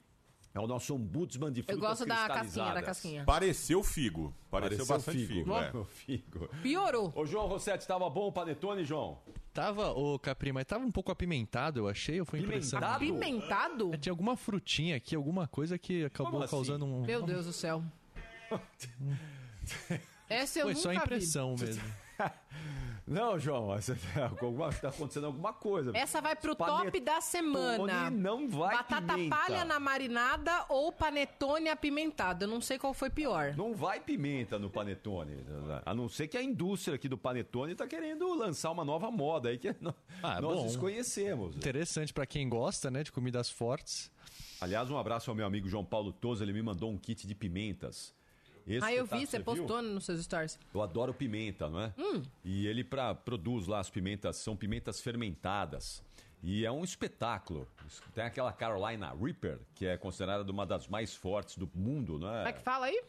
[0.53, 3.23] é o nosso ombudsman de frutas gosto da casquinha, da casquinha.
[3.25, 4.33] Pareceu figo.
[4.51, 5.33] Pareceu, Pareceu bastante figo.
[5.45, 5.55] figo.
[5.57, 5.71] é.
[5.77, 6.49] O figo.
[6.61, 7.11] Piorou.
[7.15, 9.17] Ô, João Rossetti, tava bom o panetone, João?
[9.51, 12.79] Tava, ô Capri, mas tava um pouco apimentado, eu achei, ou foi impressão?
[12.83, 13.93] Apimentado?
[13.93, 16.51] É, tinha alguma frutinha aqui, alguma coisa que acabou assim?
[16.51, 17.01] causando um...
[17.05, 17.83] Meu Deus do céu.
[20.29, 20.95] Essa eu Foi nunca só vi.
[20.97, 21.83] impressão mesmo.
[23.05, 23.69] Não, João,
[24.41, 25.91] alguma- tá acontecendo alguma coisa.
[25.93, 28.09] Essa vai pro Panetone top da semana.
[28.09, 29.35] não vai Batata pimenta.
[29.35, 32.45] palha na marinada ou panetone apimentado.
[32.45, 33.53] Eu não sei qual foi pior.
[33.57, 35.35] Não vai pimenta no panetone.
[35.85, 39.49] A não ser que a indústria aqui do panetone tá querendo lançar uma nova moda
[39.49, 40.65] aí que nós Ah, nós bom.
[40.67, 41.55] desconhecemos.
[41.57, 44.09] Interessante pra quem gosta, né, de comidas fortes.
[44.61, 47.35] Aliás, um abraço ao meu amigo João Paulo Toso, ele me mandou um kit de
[47.35, 48.13] pimentas.
[48.65, 49.45] Esse ah, eu vi, você viu?
[49.45, 50.57] postou nos seus stories.
[50.73, 51.93] Eu adoro pimenta, não é?
[51.97, 52.21] Hum.
[52.43, 56.03] E ele pra, produz lá as pimentas, são pimentas fermentadas.
[56.41, 57.67] E é um espetáculo.
[58.13, 62.47] Tem aquela Carolina Reaper, que é considerada uma das mais fortes do mundo, não Como
[62.47, 62.53] é é?
[62.53, 63.03] que fala aí?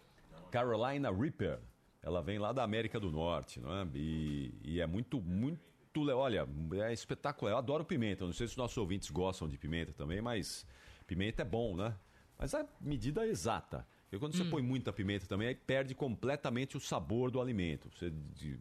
[0.50, 1.58] Carolina Reaper.
[2.00, 3.86] Ela vem lá da América do Norte, não é?
[3.94, 5.60] E, e é muito, muito.
[5.96, 6.46] Olha,
[6.84, 7.52] é espetacular.
[7.52, 8.24] Eu adoro pimenta.
[8.24, 10.66] Não sei se os nossos ouvintes gostam de pimenta também, mas
[11.06, 11.94] pimenta é bom, né?
[12.38, 13.86] Mas a medida exata.
[14.14, 17.90] Porque quando você põe muita pimenta também, aí perde completamente o sabor do alimento.
[17.90, 18.12] Você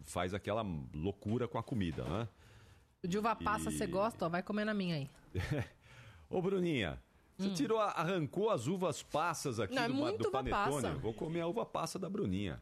[0.04, 2.28] faz aquela loucura com a comida, né?
[3.04, 4.26] De uva passa, E- você gosta?
[4.26, 5.10] Ó, vai comer na minha aí.
[6.28, 7.00] Ô, Bruninha,
[7.38, 9.76] você tirou, a- arrancou as uvas passas aqui Hum.
[9.76, 10.82] Não, é do, muito do Panetone.
[10.82, 10.96] passa.
[10.96, 12.60] Vou comer a uva passa da Bruninha.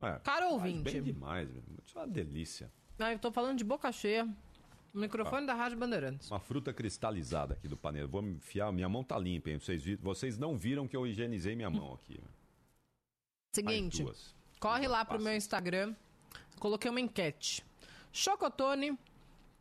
[0.00, 0.82] É, Caro faz ouvinte.
[0.90, 1.62] Bem demais, meu.
[1.84, 2.72] isso é uma delícia.
[2.98, 4.26] Ah, eu tô falando de boca cheia.
[4.94, 6.30] O microfone da Rádio Bandeirantes.
[6.30, 8.08] Uma fruta cristalizada aqui do panela.
[8.08, 9.58] Vou me enfiar, minha mão tá limpa, hein?
[9.58, 12.20] Vocês, vocês não viram que eu higienizei minha mão aqui.
[13.54, 14.04] Seguinte,
[14.58, 15.94] corre lá pro meu Instagram.
[16.58, 17.64] Coloquei uma enquete.
[18.12, 18.98] Chocotone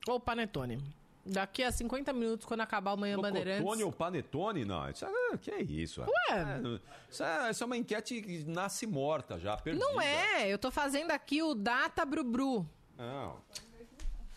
[0.08, 0.82] ou panetone?
[1.26, 3.60] Daqui a 50 minutos, quando acabar o Manhã Bandeirantes...
[3.60, 4.66] Chocotone ou panetone?
[4.66, 6.02] Não, isso é, que é isso?
[6.02, 6.08] Ué?
[6.30, 6.80] É,
[7.12, 9.86] isso, é, isso é uma enquete que nasce morta já, perdida.
[9.86, 12.66] Não é, eu tô fazendo aqui o Data Brubru.
[12.98, 13.38] Não.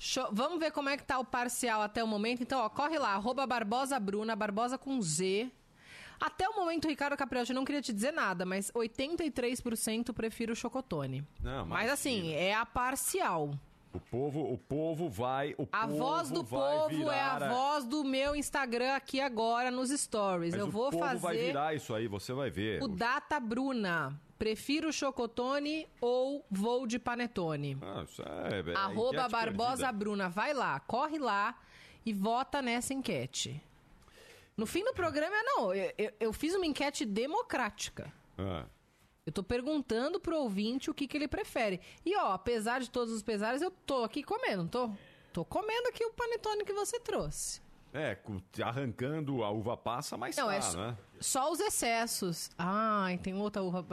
[0.02, 2.42] Show- Vamos ver como é que tá o parcial até o momento.
[2.42, 5.50] Então, ó, corre lá, arroba Barbosa Bruna, Barbosa com Z.
[6.18, 10.56] Até o momento, Ricardo Capriotti, eu não queria te dizer nada, mas 83% prefiro o
[10.56, 11.22] Chocotone.
[11.42, 13.50] Não, Mas assim, é a parcial.
[13.92, 15.54] O povo, o povo vai.
[15.58, 19.90] O A povo voz do povo é a voz do meu Instagram aqui agora nos
[19.90, 20.52] stories.
[20.52, 22.82] Mas eu o vou povo vai fazer virar isso aí, você vai ver.
[22.82, 24.18] o Data Bruna.
[24.40, 27.76] Prefiro Chocotone ou vou de Panetone?
[27.82, 29.92] Ah, isso é, é Arroba Barbosa perdida.
[29.92, 30.28] Bruna.
[30.30, 31.60] Vai lá, corre lá
[32.06, 33.62] e vota nessa enquete.
[34.56, 38.10] No fim do programa, não, eu, eu- eu fiz uma enquete democrática.
[38.38, 38.64] Ah,
[39.26, 41.78] Eu tô perguntando pro ouvinte o que, que ele prefere.
[42.04, 44.90] E ó, apesar de todos os pesares, eu tô aqui comendo, tô?
[45.34, 47.60] Tô comendo aqui o panetone que você trouxe.
[47.92, 48.16] é,
[48.64, 50.96] arrancando a uva passa, mas Não, tá, é né?
[51.20, 52.50] Só os excessos.
[52.58, 53.86] Ai, tem outra uva.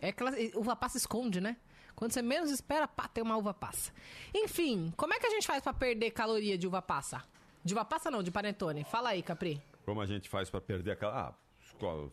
[0.00, 1.56] É aquela uva passa esconde, né?
[1.94, 3.92] Quando você menos espera, pá, tem uma uva passa.
[4.34, 7.22] Enfim, como é que a gente faz pra perder caloria de uva passa?
[7.64, 8.82] De uva passa não, de panetone.
[8.84, 9.62] Fala aí, Capri.
[9.84, 11.28] Como a gente faz pra perder aquela.
[11.28, 11.34] Ah,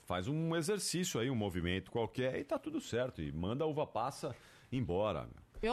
[0.06, 3.22] faz um exercício aí, um movimento qualquer e tá tudo certo.
[3.22, 4.36] E manda a uva passa
[4.72, 5.28] embora.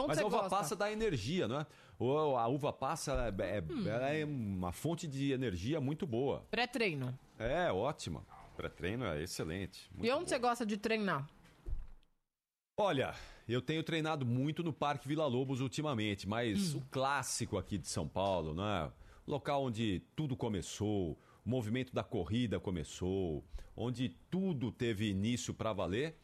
[0.07, 0.49] Mas a uva gosta?
[0.49, 1.67] passa dá energia, não é?
[1.99, 3.87] Ou a uva passa é, é- Hum.
[3.87, 6.45] ela é uma fonte de energia muito boa.
[6.51, 7.17] Pré-treino.
[7.39, 8.25] É, ótima.
[8.57, 9.87] Pré-treino é excelente.
[10.01, 11.29] E onde você gosta de treinar?
[12.79, 13.13] Olha,
[13.47, 16.79] eu tenho treinado muito no Parque Vila Lobos ultimamente, mas Hum.
[16.79, 18.91] o clássico aqui de São Paulo, né?
[19.27, 21.11] O local onde tudo começou,
[21.45, 26.17] o movimento da corrida começou, onde tudo teve início para valer,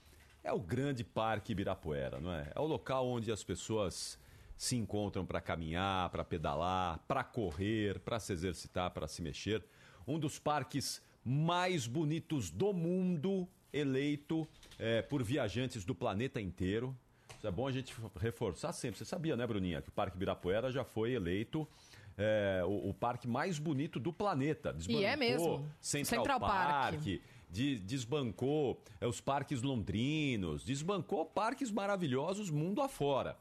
[0.44, 2.52] é o grande Parque Ibirapuera, não é?
[2.56, 4.18] É o local onde as pessoas
[4.58, 9.64] se encontram para caminhar, para pedalar, para correr, para se exercitar, para se mexer.
[10.08, 14.48] Um dos parques mais bonitos do mundo, eleito
[14.80, 16.96] eh, por viajantes do planeta inteiro.
[17.38, 18.98] Isso é bom a gente reforçar sempre.
[18.98, 21.68] Você sabia, né, Bruninha, que o Parque Ibirapuera já foi eleito
[22.18, 24.76] eh, o, o parque mais bonito do planeta.
[24.88, 25.66] E é mesmo.
[25.82, 26.94] Central, Central Park.
[26.96, 33.38] Park, de- desbancou eh, os parques londrinos, desbancou parques maravilhosos mundo afora.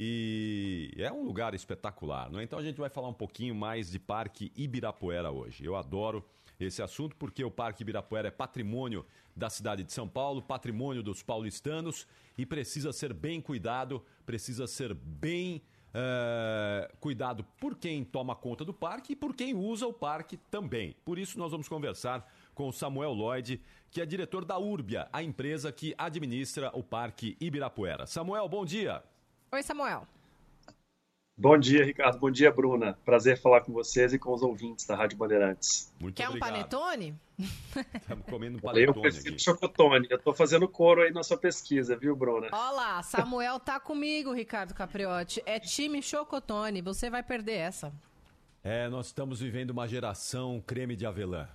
[0.00, 2.44] E é um lugar espetacular, não é?
[2.44, 5.64] Então a gente vai falar um pouquinho mais de Parque Ibirapuera hoje.
[5.64, 6.24] Eu adoro
[6.66, 9.04] esse assunto porque o Parque Ibirapuera é patrimônio
[9.34, 12.06] da cidade de São Paulo, patrimônio dos paulistanos
[12.36, 15.62] e precisa ser bem cuidado, precisa ser bem
[15.94, 20.96] eh, cuidado por quem toma conta do parque e por quem usa o parque também.
[21.04, 25.22] Por isso nós vamos conversar com o Samuel Lloyd, que é diretor da Urbia, a
[25.22, 28.06] empresa que administra o Parque Ibirapuera.
[28.06, 29.02] Samuel, bom dia.
[29.52, 30.06] Oi, Samuel.
[31.40, 32.18] Bom dia, Ricardo.
[32.18, 32.98] Bom dia, Bruna.
[33.04, 35.94] Prazer falar com vocês e com os ouvintes da Rádio Bandeirantes.
[36.00, 37.16] Muito Quer um panetone?
[37.94, 39.42] Estamos comendo um Eu panetone prefiro aqui.
[39.44, 40.08] chocotone.
[40.10, 42.48] Eu tô fazendo coro aí na sua pesquisa, viu, Bruna?
[42.50, 45.40] Ó lá, Samuel tá comigo, Ricardo Capriotti.
[45.46, 46.82] É time Chocotone.
[46.82, 47.92] Você vai perder essa.
[48.62, 51.48] É, nós estamos vivendo uma geração creme de avelã.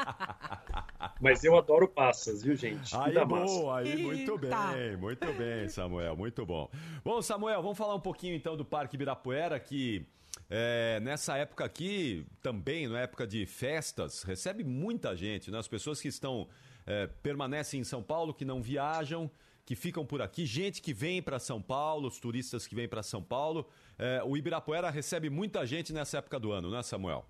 [1.20, 2.94] Mas eu adoro passas, viu, gente?
[2.96, 3.26] Aí, massa.
[3.26, 4.72] boa, aí, muito Eita.
[4.72, 6.70] bem, muito bem, Samuel, muito bom.
[7.04, 10.06] Bom, Samuel, vamos falar um pouquinho então do Parque Ibirapuera, que
[10.48, 15.58] é, nessa época aqui, também, na época de festas, recebe muita gente, né?
[15.58, 16.48] As pessoas que estão,
[16.86, 19.30] é, permanecem em São Paulo, que não viajam,
[19.64, 23.02] que ficam por aqui, gente que vem para São Paulo, os turistas que vêm para
[23.02, 23.68] São Paulo.
[24.02, 27.26] É, o Ibirapuera recebe muita gente nessa época do ano, né, Samuel?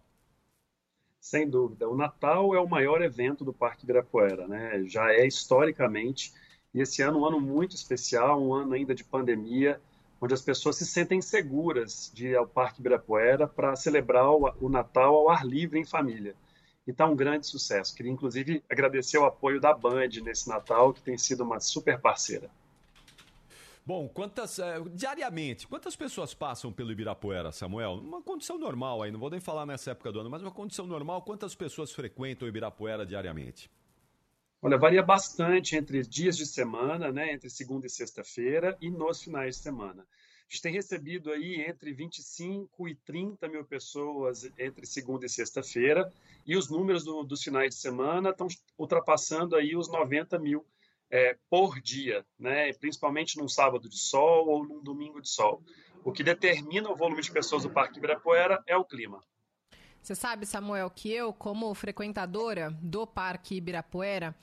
[1.21, 1.89] Sem dúvida.
[1.89, 4.85] O Natal é o maior evento do Parque Ibirapuera, né?
[4.85, 6.33] Já é historicamente.
[6.73, 9.81] E esse ano um ano muito especial, um ano ainda de pandemia,
[10.21, 15.17] onde as pessoas se sentem seguras de ir ao Parque Ibirapuera para celebrar o Natal
[15.17, 16.37] ao ar livre em família.
[16.87, 17.97] E está um grande sucesso.
[17.97, 22.49] Queria, inclusive, agradecer o apoio da Band nesse Natal, que tem sido uma super parceira.
[23.85, 24.59] Bom, quantas.
[24.59, 27.95] eh, diariamente, quantas pessoas passam pelo Ibirapuera, Samuel?
[27.95, 30.87] Uma condição normal aí, não vou nem falar nessa época do ano, mas uma condição
[30.87, 33.71] normal, quantas pessoas frequentam o Ibirapuera diariamente?
[34.63, 39.57] Olha, varia bastante entre dias de semana, né, entre segunda e sexta-feira e nos finais
[39.57, 40.03] de semana.
[40.03, 46.13] A gente tem recebido aí entre 25 e 30 mil pessoas entre segunda e sexta-feira
[46.47, 50.67] e os números do- dos finais de semana estão ultrapassando aí os 90 mil
[51.11, 55.63] é, por dia, né, principalmente num sábado de sol ou num domingo de sol.
[56.05, 59.21] O que determina o volume de pessoas do Parque Ibirapuera é o clima.
[60.01, 64.35] Você sabe, Samuel, que eu, como frequentadora do Parque Ibirapuera,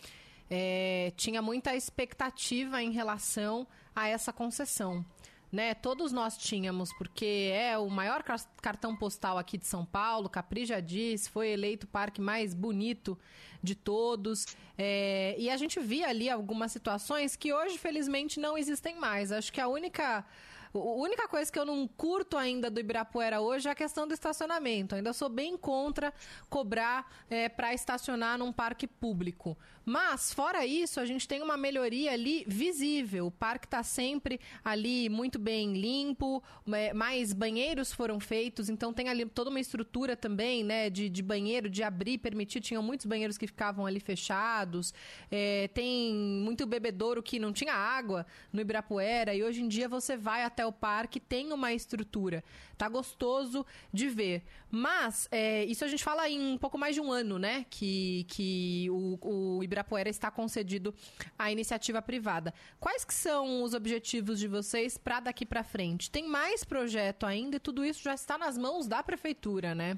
[0.50, 5.04] eh, tinha muita expectativa em relação a essa concessão.
[5.52, 5.74] Né?
[5.74, 10.66] Todos nós tínhamos, porque é o maior car- cartão postal aqui de São Paulo, Capri
[10.66, 13.18] já disse, foi eleito o parque mais bonito
[13.64, 14.46] de todos.
[14.78, 19.32] eh, e a gente via ali algumas situações que hoje, felizmente, não existem mais.
[19.32, 20.26] Acho que a única.
[20.74, 24.14] A única coisa que eu não curto ainda do Ibirapuera hoje é a questão do
[24.14, 24.96] estacionamento.
[24.96, 26.14] Ainda sou bem contra
[26.50, 27.12] cobrar
[27.56, 29.58] para estacionar num parque público.
[29.90, 33.28] Mas, fora isso, a gente tem uma melhoria ali visível.
[33.28, 39.08] O parque está sempre ali muito bem limpo, é, mais banheiros foram feitos, então tem
[39.08, 42.60] ali toda uma estrutura também, né, de, de banheiro, de abrir, permitir.
[42.60, 44.94] Tinham muitos banheiros que ficavam ali fechados.
[45.32, 50.18] É, tem muito bebedouro que não tinha água no Ibirapuera e hoje em dia você
[50.18, 52.44] vai até o parque, tem uma estrutura.
[52.78, 54.44] Tá gostoso de ver.
[54.70, 57.66] Mas, é, isso a gente fala em um pouco mais de um ano, né?
[57.70, 59.18] Que, que o,
[59.58, 60.94] o Ibirapuera está concedido
[61.38, 62.54] à iniciativa privada.
[62.80, 66.12] Quais que são os objetivos de vocês para daqui para frente?
[66.12, 69.98] Tem mais projeto ainda e tudo isso já está nas mãos da prefeitura, né?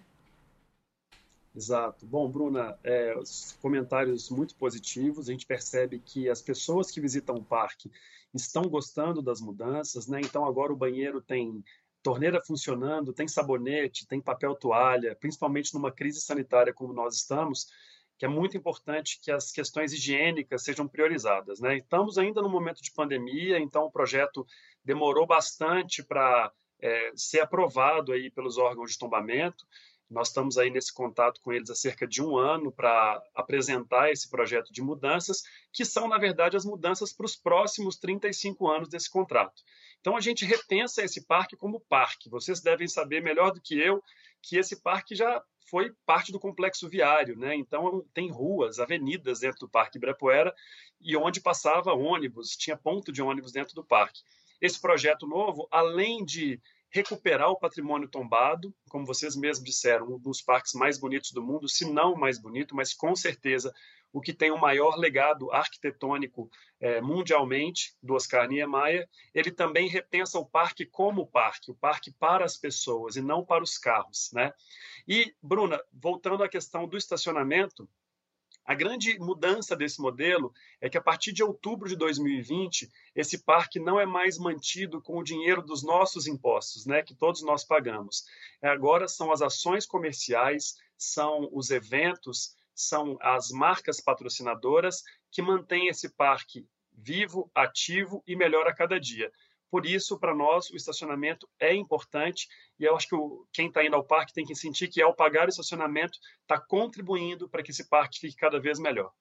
[1.56, 2.06] Exato.
[2.06, 5.28] Bom, Bruna, é, os comentários muito positivos.
[5.28, 7.92] A gente percebe que as pessoas que visitam o parque
[8.34, 10.20] estão gostando das mudanças, né?
[10.22, 11.64] Então agora o banheiro tem
[12.02, 17.68] torneira funcionando, tem sabonete, tem papel toalha, principalmente numa crise sanitária como nós estamos,
[18.18, 21.78] que é muito importante que as questões higiênicas sejam priorizadas, né?
[21.78, 24.46] Estamos ainda no momento de pandemia, então o projeto
[24.84, 26.52] demorou bastante para
[26.82, 29.66] é, ser aprovado aí pelos órgãos de tombamento.
[30.10, 34.28] Nós estamos aí nesse contato com eles há cerca de um ano para apresentar esse
[34.28, 39.10] projeto de mudanças, que são, na verdade, as mudanças para os próximos 35 anos desse
[39.10, 39.62] contrato.
[40.00, 42.30] Então, a gente repensa esse parque como parque.
[42.30, 44.02] Vocês devem saber melhor do que eu
[44.42, 47.56] que esse parque já foi parte do complexo viário, né?
[47.56, 50.54] Então, tem ruas, avenidas dentro do Parque Ibirapuera
[51.00, 54.22] e onde passava ônibus, tinha ponto de ônibus dentro do parque.
[54.60, 56.60] Esse projeto novo, além de
[56.90, 61.70] recuperar o patrimônio tombado, como vocês mesmos disseram, um dos parques mais bonitos do mundo,
[61.70, 63.74] se não o mais bonito, mas com certeza
[64.12, 66.50] o que tem o maior legado arquitetônico
[66.80, 72.44] eh, mundialmente, do Oscar Niemeyer, ele também repensa o parque como parque, o parque para
[72.44, 74.32] as pessoas e não para os carros.
[74.34, 74.52] Né?
[75.08, 77.88] E, Bruna, voltando à questão do estacionamento,
[78.70, 83.80] a grande mudança desse modelo é que a partir de outubro de 2020, esse parque
[83.80, 88.26] não é mais mantido com o dinheiro dos nossos impostos, né, que todos nós pagamos.
[88.62, 95.02] Agora são as ações comerciais, são os eventos, são as marcas patrocinadoras
[95.32, 96.64] que mantêm esse parque
[96.94, 99.32] vivo, ativo e melhor a cada dia.
[99.72, 102.48] Por isso, para nós, o estacionamento é importante
[102.80, 105.14] e eu acho que o, quem está indo ao parque tem que sentir que, ao
[105.14, 109.12] pagar o estacionamento, está contribuindo para que esse parque fique cada vez melhor.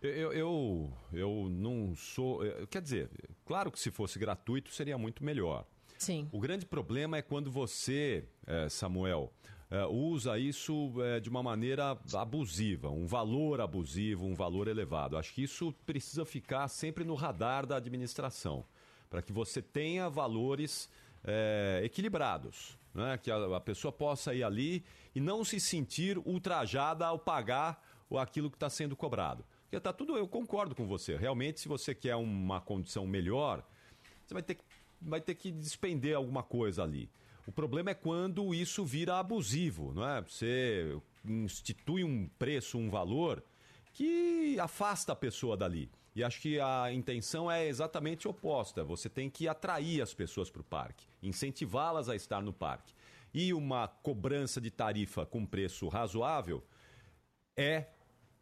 [0.00, 2.46] Eu, eu, eu não sou.
[2.46, 3.10] eh, Quer dizer,
[3.44, 5.66] claro que se fosse gratuito seria muito melhor.
[5.98, 6.28] Sim.
[6.30, 9.32] O grande problema é quando você, eh, Samuel,
[9.68, 15.18] eh, usa isso de uma maneira abusiva, um valor abusivo, um valor elevado.
[15.18, 18.64] Acho que isso precisa ficar sempre no radar da administração,
[19.10, 20.88] para que você tenha valores
[21.24, 23.18] eh, equilibrados, né?
[23.18, 27.82] que a, a pessoa possa ir ali e não se sentir ultrajada ao pagar
[28.18, 29.44] aquilo que está sendo cobrado.
[29.64, 31.16] Porque tá tudo, eu concordo com você.
[31.16, 33.62] Realmente, se você quer uma condição melhor,
[34.26, 34.64] você vai ter, que-
[35.00, 37.08] vai ter que despender alguma coisa ali.
[37.46, 40.22] O problema é quando isso vira abusivo, não é?
[40.22, 43.42] Você institui um preço, um valor
[43.92, 45.90] que afasta a pessoa dali.
[46.18, 48.82] E acho que a intenção é exatamente oposta.
[48.82, 52.92] Você tem que atrair as pessoas para o parque, incentivá-las a estar no parque.
[53.32, 56.60] E uma cobrança de tarifa com preço razoável
[57.56, 57.86] é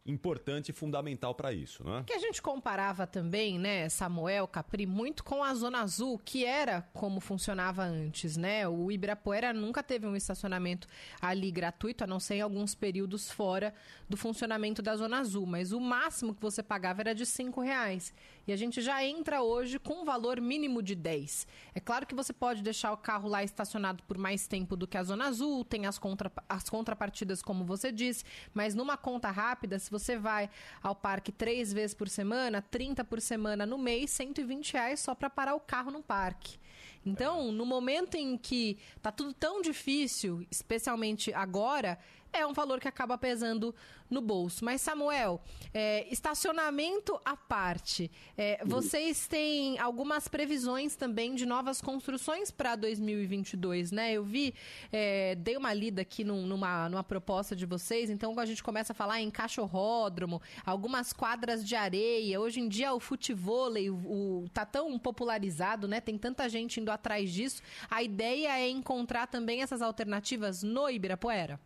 [0.06, 2.02] importante e fundamental para isso, não é?
[2.04, 6.82] Que a gente comparava também, né, Samuel, Capri, muito com a Zona Azul, que era
[6.92, 8.66] como funcionava antes, né?
[8.68, 10.86] O Ibirapuera nunca teve um estacionamento
[11.20, 13.74] ali gratuito, a não ser em alguns períodos fora
[14.08, 18.14] do funcionamento da Zona Azul, mas o máximo que você pagava era de cinco reais.
[18.46, 21.46] E a gente já entra hoje com um valor mínimo de 10.
[21.74, 24.96] É claro que você pode deixar o carro lá estacionado por mais tempo do que
[24.96, 28.24] a zona azul, tem as, contra, as contrapartidas, como você disse,
[28.54, 30.48] mas numa conta rápida, se você vai
[30.82, 35.28] ao parque três vezes por semana, 30 por semana no mês, 120 reais só para
[35.30, 36.58] parar o carro no parque.
[37.04, 41.96] Então, no momento em que tá tudo tão difícil, especialmente agora,
[42.38, 43.74] é um valor que acaba pesando
[44.10, 44.64] no bolso.
[44.64, 45.40] Mas, Samuel,
[45.74, 53.90] é, estacionamento à parte, é, vocês têm algumas previsões também de novas construções para 2022,
[53.90, 54.12] né?
[54.12, 54.54] Eu vi,
[54.92, 58.92] é, dei uma lida aqui num, numa, numa proposta de vocês, então a gente começa
[58.92, 62.40] a falar em cachorródromo, algumas quadras de areia.
[62.40, 66.00] Hoje em dia o futevôlei o, o, tá tão popularizado, né?
[66.00, 67.62] Tem tanta gente indo atrás disso.
[67.90, 71.58] A ideia é encontrar também essas alternativas no Ibirapuera?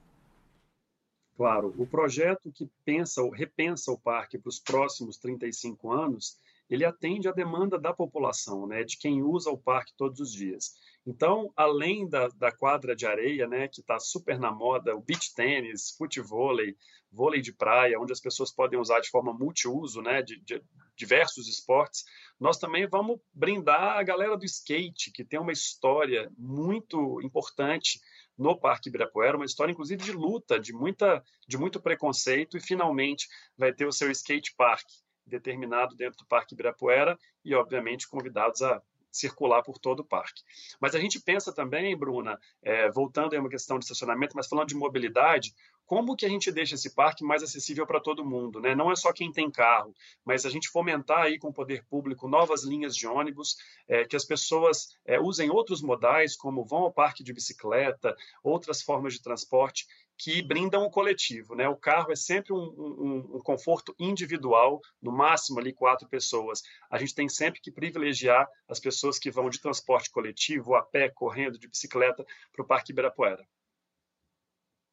[1.41, 6.37] Claro, o projeto que pensa ou repensa o parque para os próximos 35 anos,
[6.69, 10.75] ele atende à demanda da população, né, de quem usa o parque todos os dias.
[11.07, 15.35] Então, além da, da quadra de areia, né, que está super na moda, o beach
[15.35, 16.77] tênis, futevôlei,
[17.11, 20.63] vôlei de praia, onde as pessoas podem usar de forma multiuso, né, de, de
[20.95, 22.05] diversos esportes,
[22.39, 27.99] nós também vamos brindar a galera do skate, que tem uma história muito importante
[28.41, 33.29] no Parque Ibirapuera, uma história inclusive de luta, de, muita, de muito preconceito, e finalmente
[33.57, 34.87] vai ter o seu skate park
[35.27, 40.43] determinado dentro do Parque Ibirapuera e, obviamente, convidados a circular por todo o parque.
[40.81, 44.69] Mas a gente pensa também, Bruna, é, voltando a uma questão de estacionamento, mas falando
[44.69, 45.55] de mobilidade,
[45.91, 48.77] como que a gente deixa esse parque mais acessível para todo mundo, né?
[48.77, 49.93] Não é só quem tem carro,
[50.25, 53.57] mas a gente fomentar aí com o poder público novas linhas de ônibus,
[53.89, 58.83] é, que as pessoas é, usem outros modais, como vão ao parque de bicicleta, outras
[58.83, 59.85] formas de transporte
[60.21, 61.67] que brindam o coletivo, né?
[61.67, 66.63] O carro é sempre um, um, um conforto individual, no máximo ali quatro pessoas.
[66.91, 71.09] A gente tem sempre que privilegiar as pessoas que vão de transporte coletivo, a pé,
[71.09, 72.23] correndo, de bicicleta,
[72.53, 73.43] para o Parque Ibirapuera.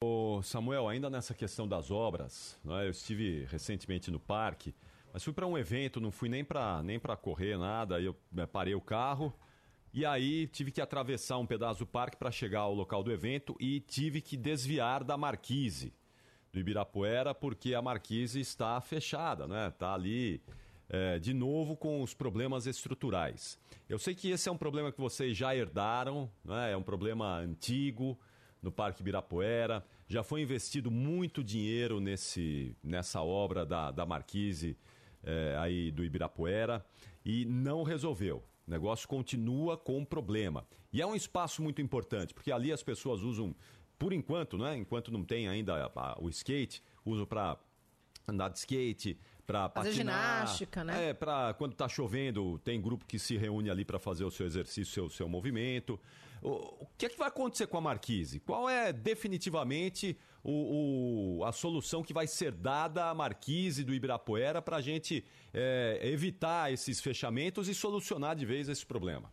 [0.02, 4.74] Ô Samuel, ainda nessa questão das obras, né, eu estive recentemente no parque,
[5.12, 8.76] mas fui para um evento, não fui nem para nem correr nada, eu né, parei
[8.76, 9.38] o carro
[9.94, 13.56] e aí tive que atravessar um pedaço do parque para chegar ao local do evento
[13.60, 15.94] e tive que desviar da marquise
[16.52, 19.68] do Ibirapuera porque a marquise está fechada, né?
[19.68, 20.42] Está ali
[20.90, 23.60] é, de novo com os problemas estruturais.
[23.90, 26.72] Eu sei que esse é um problema que vocês já herdaram, né?
[26.72, 28.18] é um problema antigo,
[28.62, 29.86] no Parque Ibirapuera.
[30.08, 34.78] Já foi investido muito dinheiro nesse, nessa obra da, da Marquise
[35.24, 36.86] é, aí do Ibirapuera
[37.26, 38.44] e não resolveu.
[38.68, 40.68] O negócio continua com problema.
[40.92, 43.56] E é um espaço muito importante, porque ali as pessoas usam,
[43.98, 44.76] por enquanto, né?
[44.76, 45.90] Enquanto não tem ainda
[46.20, 47.58] o skate, usam para
[48.28, 49.94] andar de skate, para patinar.
[49.94, 51.10] ginástica, né?
[51.10, 54.46] É, para quando está chovendo, tem grupo que se reúne ali para fazer o seu
[54.46, 55.98] exercício, o seu, seu movimento.
[56.42, 58.40] O, que é que vai acontecer com a Marquise?
[58.40, 64.62] Qual é definitivamente o, o, a solução que vai ser dada à Marquise do Ibirapuera
[64.62, 69.32] para a gente é, evitar esses fechamentos e solucionar de vez esse problema?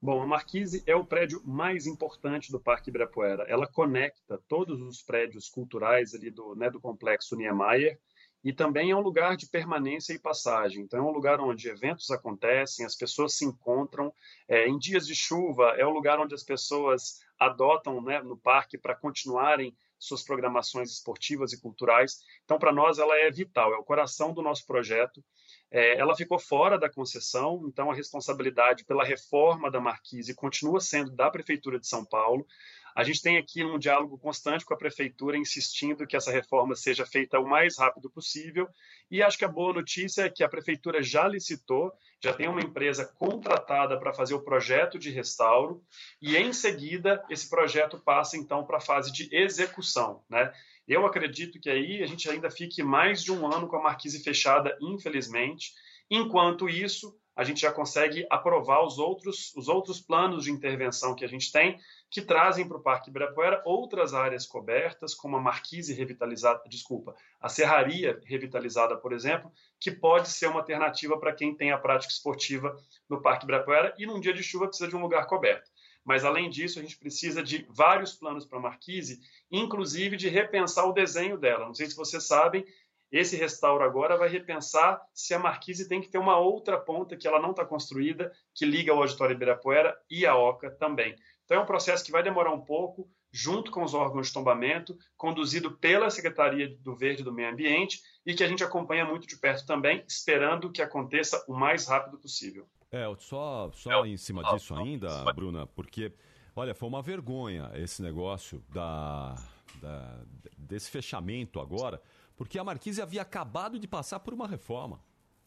[0.00, 3.42] Bom, a Marquise é o prédio mais importante do Parque Ibirapuera.
[3.48, 7.98] Ela conecta todos os prédios culturais ali do, né, do complexo Niemeyer
[8.44, 10.82] e também é um lugar de permanência e passagem.
[10.82, 14.12] Então, é um lugar onde eventos acontecem, as pessoas se encontram.
[14.48, 18.78] É, em dias de chuva, é o lugar onde as pessoas adotam né, no parque
[18.78, 22.20] para continuarem suas programações esportivas e culturais.
[22.44, 25.22] Então, para nós, ela é vital, é o coração do nosso projeto.
[25.70, 31.10] É, ela ficou fora da concessão, então a responsabilidade pela reforma da Marquise continua sendo
[31.10, 32.46] da Prefeitura de São Paulo.
[32.94, 37.06] A gente tem aqui um diálogo constante com a prefeitura, insistindo que essa reforma seja
[37.06, 38.68] feita o mais rápido possível.
[39.10, 41.92] E acho que a boa notícia é que a prefeitura já licitou,
[42.22, 45.82] já tem uma empresa contratada para fazer o projeto de restauro,
[46.20, 50.22] e em seguida esse projeto passa então para a fase de execução.
[50.28, 50.52] Né?
[50.86, 54.22] Eu acredito que aí a gente ainda fique mais de um ano com a marquise
[54.22, 55.72] fechada, infelizmente.
[56.10, 61.24] Enquanto isso, a gente já consegue aprovar os outros, os outros planos de intervenção que
[61.24, 61.78] a gente tem,
[62.10, 67.48] que trazem para o Parque Ibirapuera outras áreas cobertas, como a marquise revitalizada, desculpa, a
[67.48, 72.76] serraria revitalizada, por exemplo, que pode ser uma alternativa para quem tem a prática esportiva
[73.08, 75.70] no Parque Ibirapuera e num dia de chuva precisa de um lugar coberto.
[76.04, 80.86] Mas, além disso, a gente precisa de vários planos para a marquise, inclusive de repensar
[80.86, 81.66] o desenho dela.
[81.66, 82.64] Não sei se vocês sabem,
[83.10, 87.26] esse restauro agora vai repensar se a marquise tem que ter uma outra ponta que
[87.26, 91.14] ela não está construída, que liga o Auditório Ibirapuera e a Oca também.
[91.44, 94.98] Então é um processo que vai demorar um pouco, junto com os órgãos de tombamento,
[95.16, 99.26] conduzido pela Secretaria do Verde e do Meio Ambiente e que a gente acompanha muito
[99.26, 102.68] de perto também, esperando que aconteça o mais rápido possível.
[102.90, 106.12] É, só, só em cima disso ainda, Bruna, porque,
[106.54, 109.34] olha, foi uma vergonha esse negócio da,
[109.80, 110.22] da,
[110.56, 112.00] desse fechamento agora,
[112.38, 115.02] porque a Marquise havia acabado de passar por uma reforma.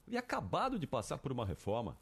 [0.06, 1.98] Havia acabado de passar por uma reforma.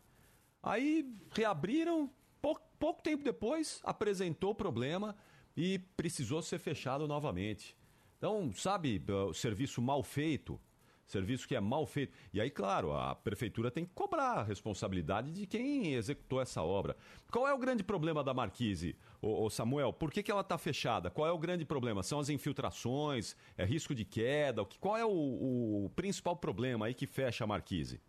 [0.63, 2.09] Aí reabriram,
[2.41, 5.15] pouco, pouco tempo depois, apresentou o problema
[5.55, 7.77] e precisou ser fechado novamente.
[8.17, 10.59] Então, sabe, o serviço mal feito,
[11.05, 12.11] serviço que é mal feito.
[12.33, 16.97] E aí, claro, a prefeitura tem que cobrar a responsabilidade de quem executou essa obra.
[17.31, 19.93] Qual é o grande problema da Marquise, ô, Samuel?
[19.93, 21.09] Por que, que ela está fechada?
[21.09, 22.03] Qual é o grande problema?
[22.03, 23.35] São as infiltrações?
[23.57, 24.65] É risco de queda?
[24.79, 28.01] Qual é o, o principal problema aí que fecha a Marquise?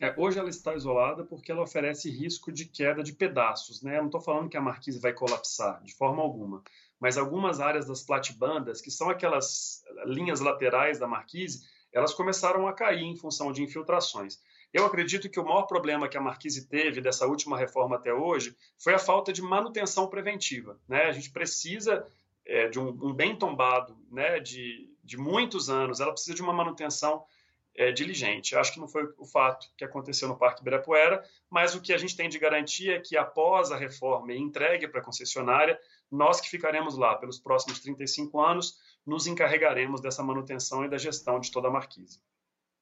[0.00, 3.80] É, hoje ela está isolada porque ela oferece risco de queda de pedaços.
[3.82, 3.96] Né?
[3.96, 6.62] Eu não estou falando que a marquise vai colapsar, de forma alguma.
[6.98, 11.62] Mas algumas áreas das platibandas, que são aquelas linhas laterais da marquise,
[11.92, 14.40] elas começaram a cair em função de infiltrações.
[14.74, 18.56] Eu acredito que o maior problema que a Marquise teve dessa última reforma até hoje
[18.76, 20.80] foi a falta de manutenção preventiva.
[20.88, 21.04] Né?
[21.04, 22.04] A gente precisa
[22.44, 26.52] é, de um, um, bem tombado né, de, de muitos anos, ela precisa de uma
[26.52, 27.24] manutenção
[27.76, 28.56] é, diligente.
[28.56, 31.98] Acho que não foi o fato que aconteceu no Parque Ibirapuera, mas o que a
[31.98, 35.78] gente tem de garantia é que após a reforma e entregue para a concessionária,
[36.10, 41.38] nós que ficaremos lá pelos próximos 35 anos, nos encarregaremos dessa manutenção e da gestão
[41.38, 42.18] de toda a marquise.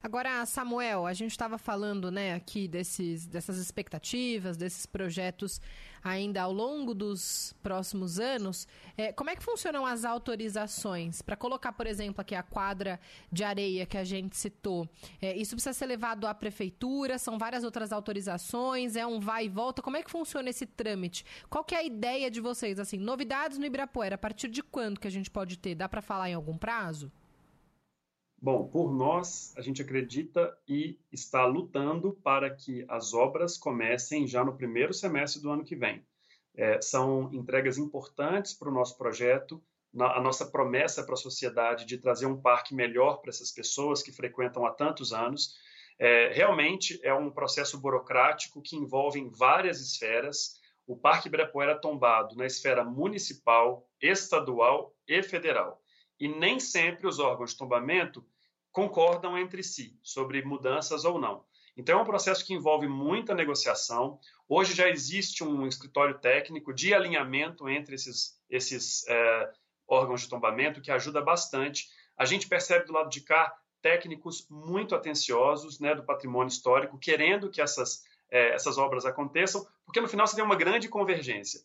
[0.03, 5.61] Agora, Samuel, a gente estava falando né, aqui desses, dessas expectativas, desses projetos
[6.03, 8.67] ainda ao longo dos próximos anos.
[8.97, 11.23] É, como é que funcionam as autorizações?
[11.23, 12.99] Para colocar, por exemplo, aqui a quadra
[13.31, 14.89] de areia que a gente citou,
[15.21, 17.17] é, isso precisa ser levado à prefeitura?
[17.17, 18.97] São várias outras autorizações?
[18.97, 19.83] É um vai e volta?
[19.83, 21.25] Como é que funciona esse trâmite?
[21.49, 22.81] Qual que é a ideia de vocês?
[22.81, 25.77] Assim, novidades no Ibirapuera, a partir de quando que a gente pode ter?
[25.77, 27.13] Dá para falar em algum prazo?
[28.45, 34.45] Bom, por nós, a gente acredita e está lutando para que as obras comecem já
[34.45, 36.05] no primeiro semestre do ano que vem.
[36.53, 39.63] É, são entregas importantes para o nosso projeto,
[39.95, 44.03] na, a nossa promessa para a sociedade de trazer um parque melhor para essas pessoas
[44.03, 45.55] que frequentam há tantos anos.
[45.97, 50.61] É, realmente é um processo burocrático que envolve várias esferas.
[50.85, 55.81] O Parque Ibirapuera é tombado na esfera municipal, estadual e federal.
[56.19, 58.25] E nem sempre os órgãos de tombamento
[58.73, 61.45] concordam entre si sobre mudanças ou não.
[61.77, 64.19] Então, é um processo que envolve muita negociação.
[64.49, 69.53] Hoje já existe um escritório técnico de alinhamento entre esses, esses é,
[69.87, 71.89] órgãos de tombamento que ajuda bastante.
[72.17, 77.51] A gente percebe do lado de cá técnicos muito atenciosos né, do patrimônio histórico, querendo
[77.51, 81.61] que essas, é, essas obras aconteçam, porque no final você tem uma grande convergência.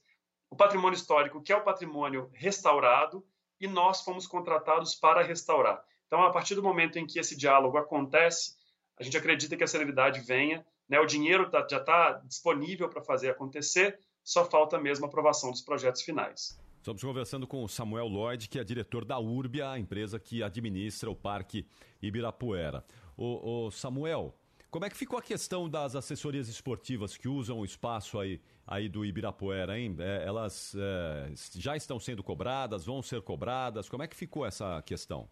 [0.49, 3.25] O patrimônio histórico, que é o patrimônio restaurado,
[3.59, 5.83] e nós fomos contratados para restaurar.
[6.07, 8.55] Então, a partir do momento em que esse diálogo acontece,
[8.97, 10.99] a gente acredita que a celeridade venha, né?
[10.99, 15.61] o dinheiro tá, já está disponível para fazer acontecer, só falta mesmo a aprovação dos
[15.61, 16.59] projetos finais.
[16.77, 21.11] Estamos conversando com o Samuel Lloyd, que é diretor da Urbia, a empresa que administra
[21.11, 21.67] o Parque
[22.01, 22.85] Ibirapuera.
[23.17, 24.33] O, o Samuel,
[24.71, 28.87] como é que ficou a questão das assessorias esportivas que usam o espaço aí, aí
[28.87, 29.95] do Ibirapuera, hein?
[29.99, 33.89] É, elas é, já estão sendo cobradas, vão ser cobradas?
[33.89, 35.29] Como é que ficou essa questão?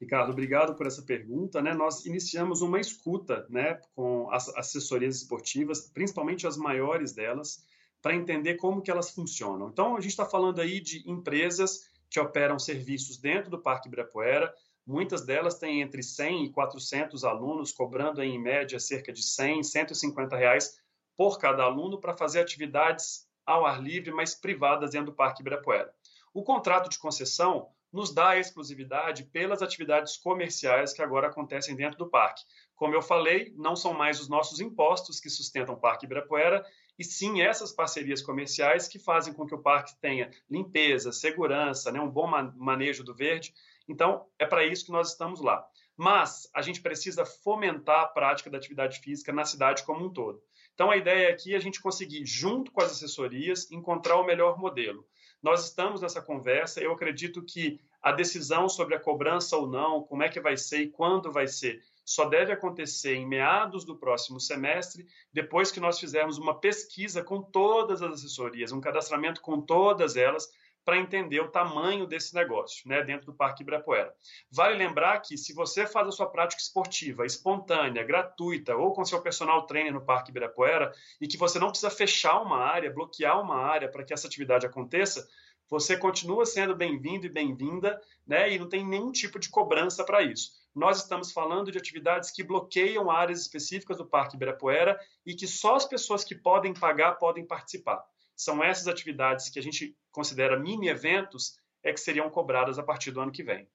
[0.00, 1.62] Ricardo, obrigado por essa pergunta.
[1.62, 1.72] Né?
[1.72, 7.64] Nós iniciamos uma escuta né, com as assessorias esportivas, principalmente as maiores delas,
[8.02, 9.68] para entender como que elas funcionam.
[9.68, 14.54] Então, a gente está falando aí de empresas que operam serviços dentro do Parque Ibirapuera.
[14.86, 20.36] Muitas delas têm entre 100 e 400 alunos, cobrando em média cerca de 100, 150
[20.36, 20.78] reais
[21.16, 25.92] por cada aluno para fazer atividades ao ar livre, mas privadas dentro do Parque Ibirapuera.
[26.34, 32.08] O contrato de concessão nos dá exclusividade pelas atividades comerciais que agora acontecem dentro do
[32.08, 32.44] parque.
[32.74, 36.64] Como eu falei, não são mais os nossos impostos que sustentam o Parque Ibirapuera,
[36.98, 42.00] e sim essas parcerias comerciais que fazem com que o parque tenha limpeza, segurança, né,
[42.00, 42.26] um bom
[42.56, 43.54] manejo do verde.
[43.88, 45.66] Então, é para isso que nós estamos lá.
[45.96, 50.42] Mas a gente precisa fomentar a prática da atividade física na cidade como um todo.
[50.74, 54.58] Então, a ideia aqui é a gente conseguir, junto com as assessorias, encontrar o melhor
[54.58, 55.06] modelo.
[55.46, 56.80] Nós estamos nessa conversa.
[56.80, 60.80] Eu acredito que a decisão sobre a cobrança ou não, como é que vai ser
[60.80, 66.00] e quando vai ser, só deve acontecer em meados do próximo semestre, depois que nós
[66.00, 70.52] fizermos uma pesquisa com todas as assessorias, um cadastramento com todas elas,
[70.86, 74.14] para entender o tamanho desse negócio, né, dentro do Parque Ibirapuera.
[74.48, 79.20] Vale lembrar que se você faz a sua prática esportiva espontânea, gratuita ou com seu
[79.20, 83.56] personal trainer no Parque Ibirapuera e que você não precisa fechar uma área, bloquear uma
[83.56, 85.28] área para que essa atividade aconteça,
[85.68, 88.52] você continua sendo bem-vindo e bem-vinda, né?
[88.52, 90.52] E não tem nenhum tipo de cobrança para isso.
[90.72, 94.96] Nós estamos falando de atividades que bloqueiam áreas específicas do Parque Ibirapuera
[95.26, 98.04] e que só as pessoas que podem pagar podem participar.
[98.36, 103.10] São essas atividades que a gente considera mini eventos é que seriam cobradas a partir
[103.10, 103.68] do ano que vem.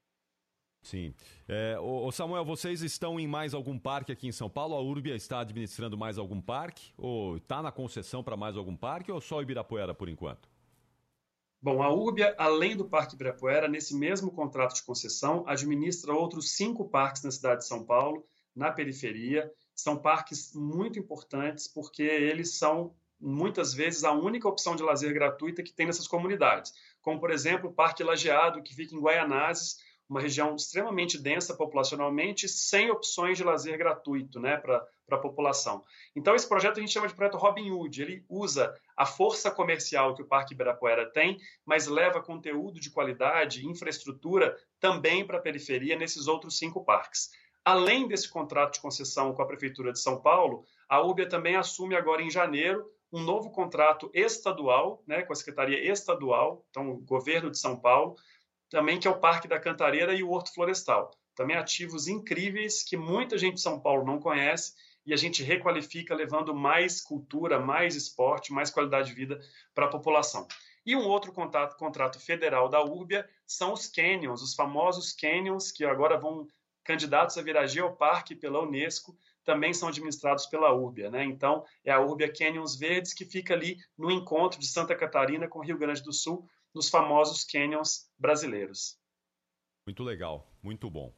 [0.82, 1.14] Sim.
[1.48, 4.76] É, ô, Samuel, vocês estão em mais algum parque aqui em São Paulo?
[4.76, 6.92] A Urbia está administrando mais algum parque?
[6.98, 9.12] Ou está na concessão para mais algum parque?
[9.12, 10.50] Ou só Ibirapuera por enquanto?
[11.64, 16.90] Bom, a Urbia, além do Parque Ibirapuera, nesse mesmo contrato de concessão, administra outros cinco
[16.90, 18.26] parques na cidade de São Paulo,
[18.56, 19.52] na periferia.
[19.76, 25.62] São parques muito importantes porque eles são, muitas vezes, a única opção de lazer gratuita
[25.64, 26.74] que tem nessas comunidades.
[27.02, 29.78] Como, por exemplo, o Parque Lajeado, que fica em Guaianazes,
[30.12, 35.82] uma região extremamente densa populacionalmente, sem opções de lazer gratuito né, para a população.
[36.14, 38.02] Então, esse projeto a gente chama de projeto Robin Hood.
[38.02, 43.66] Ele usa a força comercial que o Parque Ibirapuera tem, mas leva conteúdo de qualidade,
[43.66, 47.30] infraestrutura também para a periferia nesses outros cinco parques.
[47.64, 51.96] Além desse contrato de concessão com a Prefeitura de São Paulo, a UBIA também assume
[51.96, 57.52] agora em janeiro um novo contrato estadual, né, com a Secretaria Estadual, então o governo
[57.52, 58.16] de São Paulo,
[58.70, 61.12] também que é o Parque da Cantareira e o Horto Florestal.
[61.36, 64.74] Também ativos incríveis que muita gente de São Paulo não conhece
[65.06, 69.40] e a gente requalifica levando mais cultura, mais esporte, mais qualidade de vida
[69.74, 70.48] para a população.
[70.86, 75.84] E um outro contrato, contrato federal da Urbia são os canyons, os famosos canyons que
[75.84, 76.48] agora vão
[76.84, 81.24] candidatos a virar geoparque pela Unesco, também são administrados pela Urbia, né?
[81.24, 85.60] Então, é a Urbia Canyons Verdes que fica ali no encontro de Santa Catarina com
[85.62, 88.98] Rio Grande do Sul, nos famosos canyons brasileiros.
[89.86, 91.14] Muito legal, muito bom.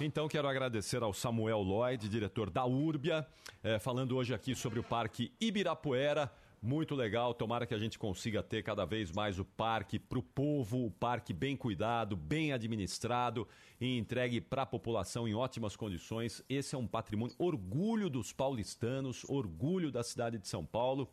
[0.00, 3.26] Então, quero agradecer ao Samuel Lloyd, diretor da Urbia,
[3.62, 6.32] é, falando hoje aqui sobre o Parque Ibirapuera.
[6.66, 10.22] Muito legal, tomara que a gente consiga ter cada vez mais o parque para o
[10.22, 13.46] povo, o parque bem cuidado, bem administrado
[13.78, 16.42] e entregue para a população em ótimas condições.
[16.48, 21.12] Esse é um patrimônio, orgulho dos paulistanos, orgulho da cidade de São Paulo.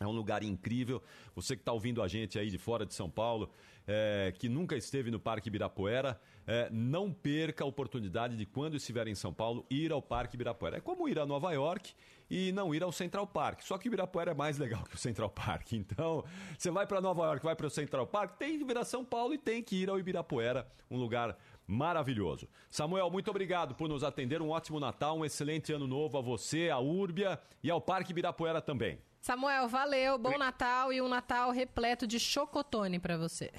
[0.00, 1.00] É um lugar incrível.
[1.36, 3.48] Você que está ouvindo a gente aí de fora de São Paulo,
[3.86, 9.06] é, que nunca esteve no Parque Ibirapuera, é, não perca a oportunidade de, quando estiver
[9.06, 10.78] em São Paulo, ir ao Parque Ibirapuera.
[10.78, 11.94] É como ir a Nova York
[12.30, 13.62] e não ir ao Central Park.
[13.62, 15.72] Só que o Ibirapuera é mais legal que o Central Park.
[15.80, 16.24] Então,
[16.56, 19.04] você vai para Nova York, vai para o Central Park, tem que vir a São
[19.04, 21.36] Paulo e tem que ir ao Ibirapuera, um lugar
[21.66, 22.48] maravilhoso.
[22.70, 24.42] Samuel, muito obrigado por nos atender.
[24.42, 28.60] Um ótimo Natal, um excelente ano novo a você, a Úrbia e ao Parque Ibirapuera
[28.60, 28.98] também.
[29.20, 33.50] Samuel, valeu, bom Natal e um Natal repleto de chocotone para você.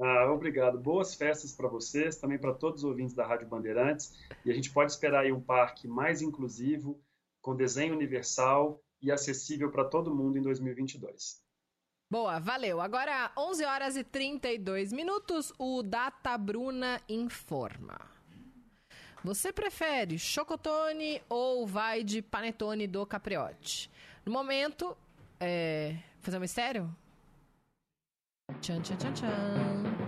[0.00, 0.78] Ah, obrigado.
[0.78, 4.12] Boas festas para vocês, também para todos os ouvintes da Rádio Bandeirantes.
[4.44, 6.98] E a gente pode esperar aí um parque mais inclusivo,
[7.44, 11.44] com desenho universal e acessível para todo mundo em 2022.
[12.10, 12.80] Boa, valeu.
[12.80, 18.00] Agora, 11 horas e 32 minutos, o Data Bruna informa.
[19.22, 23.90] Você prefere chocotone ou vai de panetone do Capriote?
[24.24, 24.96] No momento,
[25.38, 25.98] é...
[26.22, 26.96] Fazer um mistério?
[28.62, 30.03] Tchan, tchan, tchan, tchan.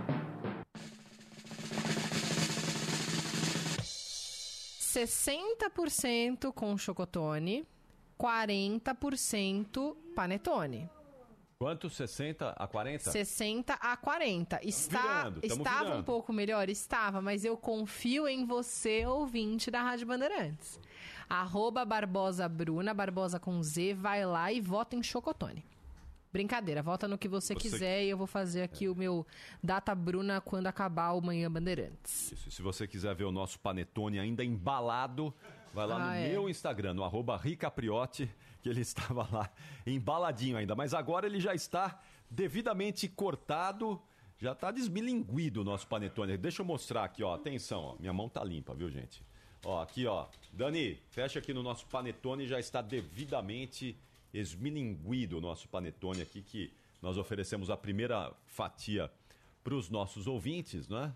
[4.97, 7.67] Sessenta por cento com chocotone,
[8.19, 10.89] 40% panetone.
[11.59, 11.87] Quanto?
[11.87, 13.11] 60 a 40?
[13.11, 14.59] 60 a 40.
[14.63, 15.99] Está, virando, estava virando.
[15.99, 16.67] um pouco melhor?
[16.67, 20.79] Estava, mas eu confio em você, ouvinte da Rádio Bandeirantes.
[21.29, 25.63] Arroba Barbosa Bruna, Barbosa com Z, vai lá e vota em Chocotone.
[26.31, 29.25] Brincadeira, vota no que você, Você- quiser e eu vou fazer aqui o meu
[29.63, 32.31] Data Bruna quando acabar o Manhã Bandeirantes.
[32.31, 35.33] Isso, se você quiser ver o nosso panetone ainda embalado,
[35.73, 36.29] vai lá Ah, no é.
[36.29, 38.29] meu Instagram, no arroba Ricapriotti,
[38.61, 38.81] que ele
[39.21, 39.49] estava lá
[39.85, 40.75] embaladinho ainda.
[40.75, 41.99] Mas agora ele já está
[42.29, 43.99] devidamente cortado,
[44.37, 46.37] já está desmilinguido o nosso panetone.
[46.37, 47.33] Deixa eu mostrar aqui, ó.
[47.35, 47.95] Atenção, ó.
[47.99, 49.23] Minha mão tá limpa, viu, gente?
[49.65, 50.27] Ó, aqui, ó.
[50.53, 53.97] Dani, fecha aqui no nosso panetone, já está devidamente
[54.33, 56.71] esmilinguido o nosso panetone aqui, que
[57.01, 59.11] nós oferecemos a primeira fatia
[59.63, 61.13] para os nossos ouvintes, não é?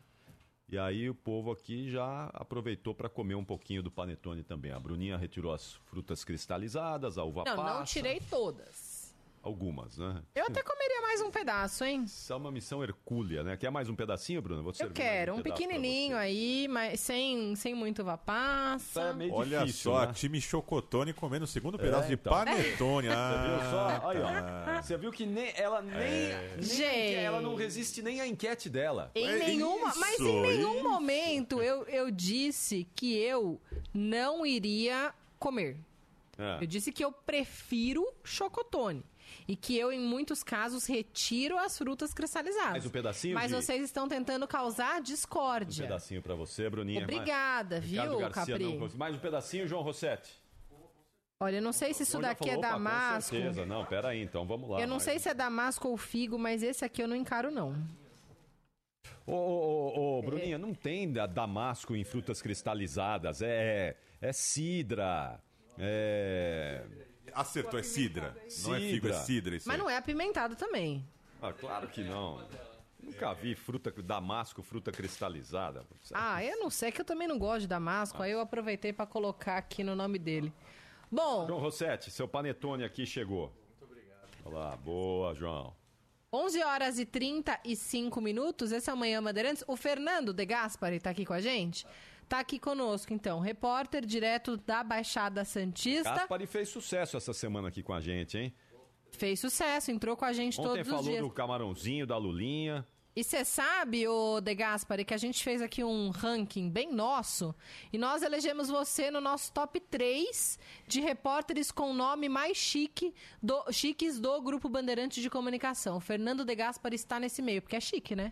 [0.70, 4.72] E aí o povo aqui já aproveitou para comer um pouquinho do panetone também.
[4.72, 7.78] A Bruninha retirou as frutas cristalizadas, a uva Não, passa.
[7.80, 8.91] não tirei todas.
[9.44, 10.22] Algumas, né?
[10.36, 12.04] Eu até comeria mais um pedaço, hein?
[12.04, 13.58] Isso é uma missão hercúlea, né?
[13.58, 14.62] Quer mais um pedacinho, Bruno?
[14.62, 19.02] Vou Eu servir mais quero, um pra pequenininho aí, mas sem, sem muito passa.
[19.02, 20.14] É meio Olha difícil, só, né?
[20.14, 22.32] time Chocotone comendo o segundo É, pedaço de então.
[22.32, 23.08] panetone.
[23.10, 24.10] Você Ah, viu só?
[24.10, 24.76] Aí, tá.
[24.78, 24.82] ó.
[24.84, 26.54] Você viu que nem, ela nem, É.
[26.58, 27.16] nem Gente.
[27.16, 29.10] ela não resiste nem à enquete dela.
[29.16, 30.84] Em É nenhuma, mas em isso, nenhum isso.
[30.88, 33.60] momento eu, eu disse que eu
[33.92, 35.80] não iria comer.
[36.38, 36.64] É.
[36.64, 39.04] Eu disse que eu prefiro chocotone.
[39.48, 42.72] E que eu, em muitos casos, retiro as frutas cristalizadas.
[42.72, 45.84] Mais um pedacinho Mas de- vocês estão tentando causar Um discórdia.
[45.86, 47.04] pedacinho pra você, Bruninha.
[47.04, 48.78] Obrigada, Ricardo viu, Garcia Capri?
[48.78, 48.90] não.
[48.98, 50.40] Mais um pedacinho, João Rossetti.
[51.44, 53.32] Olha, eu não sei se isso daqui é falou, opa, damasco.
[53.36, 53.66] Com certeza.
[53.66, 54.80] Não, pera aí, então vamos lá.
[54.80, 57.50] Eu não mais sei se é damasco ou figo, mas esse aqui eu não encaro,
[57.50, 57.76] não.
[59.26, 63.42] Ô, ô, ô, ô, Bruninha, não tem da- damasco em frutas cristalizadas.
[63.42, 65.40] É, é cidra.
[65.80, 66.84] É.
[67.34, 68.36] Acertou, é cidra.
[68.64, 69.56] Não é figo, é Cidra.
[69.56, 69.82] isso Mas aí.
[69.82, 71.06] não é apimentado também.
[71.42, 72.46] Ah, claro que não.
[73.02, 75.86] Nunca vi fruta damasco, fruta cristalizada.
[76.14, 78.94] Ah, eu não sei, é que eu também não gosto de damasco, aí eu aproveitei
[78.94, 80.54] pra colocar aqui no nome dele.
[81.12, 83.52] Bom, João Rossetti, seu panetone aqui chegou.
[83.68, 84.30] Muito obrigado.
[84.46, 85.76] Olá, boa, João.
[86.32, 89.64] 11 horas e 35 minutos, esse é o Manhã Bandeirantes.
[89.68, 91.86] O Fernando De Gaspari tá aqui com a gente?
[92.32, 96.12] Tá aqui conosco, então, repórter direto da Baixada Santista.
[96.12, 98.54] Gaspari fez sucesso essa semana aqui com a gente, hein?
[99.12, 101.22] Fez sucesso, entrou com a gente Ontem todos os falou dias.
[101.22, 102.88] do camarãozinho, da lulinha.
[103.14, 107.54] E você sabe, ô De Gaspari, que a gente fez aqui um ranking bem nosso
[107.92, 113.14] e nós elegemos você no nosso top 3 de repórteres com nome mais chique
[113.44, 115.98] do, chiques do Grupo Bandeirante de Comunicação.
[115.98, 118.32] O Fernando De Gaspari está nesse meio, porque é chique, né?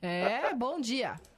[0.00, 1.20] É, bom dia.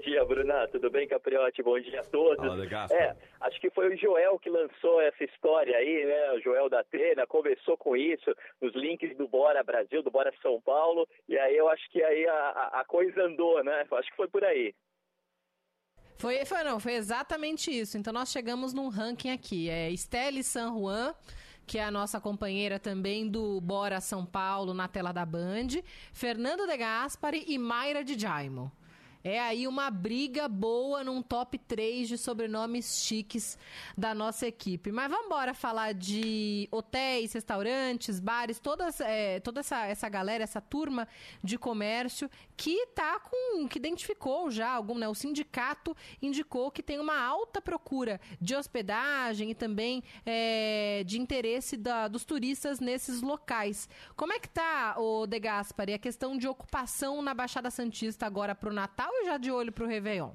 [0.00, 0.66] Bom dia, Bruna.
[0.68, 1.62] Tudo bem, Capriotti?
[1.62, 2.68] Bom dia a todos.
[2.70, 3.02] Gaspari.
[3.02, 6.32] É, acho que foi o Joel que lançou essa história aí, né?
[6.32, 10.58] O Joel da Atena conversou com isso nos links do Bora Brasil, do Bora São
[10.62, 13.86] Paulo, e aí eu acho que aí a, a- a coisa andou, né?
[13.92, 14.74] Acho que foi por aí.
[16.16, 17.98] Foi, foi, não, foi exatamente isso.
[17.98, 19.68] Então nós chegamos num ranking aqui.
[19.68, 21.14] É Estelle San Juan,
[21.66, 25.68] que é a nossa companheira também do Bora São Paulo na tela da Band,
[26.14, 28.72] Fernando De Gaspari e Mayra de Jaimo.
[29.22, 33.58] É aí uma briga boa num top 3 de sobrenomes chiques
[33.96, 34.90] da nossa equipe.
[34.90, 40.60] Mas vamos embora falar de hotéis, restaurantes, bares, todas, é, toda essa, essa galera, essa
[40.60, 41.06] turma
[41.44, 43.68] de comércio que tá com.
[43.68, 45.06] que identificou já algum, né?
[45.08, 51.76] O sindicato indicou que tem uma alta procura de hospedagem e também é, de interesse
[51.76, 53.86] da- dos turistas nesses locais.
[54.16, 55.40] Como é que tá, o De
[55.94, 59.86] a questão de ocupação na Baixada Santista agora pro Natal e já de olho pro
[59.86, 60.32] Réveillon?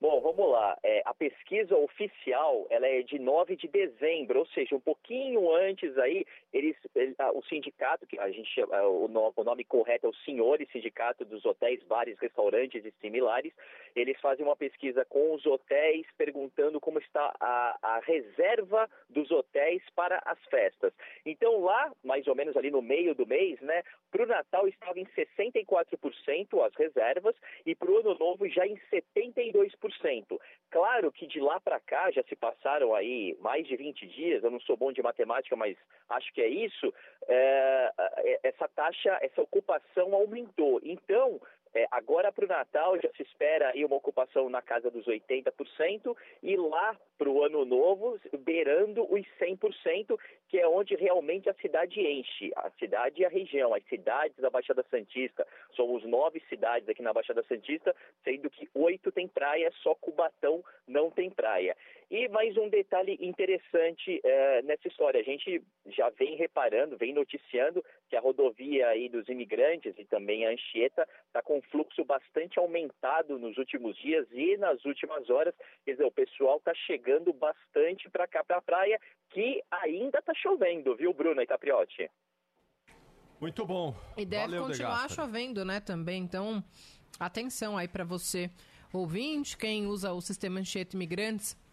[0.00, 0.76] Bom, vamos lá.
[0.82, 5.96] É, a pesquisa oficial ela é de 9 de dezembro, ou seja, um pouquinho antes
[5.96, 10.06] aí, eles, ele- ah, o sindicato, que a gente chama- ah, o, o nome correto
[10.06, 13.52] é o Senhores Sindicato dos Hotéis, Bares, Restaurantes e Similares,
[13.96, 19.82] eles fazem uma pesquisa com os hotéis perguntando como está a, a reserva dos hotéis
[19.96, 20.92] para as festas.
[21.26, 24.98] Então lá, mais ou menos ali no meio do mês, né, para o Natal estava
[24.98, 27.34] em 64% as reservas
[27.66, 30.38] e para o Ano Novo já em 72%.
[30.70, 34.50] Claro que de lá para cá já se passaram aí mais de 20 dias, eu
[34.50, 35.76] não sou bom de matemática, mas
[36.08, 36.92] acho que é isso,
[37.26, 40.80] é, é, essa taxa, essa ocupação aumentou.
[40.82, 41.40] Então,
[41.74, 46.16] é, agora para o Natal já se espera aí uma ocupação na casa dos 80%
[46.40, 50.16] e lá para o Ano Novo beirando os 100%,
[50.48, 52.52] que é onde realmente a cidade enche.
[52.54, 55.44] A cidade e a região, as cidades da Baixada Santista.
[55.74, 61.10] Somos nove cidades aqui na Baixada Santista, sendo que oito tem praia, só Cubatão não
[61.10, 61.76] tem praia.
[62.16, 67.84] E mais um detalhe interessante eh, nessa história, a gente já vem reparando, vem noticiando
[68.08, 72.56] que a rodovia aí dos imigrantes e também a Anchieta está com um fluxo bastante
[72.56, 75.52] aumentado nos últimos dias e nas últimas horas.
[75.84, 79.00] Quer dizer, o pessoal está chegando bastante para cá, para a praia,
[79.30, 82.08] que ainda está chovendo, viu, Bruna e Capriotti?
[83.40, 83.92] Muito bom.
[84.16, 86.22] E deve Valeu, continuar chovendo, né, também.
[86.22, 86.62] Então,
[87.18, 88.48] atenção aí pra você,
[88.92, 91.63] ouvinte, quem usa o sistema Anchieta Imigrantes.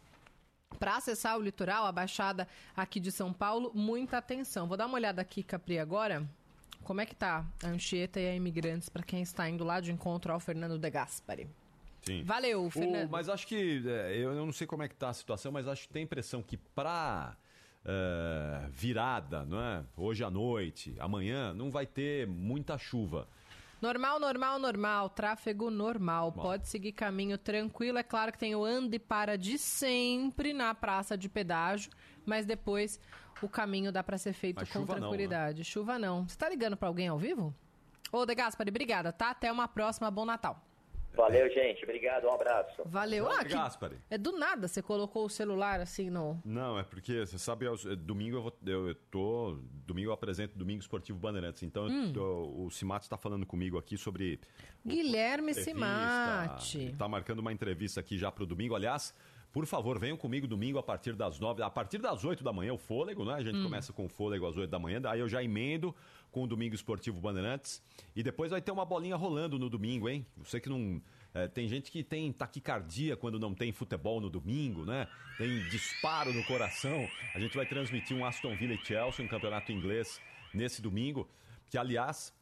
[0.79, 4.67] Para acessar o litoral, a baixada aqui de São Paulo, muita atenção.
[4.67, 6.27] Vou dar uma olhada aqui, Capri, agora.
[6.83, 9.91] Como é que tá a Anchieta e a Imigrantes para quem está indo lá de
[9.91, 11.47] encontro ao Fernando De Gaspari?
[12.01, 12.23] Sim.
[12.23, 13.09] Valeu, O- Fernando.
[13.11, 15.83] mas acho que, é, eu não sei como é que tá a situação, mas acho
[15.87, 17.37] que tem a impressão que pra
[17.85, 19.83] é, virada, não é?
[19.95, 23.27] Hoje à noite, amanhã, não vai ter muita chuva.
[23.81, 25.09] Normal, normal, normal.
[25.09, 26.31] Tráfego normal.
[26.31, 27.97] Pode seguir caminho tranquilo.
[27.97, 31.91] É claro que tem o ande e para de sempre na praça de pedágio,
[32.25, 32.99] mas depois
[33.41, 34.99] o caminho dá para ser feito Mas com chuva não, né?
[35.07, 35.63] tranquilidade.
[35.63, 36.27] Chuva não.
[36.27, 37.53] Você tá ligando para alguém ao vivo?
[38.11, 39.31] Ô, De Gaspari, obrigada, tá?
[39.31, 40.11] Até uma próxima.
[40.11, 40.61] Bom Natal.
[41.13, 41.83] Valeu, gente.
[41.83, 42.81] Obrigado, um abraço.
[42.85, 43.29] Valeu.
[43.29, 43.43] Ah.
[43.43, 43.97] Gaspari.
[44.09, 46.39] É do nada você colocou o celular assim no.
[46.45, 49.57] Não, é porque, você sabe, eu- domingo eu, vou, eu, eu tô.
[49.85, 51.63] Domingo eu apresento Domingo Esportivo Bandeirantes.
[51.63, 52.13] Então Hum.
[52.13, 54.39] tô- o Simato está falando comigo aqui sobre.
[54.85, 55.71] Guilherme entrevista.
[55.79, 56.77] Simati.
[56.79, 58.75] Ele tá marcando uma entrevista aqui já pro domingo.
[58.75, 59.13] Aliás,
[59.53, 62.71] Por favor, venham comigo domingo a partir das nove, a partir das oito da manhã,
[62.71, 63.33] o fôlego, né?
[63.33, 63.63] A gente Hum.
[63.63, 65.93] começa com o fôlego às oito da manhã, daí eu já emendo
[66.31, 67.83] com o Domingo Esportivo Bandeirantes.
[68.15, 70.25] E depois vai ter uma bolinha rolando no domingo, hein?
[70.37, 71.01] Você que não.
[71.33, 75.07] é, tem gente que tem taquicardia quando não tem futebol no domingo, né?
[75.37, 77.07] Tem disparo no coração.
[77.35, 80.19] A gente vai transmitir um Aston Villa e Chelsea, um campeonato inglês,
[80.53, 81.29] nesse domingo.
[81.69, 82.33] Que, aliás,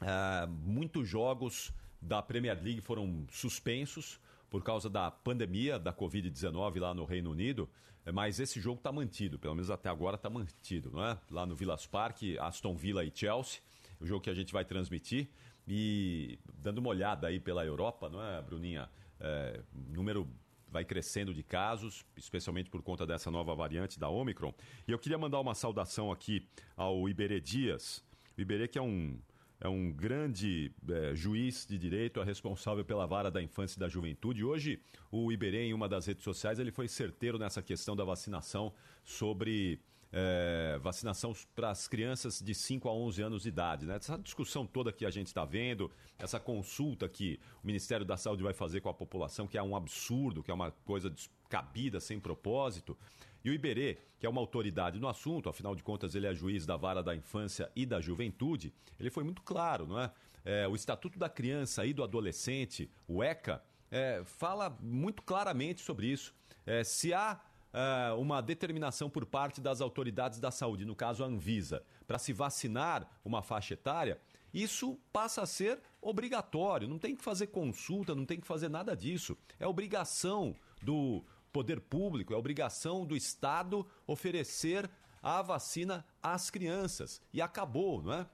[0.00, 6.94] é, muitos jogos da Premier League foram suspensos por causa da pandemia da Covid-19 lá
[6.94, 7.68] no Reino Unido,
[8.12, 11.18] mas esse jogo está mantido, pelo menos até agora está mantido, não é?
[11.30, 13.60] Lá no Villas Park, Aston Villa e Chelsea,
[14.00, 15.28] o jogo que a gente vai transmitir.
[15.68, 18.88] E dando uma olhada aí pela Europa, não é, Bruninha?
[19.20, 20.28] É, número
[20.70, 24.54] vai crescendo de casos, especialmente por conta dessa nova variante da Omicron.
[24.86, 26.46] E eu queria mandar uma saudação aqui
[26.76, 28.04] ao Iberê Dias.
[28.38, 29.18] O Iberê que é um,
[29.60, 33.88] é um grande é, juiz de direito, é responsável pela vara da infância e da
[33.88, 34.42] juventude.
[34.42, 34.80] Hoje,
[35.10, 38.72] o Iberê, em uma das redes sociais, ele foi certeiro nessa questão da vacinação
[39.04, 39.78] sobre
[40.12, 43.86] é, vacinação para as crianças de 5 a 11 anos de idade.
[43.86, 43.96] Né?
[43.96, 48.42] Essa discussão toda que a gente está vendo, essa consulta que o Ministério da Saúde
[48.42, 52.18] vai fazer com a população, que é um absurdo, que é uma coisa descabida, sem
[52.18, 52.96] propósito.
[53.44, 56.66] E o Iberê, que é uma autoridade no assunto, afinal de contas ele é juiz
[56.66, 60.10] da vara da infância e da juventude, ele foi muito claro, não é?
[60.44, 66.06] É, o Estatuto da Criança e do Adolescente, o ECA, é, fala muito claramente sobre
[66.06, 66.34] isso.
[66.64, 67.40] É, se há
[67.72, 72.32] é, uma determinação por parte das autoridades da saúde, no caso a Anvisa, para se
[72.32, 74.18] vacinar uma faixa etária,
[74.52, 76.88] isso passa a ser obrigatório.
[76.88, 79.36] Não tem que fazer consulta, não tem que fazer nada disso.
[79.58, 84.88] É obrigação do poder público, é obrigação do Estado oferecer
[85.22, 87.20] a vacina às crianças.
[87.32, 88.26] E acabou, não é?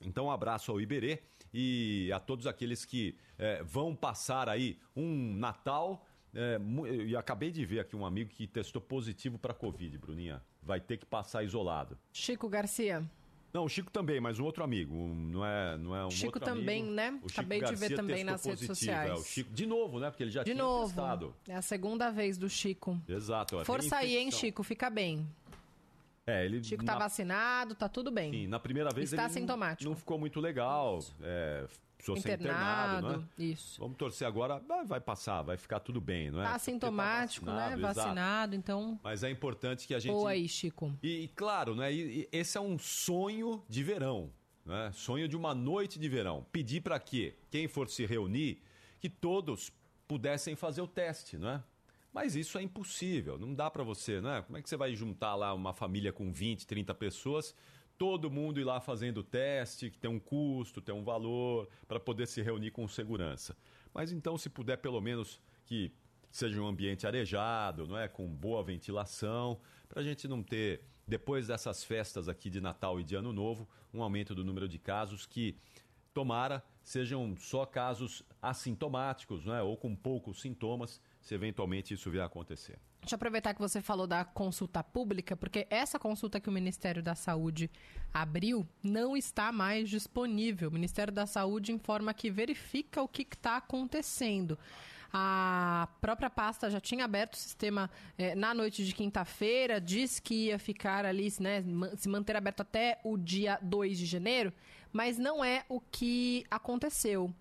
[0.00, 1.20] Então, um abraço ao Iberê
[1.52, 6.06] e a todos aqueles que eh, vão passar aí um Natal.
[6.58, 10.42] mu- e acabei de ver aqui um amigo que testou positivo para Covid, Bruninha.
[10.62, 11.98] Vai ter que passar isolado.
[12.10, 13.04] Chico Garcia.
[13.52, 14.94] Não, o Chico também, mas um outro amigo.
[14.94, 16.60] um- não é, não é um Chico outro amigo.
[16.64, 17.10] também, né?
[17.22, 19.10] O Chico Acabei de ver Garcia também nas redes positivo, sociais.
[19.10, 20.08] é, o Chico, de novo, né?
[20.10, 20.86] Porque ele já De tinha novo.
[20.86, 21.34] testado.
[21.46, 22.98] É a segunda vez do Chico.
[23.06, 23.60] Exato.
[23.60, 24.30] é, Força aí, hein.
[24.30, 24.62] Chico?
[24.62, 25.28] Fica bem.
[26.26, 28.30] É, ele Chico tá na- vacinado, tá tudo bem.
[28.30, 29.90] Sim, na primeira vez Está ele não- sintomático.
[29.90, 31.00] Não, ficou muito legal.
[31.20, 31.66] É,
[32.02, 33.28] precisou ser internado, Internado, né?
[33.38, 33.80] isso.
[33.80, 34.60] Vamos torcer agora.
[34.86, 36.44] Vai, passar, vai ficar tudo bem, não é?
[36.44, 37.52] Tá assintomático, né?
[37.52, 37.94] vacinado, exato.
[37.94, 39.00] Vacinado, então.
[39.02, 40.12] Mas é importante que a gente.
[40.12, 40.92] Boa aí, Chico.
[41.02, 41.92] E, e claro, né?
[41.92, 44.30] e- e esse é um sonho de verão,
[44.66, 44.90] né?
[44.92, 46.44] Sonho de uma noite de verão.
[46.50, 48.60] Pedir para que quem for se reunir,
[48.98, 49.72] que todos
[50.08, 51.62] pudessem fazer o teste, não é?
[52.12, 54.42] Mas isso é impossível, não dá para você, né?
[54.42, 57.54] Como é que você vai juntar lá uma família com 20, 30 pessoas,
[58.02, 62.00] todo mundo ir lá fazendo o teste, que tem um custo, tem um valor, para
[62.00, 63.56] poder se reunir com segurança.
[63.94, 65.92] Mas então, se puder pelo menos que
[66.28, 71.46] seja um ambiente arejado, não é, com boa ventilação, para a gente não ter depois
[71.46, 75.24] dessas festas aqui de Natal e de Ano Novo, um aumento do número de casos
[75.24, 75.56] que
[76.12, 82.22] tomara sejam só casos assintomáticos, não é, ou com poucos sintomas, se eventualmente isso vier
[82.22, 82.78] a acontecer.
[83.00, 87.02] Deixa eu aproveitar que você falou da consulta pública, porque essa consulta que o Ministério
[87.02, 87.70] da Saúde
[88.12, 90.68] abriu não está mais disponível.
[90.68, 94.58] O Ministério da Saúde informa que verifica o que está acontecendo.
[95.12, 100.46] A própria pasta já tinha aberto o sistema eh, na noite de quinta-feira, disse que
[100.46, 101.62] ia ficar ali, né,
[101.96, 104.52] se manter aberto até o dia 2 de janeiro,
[104.90, 107.32] mas não é o que aconteceu.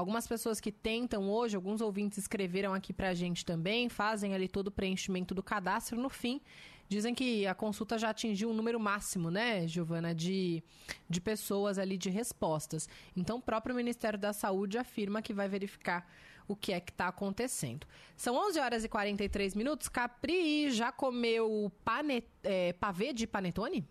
[0.00, 4.68] Algumas pessoas que tentam hoje, alguns ouvintes escreveram aqui pra gente também, fazem ali todo
[4.68, 6.00] o preenchimento do cadastro.
[6.00, 6.40] No fim,
[6.88, 10.64] dizem que a consulta já atingiu um número máximo, né, Giovana, de,
[11.06, 12.88] de pessoas ali de respostas.
[13.14, 16.10] Então, o próprio Ministério da Saúde afirma que vai verificar
[16.48, 17.86] o que é que está acontecendo.
[18.16, 19.86] São 11 horas e 43 minutos.
[19.86, 23.86] Capri já comeu pane, é, pavê de panetone?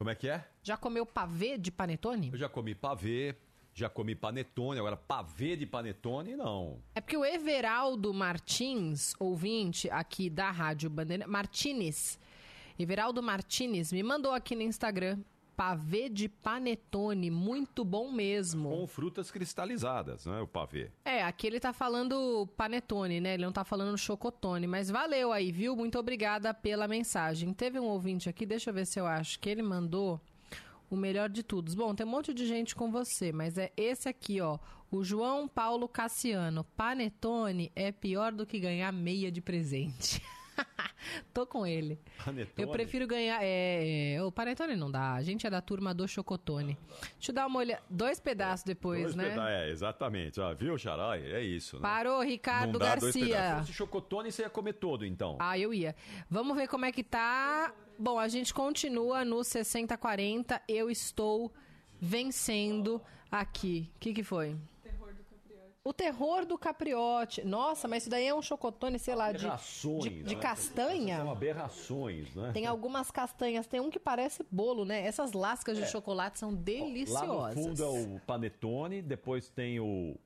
[0.00, 0.44] Como é que é?
[0.64, 2.30] Já comeu pavê de panetone?
[2.32, 3.36] Eu já comi pavê,
[3.74, 6.78] já comi panetone, agora pavê de panetone, não.
[6.94, 12.18] É porque o Everaldo Martins, ouvinte aqui da Rádio Bandeira, Martins,
[12.78, 15.18] Everaldo Martins me mandou aqui no Instagram
[15.56, 18.68] pavê de panetone, muito bom mesmo.
[18.70, 20.40] Com frutas cristalizadas, né?
[20.40, 20.90] O pavê.
[21.04, 23.34] É, aqui ele tá falando panetone, né?
[23.34, 25.76] Ele não tá falando chocotone, mas valeu aí, viu?
[25.76, 27.52] Muito obrigada pela mensagem.
[27.52, 30.20] Teve um ouvinte aqui, deixa eu ver se eu acho, que ele mandou
[30.92, 31.74] o melhor de todos.
[31.74, 34.58] Bom, tem um monte de gente com você, mas é esse aqui, ó.
[34.90, 36.64] O João Paulo Cassiano.
[36.76, 40.20] Panetone é pior do que ganhar meia de presente.
[41.32, 41.98] Tô com ele.
[42.24, 42.52] Panetone?
[42.56, 43.38] Eu prefiro ganhar.
[43.42, 45.12] É, é, o panetone não dá.
[45.14, 46.76] A gente é da turma do chocotone.
[47.14, 47.82] Deixa eu dar uma olhada.
[47.88, 49.30] Dois pedaços depois, Dois né?
[49.30, 50.40] peda- É, exatamente.
[50.40, 51.20] Ah, viu, Xarai?
[51.32, 51.76] É isso.
[51.76, 51.82] Né?
[51.82, 53.24] Parou, Ricardo Não dá dois Garcia.
[53.26, 53.52] pedaços.
[53.52, 55.36] Se fosse chocotone, você ia comer todo, então.
[55.40, 55.94] Ah, eu ia.
[56.30, 57.72] Vamos ver como é que tá.
[57.98, 60.60] Bom, a gente continua no 60-40.
[60.68, 61.52] Eu estou
[62.00, 63.00] vencendo
[63.30, 63.90] aqui.
[63.96, 64.56] O que, que foi?
[65.84, 67.42] O terror do capriote.
[67.44, 69.48] Nossa, mas isso daí é um chocotone, sei lá, de,
[70.00, 70.40] de, de né?
[70.40, 71.16] castanha.
[71.16, 72.52] São aberrações, né?
[72.54, 75.04] Tem algumas castanhas, tem um que parece bolo, né?
[75.04, 75.86] Essas lascas de É.
[75.86, 77.56] chocolate são Lá deliciosas.
[77.56, 80.16] no fundo é o panetone, depois tem o...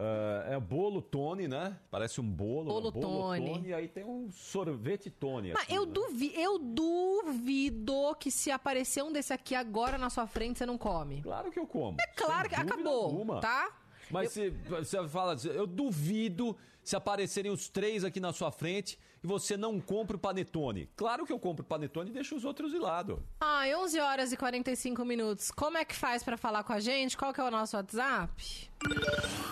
[0.00, 1.78] ah, é o bolo Tony, né?
[1.88, 2.64] Parece um bolo.
[2.64, 3.00] Bolo né?
[3.00, 3.68] Tony.
[3.68, 5.52] E aí tem um sorvete Tony.
[5.52, 5.92] Mas aqui, eu, né?
[5.92, 10.76] duvi eu duvido que se aparecer um desse aqui agora na sua frente, você não
[10.76, 11.22] come.
[11.22, 11.96] Claro que eu como.
[12.00, 13.40] É claro que acabou, alguma.
[13.40, 13.78] tá?
[14.12, 18.98] Mas se você fala, assim, eu duvido se aparecerem os três aqui na sua frente
[19.22, 20.90] e você não compra o panetone.
[20.96, 23.22] Claro que eu compro o panetone e deixo os outros de lado.
[23.40, 25.50] Ah, 11 horas e 45 minutos.
[25.50, 27.16] Como é que faz pra falar com a gente?
[27.16, 28.70] Qual que é o nosso WhatsApp?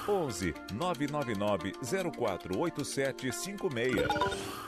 [0.08, 3.94] 11 999 048756.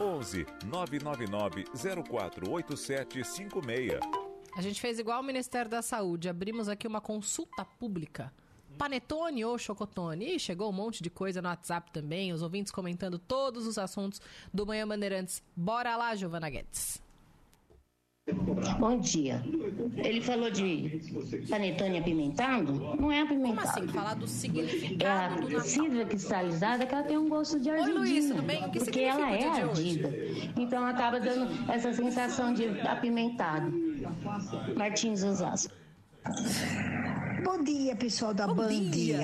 [0.01, 4.01] 11 999 048756.
[4.55, 6.28] A gente fez igual o Ministério da Saúde.
[6.28, 8.32] Abrimos aqui uma consulta pública.
[8.82, 10.34] Panetone ou chocotone?
[10.34, 12.32] Ih, chegou um monte de coisa no WhatsApp também.
[12.32, 14.20] Os ouvintes comentando todos os assuntos
[14.52, 15.40] do Manhã Bandeirantes.
[15.54, 17.00] Bora lá, Giovana Guedes.
[18.80, 19.40] Bom dia.
[19.96, 21.00] Ele falou de
[21.48, 22.72] panetone apimentado?
[23.00, 23.68] Não é apimentado.
[23.68, 23.92] Como assim?
[23.92, 27.98] Falar do É significado do a cidra cristalizada que ela tem um gosto de ardidinha.
[28.00, 28.64] Luiz, tudo bem?
[28.64, 30.10] O que porque ela é ardida.
[30.56, 33.72] Então acaba dando essa sensação de apimentado.
[34.76, 35.72] Martins Osasco.
[37.44, 38.70] Bom dia, pessoal da Band.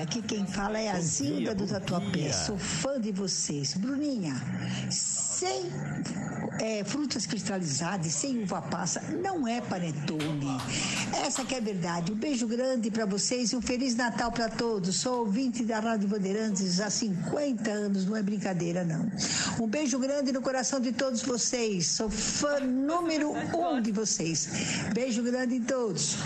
[0.03, 2.33] Aqui quem fala é a Zilda do Tatuapé.
[2.33, 3.75] Sou fã de vocês.
[3.75, 4.35] Bruninha,
[4.91, 5.71] sem
[6.61, 10.59] é, frutas cristalizadas e sem uva passa, não é panetone.
[11.25, 12.13] Essa que é a verdade.
[12.13, 14.97] Um beijo grande para vocês e um Feliz Natal para todos.
[14.97, 19.11] Sou ouvinte da Rádio Bandeirantes há 50 anos, não é brincadeira, não.
[19.61, 21.87] Um beijo grande no coração de todos vocês.
[21.87, 24.49] Sou fã número um de vocês.
[24.93, 26.17] Beijo grande em todos.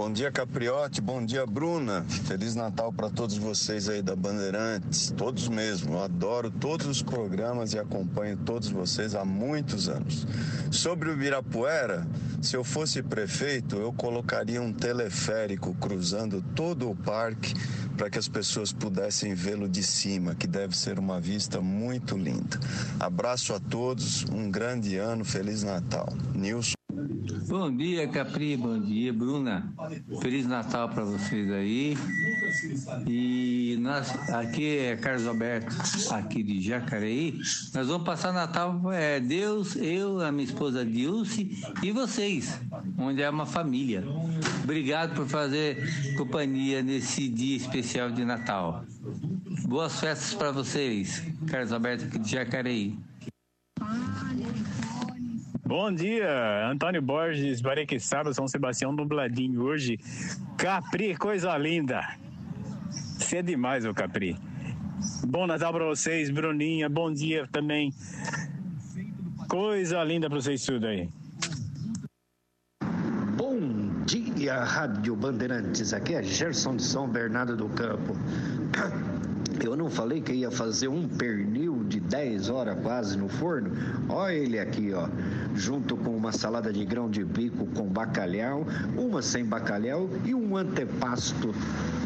[0.00, 0.98] Bom dia, Capriote.
[0.98, 2.06] Bom dia, Bruna.
[2.26, 5.12] Feliz Natal para todos vocês aí da Bandeirantes.
[5.14, 5.92] Todos mesmo.
[5.92, 10.26] Eu adoro todos os programas e acompanho todos vocês há muitos anos.
[10.70, 12.06] Sobre o Ibirapuera,
[12.40, 17.52] se eu fosse prefeito, eu colocaria um teleférico cruzando todo o parque
[17.94, 22.58] para que as pessoas pudessem vê-lo de cima, que deve ser uma vista muito linda.
[22.98, 26.08] Abraço a todos, um grande ano, Feliz Natal.
[26.34, 26.79] Nilson.
[27.48, 28.56] Bom dia, Capri.
[28.56, 29.72] Bom dia, Bruna.
[30.20, 31.96] Feliz Natal para vocês aí.
[33.06, 35.74] E nós, aqui é Carlos Alberto,
[36.12, 37.40] aqui de Jacareí.
[37.74, 42.60] Nós vamos passar Natal, é, Deus, eu, a minha esposa Dilce e vocês,
[42.98, 44.04] onde é uma família.
[44.62, 48.84] Obrigado por fazer companhia nesse dia especial de Natal.
[49.66, 51.22] Boas festas para vocês.
[51.46, 53.09] Carlos Alberto aqui de Jacareí.
[55.70, 60.00] Bom dia, Antônio Borges, Barequissaba, São Sebastião, nubladinho hoje.
[60.58, 62.00] Capri, coisa linda.
[62.90, 64.36] Você é demais, ô Capri.
[65.28, 67.94] Bom Natal pra vocês, Bruninha, bom dia também.
[69.48, 71.08] Coisa linda pra vocês tudo aí.
[73.36, 73.60] Bom
[74.06, 75.92] dia, Rádio Bandeirantes.
[75.92, 78.16] Aqui é Gerson de São Bernardo do Campo.
[79.62, 81.69] Eu não falei que ia fazer um pernil
[82.10, 83.70] 10 horas quase no forno?
[84.08, 85.08] Olha ele aqui, ó.
[85.54, 88.66] Junto com uma salada de grão de bico com bacalhau,
[88.96, 91.54] uma sem bacalhau e um antepasto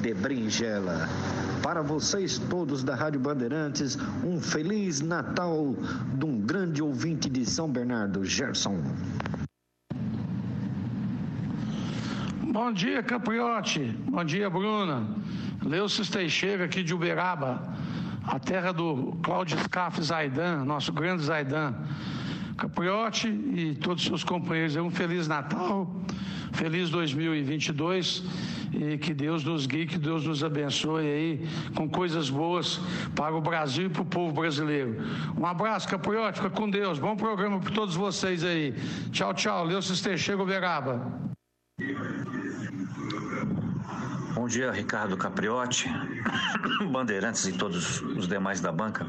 [0.02, 1.08] de berinjela.
[1.62, 5.74] Para vocês todos da Rádio Bandeirantes, um feliz Natal
[6.18, 8.82] de um grande ouvinte de São Bernardo, Gerson.
[12.52, 13.80] Bom dia, Capriote.
[14.06, 15.08] Bom dia, Bruna.
[15.64, 17.74] Leucis Teixeira, aqui de Uberaba,
[18.26, 21.74] a terra do Cláudio Scaff Zaidan, nosso grande Zaidan.
[22.56, 25.90] Capriote e todos os seus companheiros, um Feliz Natal,
[26.52, 28.22] feliz 2022
[28.72, 32.80] e que Deus nos guie, que Deus nos abençoe aí com coisas boas
[33.14, 34.96] para o Brasil e para o povo brasileiro.
[35.36, 36.98] Um abraço, Capriote, fica com Deus.
[36.98, 38.74] Bom programa para todos vocês aí.
[39.10, 39.64] Tchau, tchau.
[39.64, 41.12] Leucis Teixeira, Uberaba.
[44.34, 45.88] Bom dia, Ricardo Capriotti,
[46.90, 49.06] Bandeirantes e todos os demais da banca.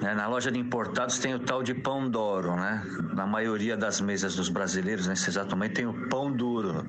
[0.00, 2.82] Né, Na loja de importados tem o tal de pão duro, né?
[3.12, 6.86] Na maioria das mesas dos brasileiros, nesse exato momento, tem o pão duro.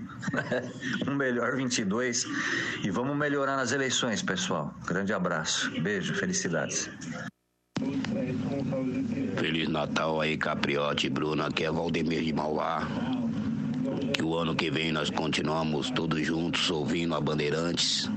[1.06, 2.26] um melhor 22.
[2.82, 4.74] E vamos melhorar nas eleições, pessoal.
[4.88, 5.70] Grande abraço.
[5.82, 6.90] Beijo, felicidades.
[9.38, 12.88] Feliz Natal aí, Capriote, Bruna, aqui é Valdemir de Mauá.
[14.14, 18.10] Que o ano que vem nós continuamos todos juntos ouvindo a Bandeirantes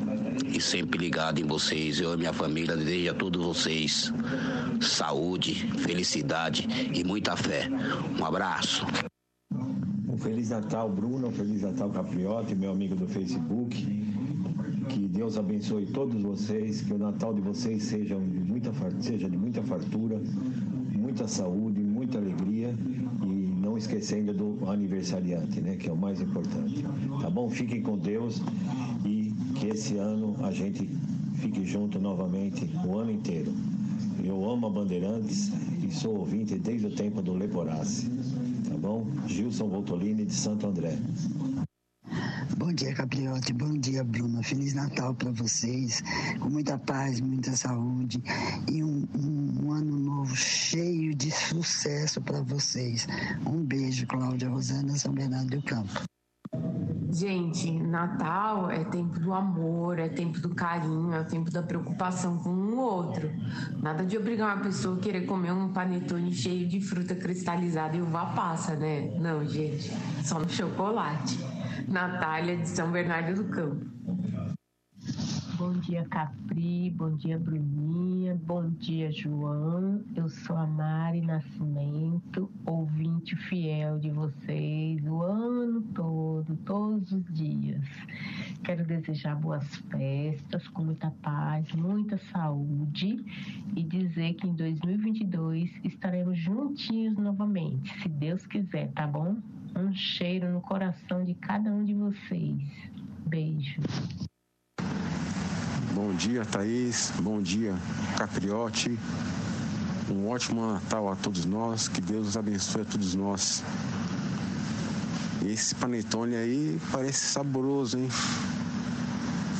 [0.46, 2.00] e sempre ligado em vocês.
[2.00, 4.12] Eu e minha família desejo a todos vocês
[4.82, 7.68] saúde, felicidade e muita fé.
[8.18, 8.84] Um abraço.
[10.08, 11.28] Um Feliz Natal, Bruno.
[11.28, 14.02] Um Feliz Natal, Capriote, meu amigo do Facebook.
[14.88, 19.36] Que Deus abençoe todos vocês, que o Natal de vocês seja de muita, seja de
[19.36, 20.20] muita fartura,
[20.92, 22.51] muita saúde, muita alegria
[23.82, 26.84] esquecendo do aniversariante, né, que é o mais importante.
[27.20, 27.50] Tá bom?
[27.50, 28.40] Fiquem com Deus
[29.04, 30.88] e que esse ano a gente
[31.36, 33.52] fique junto novamente o ano inteiro.
[34.24, 35.50] Eu amo a Bandeirantes
[35.82, 38.08] e sou ouvinte desde o tempo do Leporace.
[38.68, 39.06] Tá bom?
[39.26, 40.96] Gilson Voltolini de Santo André.
[42.56, 43.52] Bom dia, Capriote.
[43.52, 44.42] Bom dia, Bruna.
[44.42, 46.02] Feliz Natal para vocês,
[46.38, 48.22] com muita paz, muita saúde
[48.70, 53.06] e um, um- um ano cheio de sucesso para vocês.
[53.46, 56.02] Um beijo, Cláudia Rosana, São Bernardo do Campo.
[57.12, 62.48] Gente, Natal é tempo do amor, é tempo do carinho, é tempo da preocupação com
[62.48, 63.30] um outro.
[63.82, 68.00] Nada de obrigar uma pessoa a querer comer um panetone cheio de fruta cristalizada e
[68.00, 69.14] uva passa, né?
[69.20, 69.92] Não, gente,
[70.24, 71.38] só no chocolate.
[71.86, 73.84] Natália de São Bernardo do Campo.
[75.62, 76.90] Bom dia, Capri.
[76.90, 78.34] Bom dia, Bruninha.
[78.34, 80.02] Bom dia, João.
[80.16, 87.84] Eu sou a Mari Nascimento, ouvinte fiel de vocês o ano todo, todos os dias.
[88.64, 93.24] Quero desejar boas festas, com muita paz, muita saúde
[93.76, 99.36] e dizer que em 2022 estaremos juntinhos novamente, se Deus quiser, tá bom?
[99.76, 102.64] Um cheiro no coração de cada um de vocês.
[103.28, 103.80] Beijo.
[105.94, 107.12] Bom dia, Thaís.
[107.18, 107.76] Bom dia,
[108.16, 108.98] Capriote.
[110.10, 111.86] Um ótimo Natal a todos nós.
[111.86, 113.62] Que Deus abençoe a todos nós.
[115.44, 118.08] Esse panetone aí parece saboroso, hein?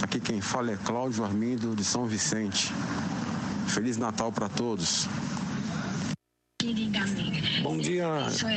[0.00, 2.72] Aqui quem fala é Cláudio Armindo de São Vicente.
[3.66, 5.06] Feliz Natal para todos.
[7.60, 8.06] Bom dia,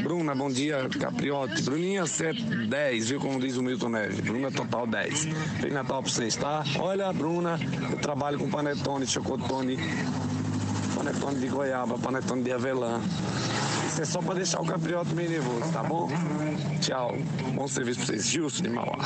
[0.03, 0.35] Bruna.
[0.35, 1.63] Bom dia, Capriote.
[1.63, 4.19] Bruninha 710, viu como diz o Milton Neves?
[4.19, 5.25] Bruna total 10.
[5.59, 6.63] Feliz Natal pra vocês, tá?
[6.77, 7.59] Olha, Bruna,
[7.89, 9.79] eu trabalho com panetone, chocotone,
[10.95, 13.01] panetone de goiaba, panetone de avelã.
[13.95, 16.09] Isso é só pra deixar o Capriote meio nervoso, tá bom?
[16.81, 17.11] Tchau.
[17.53, 18.27] Bom serviço pra vocês.
[18.27, 18.97] Gilson de Mauá.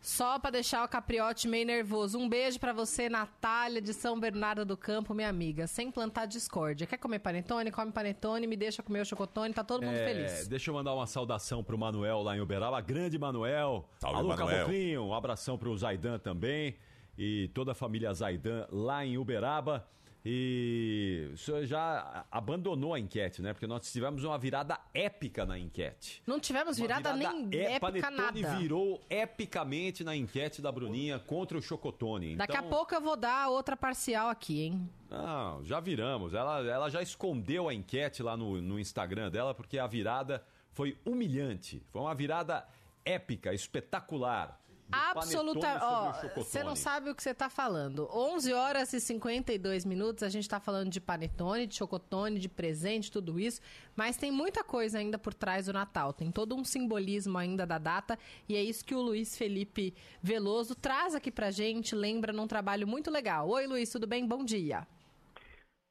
[0.00, 2.16] Só pra deixar o Capriote meio nervoso.
[2.16, 5.66] Um beijo pra você, Natália de São Bernardo do Campo, minha amiga.
[5.66, 6.86] Sem plantar discórdia.
[6.86, 7.72] Quer comer panetone?
[7.72, 10.46] Come panetone, me deixa comer o chocotone, tá todo mundo É, feliz.
[10.46, 13.84] Deixa eu mandar uma saudação pro Manuel lá em Uberaba, grande Manuel.
[13.98, 14.58] Salve, Alô, Manuel.
[14.58, 16.76] Caboclinho, um abração pro Zaidan também
[17.18, 19.84] e toda a família Zaidan lá em Uberaba.
[20.28, 23.52] E o senhor já abandonou a enquete, né?
[23.52, 26.20] Porque nós tivemos uma virada épica na enquete.
[26.26, 27.80] Não tivemos virada, nem é, épica
[28.10, 28.58] Panetone nada.
[28.58, 32.34] virou epicamente na enquete da Bruninha contra o Chocotone.
[32.34, 34.90] Daqui a Então- pouco eu vou dar outra parcial aqui, hein?
[35.08, 36.34] Não, já viramos.
[36.34, 40.98] Ela, ela já escondeu a enquete lá no, no Instagram dela porque a virada foi
[41.04, 41.80] humilhante.
[41.92, 42.66] Foi uma virada
[43.04, 44.60] épica, espetacular.
[44.88, 45.60] Do Absoluta.
[45.60, 46.44] panetone Ó, sobre o chocotone.
[46.46, 48.08] você não sabe o que você tá falando.
[48.12, 53.10] 11 horas e 52 minutos, a gente tá falando de panetone, de chocotone, de presente,
[53.10, 53.60] tudo isso.
[53.96, 56.12] Mas tem muita coisa ainda por trás do Natal.
[56.12, 58.16] Tem todo um simbolismo ainda da data.
[58.48, 59.92] E é isso que o Luiz Felipe
[60.22, 61.94] Veloso traz aqui pra gente.
[61.94, 63.48] Lembra num trabalho muito legal.
[63.48, 64.24] Oi, Luiz, tudo bem?
[64.24, 64.86] Bom dia.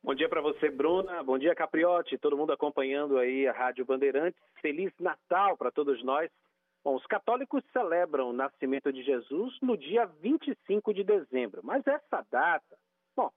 [0.02, 1.24] Bom dia para você, Bruna.
[1.24, 2.18] Bom dia, Capriote.
[2.18, 4.40] Todo mundo acompanhando aí a Rádio Bandeirantes.
[4.62, 6.30] Feliz Natal para todos nós.
[6.86, 12.24] Bom, os católicos celebram o nascimento de Jesus no dia 25 de dezembro, mas essa
[12.30, 12.78] data,
[13.16, 13.32] bom,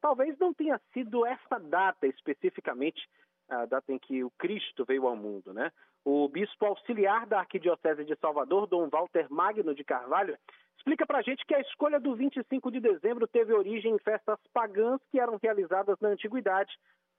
[0.00, 3.08] talvez não tenha sido essa data especificamente
[3.48, 5.70] a data em que o Cristo veio ao mundo, né?
[6.04, 10.36] O bispo auxiliar da Arquidiocese de Salvador, Dom Walter Magno de Carvalho,
[10.76, 15.00] explica pra gente que a escolha do 25 de dezembro teve origem em festas pagãs
[15.10, 16.76] que eram realizadas na antiguidade,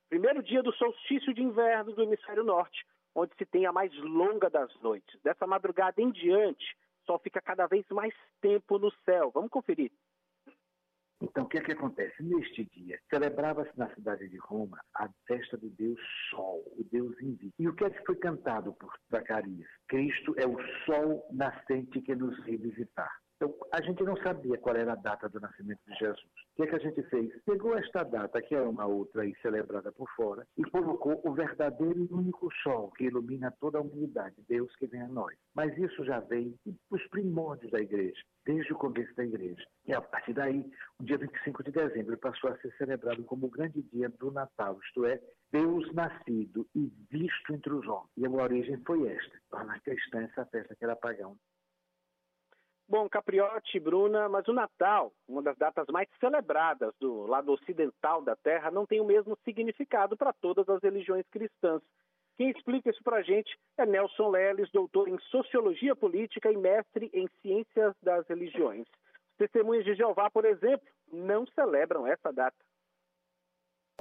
[0.09, 2.85] primeiro dia do solstício de inverno do hemisfério norte,
[3.15, 5.19] onde se tem a mais longa das noites.
[5.21, 6.65] Dessa madrugada em diante,
[7.05, 9.31] sol fica cada vez mais tempo no céu.
[9.33, 9.91] Vamos conferir.
[11.21, 12.23] Então, o que é que acontece?
[12.23, 15.99] Neste dia, celebrava-se na cidade de Roma a festa do Deus
[16.29, 17.61] Sol, o Deus invicto.
[17.61, 19.67] E o que é que foi cantado por Zacarias?
[19.87, 23.11] Cristo é o sol nascente que nos veio visitar.
[23.41, 26.19] Então, a gente não sabia qual era a data do nascimento de Jesus.
[26.19, 27.31] O que, é que a gente fez?
[27.45, 32.03] Pegou esta data, que é uma outra aí celebrada por fora, e colocou o verdadeiro
[32.03, 35.33] e único sol que ilumina toda a humanidade, Deus que vem a nós.
[35.55, 36.53] Mas isso já vem
[36.91, 39.65] dos primórdios da igreja, desde o começo da igreja.
[39.85, 43.49] E a partir daí, o dia 25 de dezembro passou a ser celebrado como o
[43.49, 45.17] grande dia do Natal, isto é,
[45.49, 48.09] Deus nascido e visto entre os homens.
[48.17, 51.31] E a origem foi esta, tornar cristã essa festa que era pagã.
[52.89, 58.35] Bom, Capriotti, Bruna, mas o Natal, uma das datas mais celebradas do lado ocidental da
[58.35, 61.83] Terra, não tem o mesmo significado para todas as religiões cristãs.
[62.35, 67.11] Quem explica isso para a gente é Nelson Leles, doutor em Sociologia Política e mestre
[67.13, 68.87] em Ciências das Religiões.
[68.87, 72.57] Os testemunhas de Jeová, por exemplo, não celebram essa data.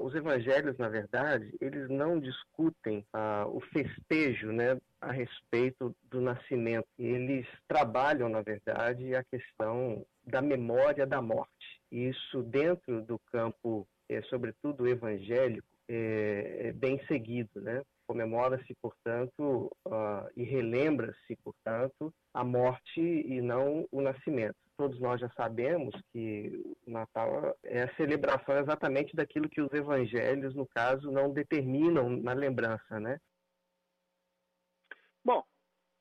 [0.00, 6.86] Os evangelhos, na verdade, eles não discutem ah, o festejo né, a respeito do nascimento.
[6.98, 11.80] Eles trabalham, na verdade, a questão da memória da morte.
[11.90, 17.82] Isso dentro do campo, é, sobretudo evangélico, é, é bem seguido, né?
[18.06, 25.28] Comemora-se, portanto, uh, e relembra-se, portanto, a morte e não o nascimento todos nós já
[25.30, 31.32] sabemos que o Natal é a celebração exatamente daquilo que os evangelhos, no caso, não
[31.32, 33.18] determinam na lembrança, né?
[35.24, 35.44] Bom,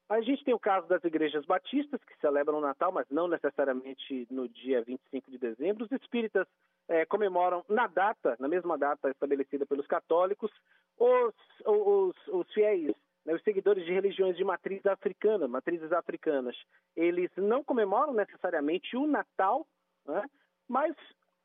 [0.10, 4.28] a gente tem o caso das igrejas batistas que celebram o Natal, mas não necessariamente
[4.32, 5.86] no dia 25 de dezembro.
[5.86, 6.48] Os espíritas
[6.88, 10.52] é, comemoram na data, na mesma data estabelecida pelos católicos.
[10.98, 11.34] Os,
[11.66, 12.96] os, os fiéis
[13.28, 16.56] né, os seguidores de religiões de matriz africana, matrizes africanas,
[16.96, 19.68] eles não comemoram necessariamente o Natal,
[20.06, 20.24] né,
[20.68, 20.96] mas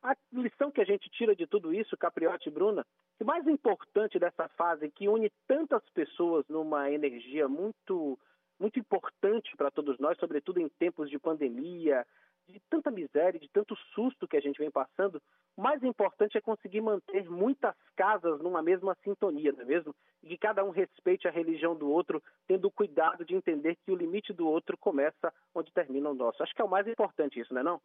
[0.01, 2.87] a lição que a gente tira de tudo isso, Capriotti e Bruna,
[3.19, 8.19] que mais importante dessa fase que une tantas pessoas numa energia muito
[8.61, 12.07] muito importante para todos nós, sobretudo em tempos de pandemia,
[12.49, 15.21] de tanta miséria, de tanto susto que a gente vem passando,
[15.57, 19.95] o mais importante é conseguir manter muitas casas numa mesma sintonia, não é mesmo?
[20.23, 23.91] E que cada um respeite a religião do outro, tendo o cuidado de entender que
[23.91, 26.43] o limite do outro começa onde termina o nosso.
[26.43, 27.81] Acho que é o mais importante isso, não é não?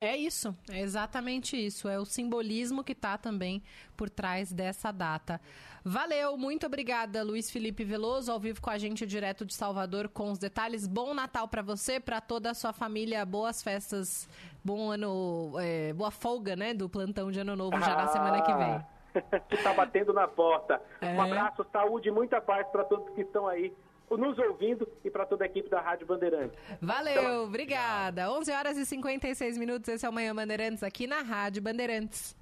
[0.00, 1.88] É isso, é exatamente isso.
[1.88, 3.60] É o simbolismo que está também
[3.96, 5.40] por trás dessa data.
[5.84, 10.30] Valeu, muito obrigada, Luiz Felipe Veloso, ao vivo com a gente direto de Salvador com
[10.30, 10.86] os detalhes.
[10.86, 14.28] Bom Natal para você, para toda a sua família, boas festas,
[14.64, 18.54] bom ano, é, boa folga, né, do plantão de Ano Novo já na semana que
[18.54, 19.40] vem.
[19.48, 20.80] que tá batendo na porta.
[21.00, 21.12] É.
[21.12, 23.74] Um abraço, saúde e muita paz para todos que estão aí
[24.16, 26.58] nos ouvindo e para toda a equipe da Rádio Bandeirantes.
[26.80, 28.32] Valeu, então, obrigada.
[28.32, 32.36] 11 horas e 56 minutos, esse é o Manhã Bandeirantes aqui na Rádio Bandeirantes.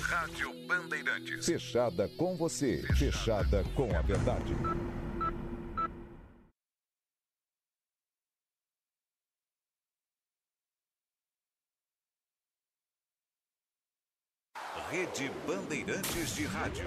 [0.00, 1.46] Rádio Bandeirantes.
[1.46, 4.54] Fechada com você, fechada com a verdade.
[14.90, 16.86] Rede Bandeirantes de Rádio.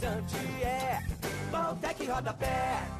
[0.00, 1.02] impermeabilizante é
[1.50, 2.99] Baltec Rodapé.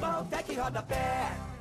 [0.00, 1.56] Baltec Rodapé.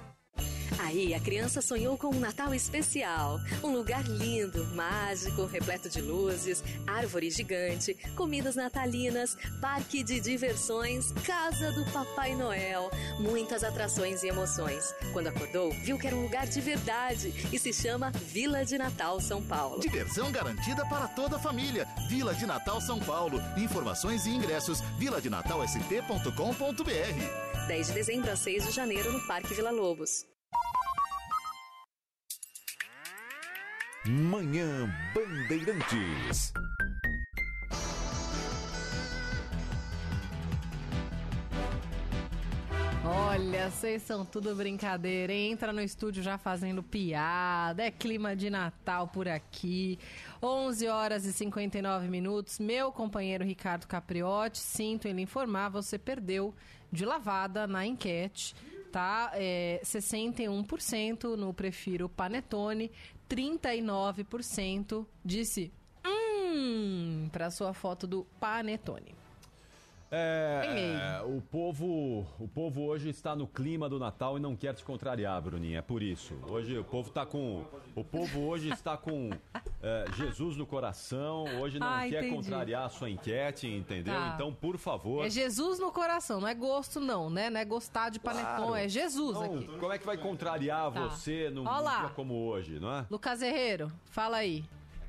[0.80, 3.40] Aí a criança sonhou com um Natal especial.
[3.64, 11.72] Um lugar lindo, mágico, repleto de luzes, árvore gigante, comidas natalinas, parque de diversões, casa
[11.72, 12.92] do Papai Noel.
[13.20, 14.94] Muitas atrações e emoções.
[15.14, 19.20] Quando acordou, viu que era um lugar de verdade e se chama Vila de Natal
[19.20, 19.80] São Paulo.
[19.80, 21.88] Diversão garantida para toda a família.
[22.10, 23.42] Vila de Natal São Paulo.
[23.58, 27.45] Informações e ingressos viladenatalsp.com.br.
[27.68, 30.26] 10 de dezembro a 6 de janeiro no Parque Vila Lobos.
[34.06, 36.54] Manhã Bandeirantes.
[43.04, 45.34] Olha, vocês são tudo brincadeira.
[45.34, 45.52] hein?
[45.52, 47.84] Entra no estúdio já fazendo piada.
[47.84, 50.00] É clima de Natal por aqui.
[50.42, 52.60] 11 horas e 59 minutos.
[52.60, 56.54] Meu companheiro Ricardo Capriotti, sinto em lhe informar, você perdeu
[56.96, 58.56] de lavada na enquete.
[58.92, 59.32] Tá?
[59.34, 62.90] É, 61% no prefiro Panetone,
[63.30, 65.72] 39% disse
[66.06, 69.25] hum para sua foto do Panetone.
[70.12, 74.84] É, o povo, o povo hoje está no clima do Natal e não quer te
[74.84, 75.80] contrariar, Bruninha.
[75.80, 76.36] É por isso.
[76.48, 77.66] Hoje o povo está com,
[77.96, 79.32] o povo hoje está com
[79.82, 81.44] é, Jesus no coração.
[81.60, 82.36] Hoje não Ah, quer entendi.
[82.36, 84.14] contrariar a sua enquete, entendeu?
[84.14, 84.32] Tá.
[84.36, 85.26] Então, por favor.
[85.26, 87.50] É Jesus no coração, não é gosto não, né?
[87.50, 88.76] Não é gostar de panetone, Claro.
[88.76, 89.68] é Jesus Não, aqui.
[89.80, 91.02] Como é que vai contrariar Tá.
[91.08, 92.00] você num, Ó num lá.
[92.02, 93.06] dia como hoje, não é?
[93.10, 94.64] Lucas Herrero, fala aí.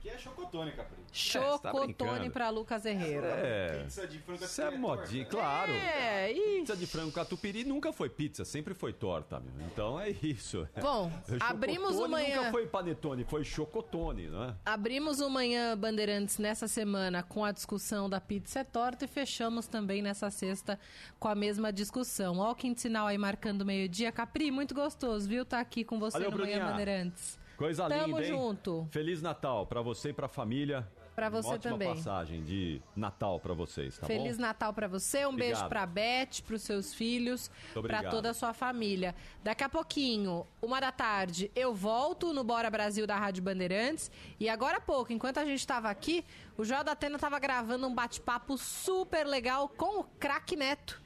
[0.07, 0.97] Aqui é chocotone, Capri.
[1.13, 2.31] Chocotone brincando.
[2.31, 3.27] pra Lucas Herrero.
[3.27, 3.83] É.
[3.83, 5.73] Pizza de frango Isso é modinha, claro.
[5.73, 9.67] É, Pizza de frango catupiry nunca foi pizza, sempre foi torta, meu.
[9.67, 10.69] Então é isso.
[10.81, 11.11] Bom,
[11.41, 14.55] abrimos o manhã- Nunca foi panetone, foi chocotone, não é?
[14.65, 19.67] Abrimos o Manhã Bandeirantes nessa semana com a discussão da pizza é torta e fechamos
[19.67, 20.79] também nessa sexta
[21.19, 22.39] com a mesma discussão.
[22.39, 24.13] Ó o quinto sinal aí marcando meio-dia.
[24.13, 25.45] Capri, muito gostoso, viu?
[25.45, 26.71] Tá aqui com você Valeu, no Manhã Bruninha.
[26.71, 27.46] Bandeirantes.
[27.57, 28.29] Coisa Tamo linda, hein?
[28.29, 28.87] junto.
[28.91, 30.87] Feliz Natal pra você e pra família.
[31.15, 31.95] Pra você Uma ótima também.
[31.95, 34.43] passagem de Natal pra vocês, tá Feliz bom?
[34.43, 35.69] Natal pra você, um beijo Obrigado.
[35.71, 38.11] pra Beth, pros seus filhos, obrigado.
[38.11, 39.15] toda a sua família.
[39.43, 44.11] Daqui a pouquinho, uma da tarde, eu volto no Bora Brasil da Rádio Bandeirantes.
[44.39, 46.23] E agora há pouco, enquanto a gente tava aqui,
[46.55, 51.01] o Joel da Atena tava gravando um bate-papo super legal com o Crack Neto.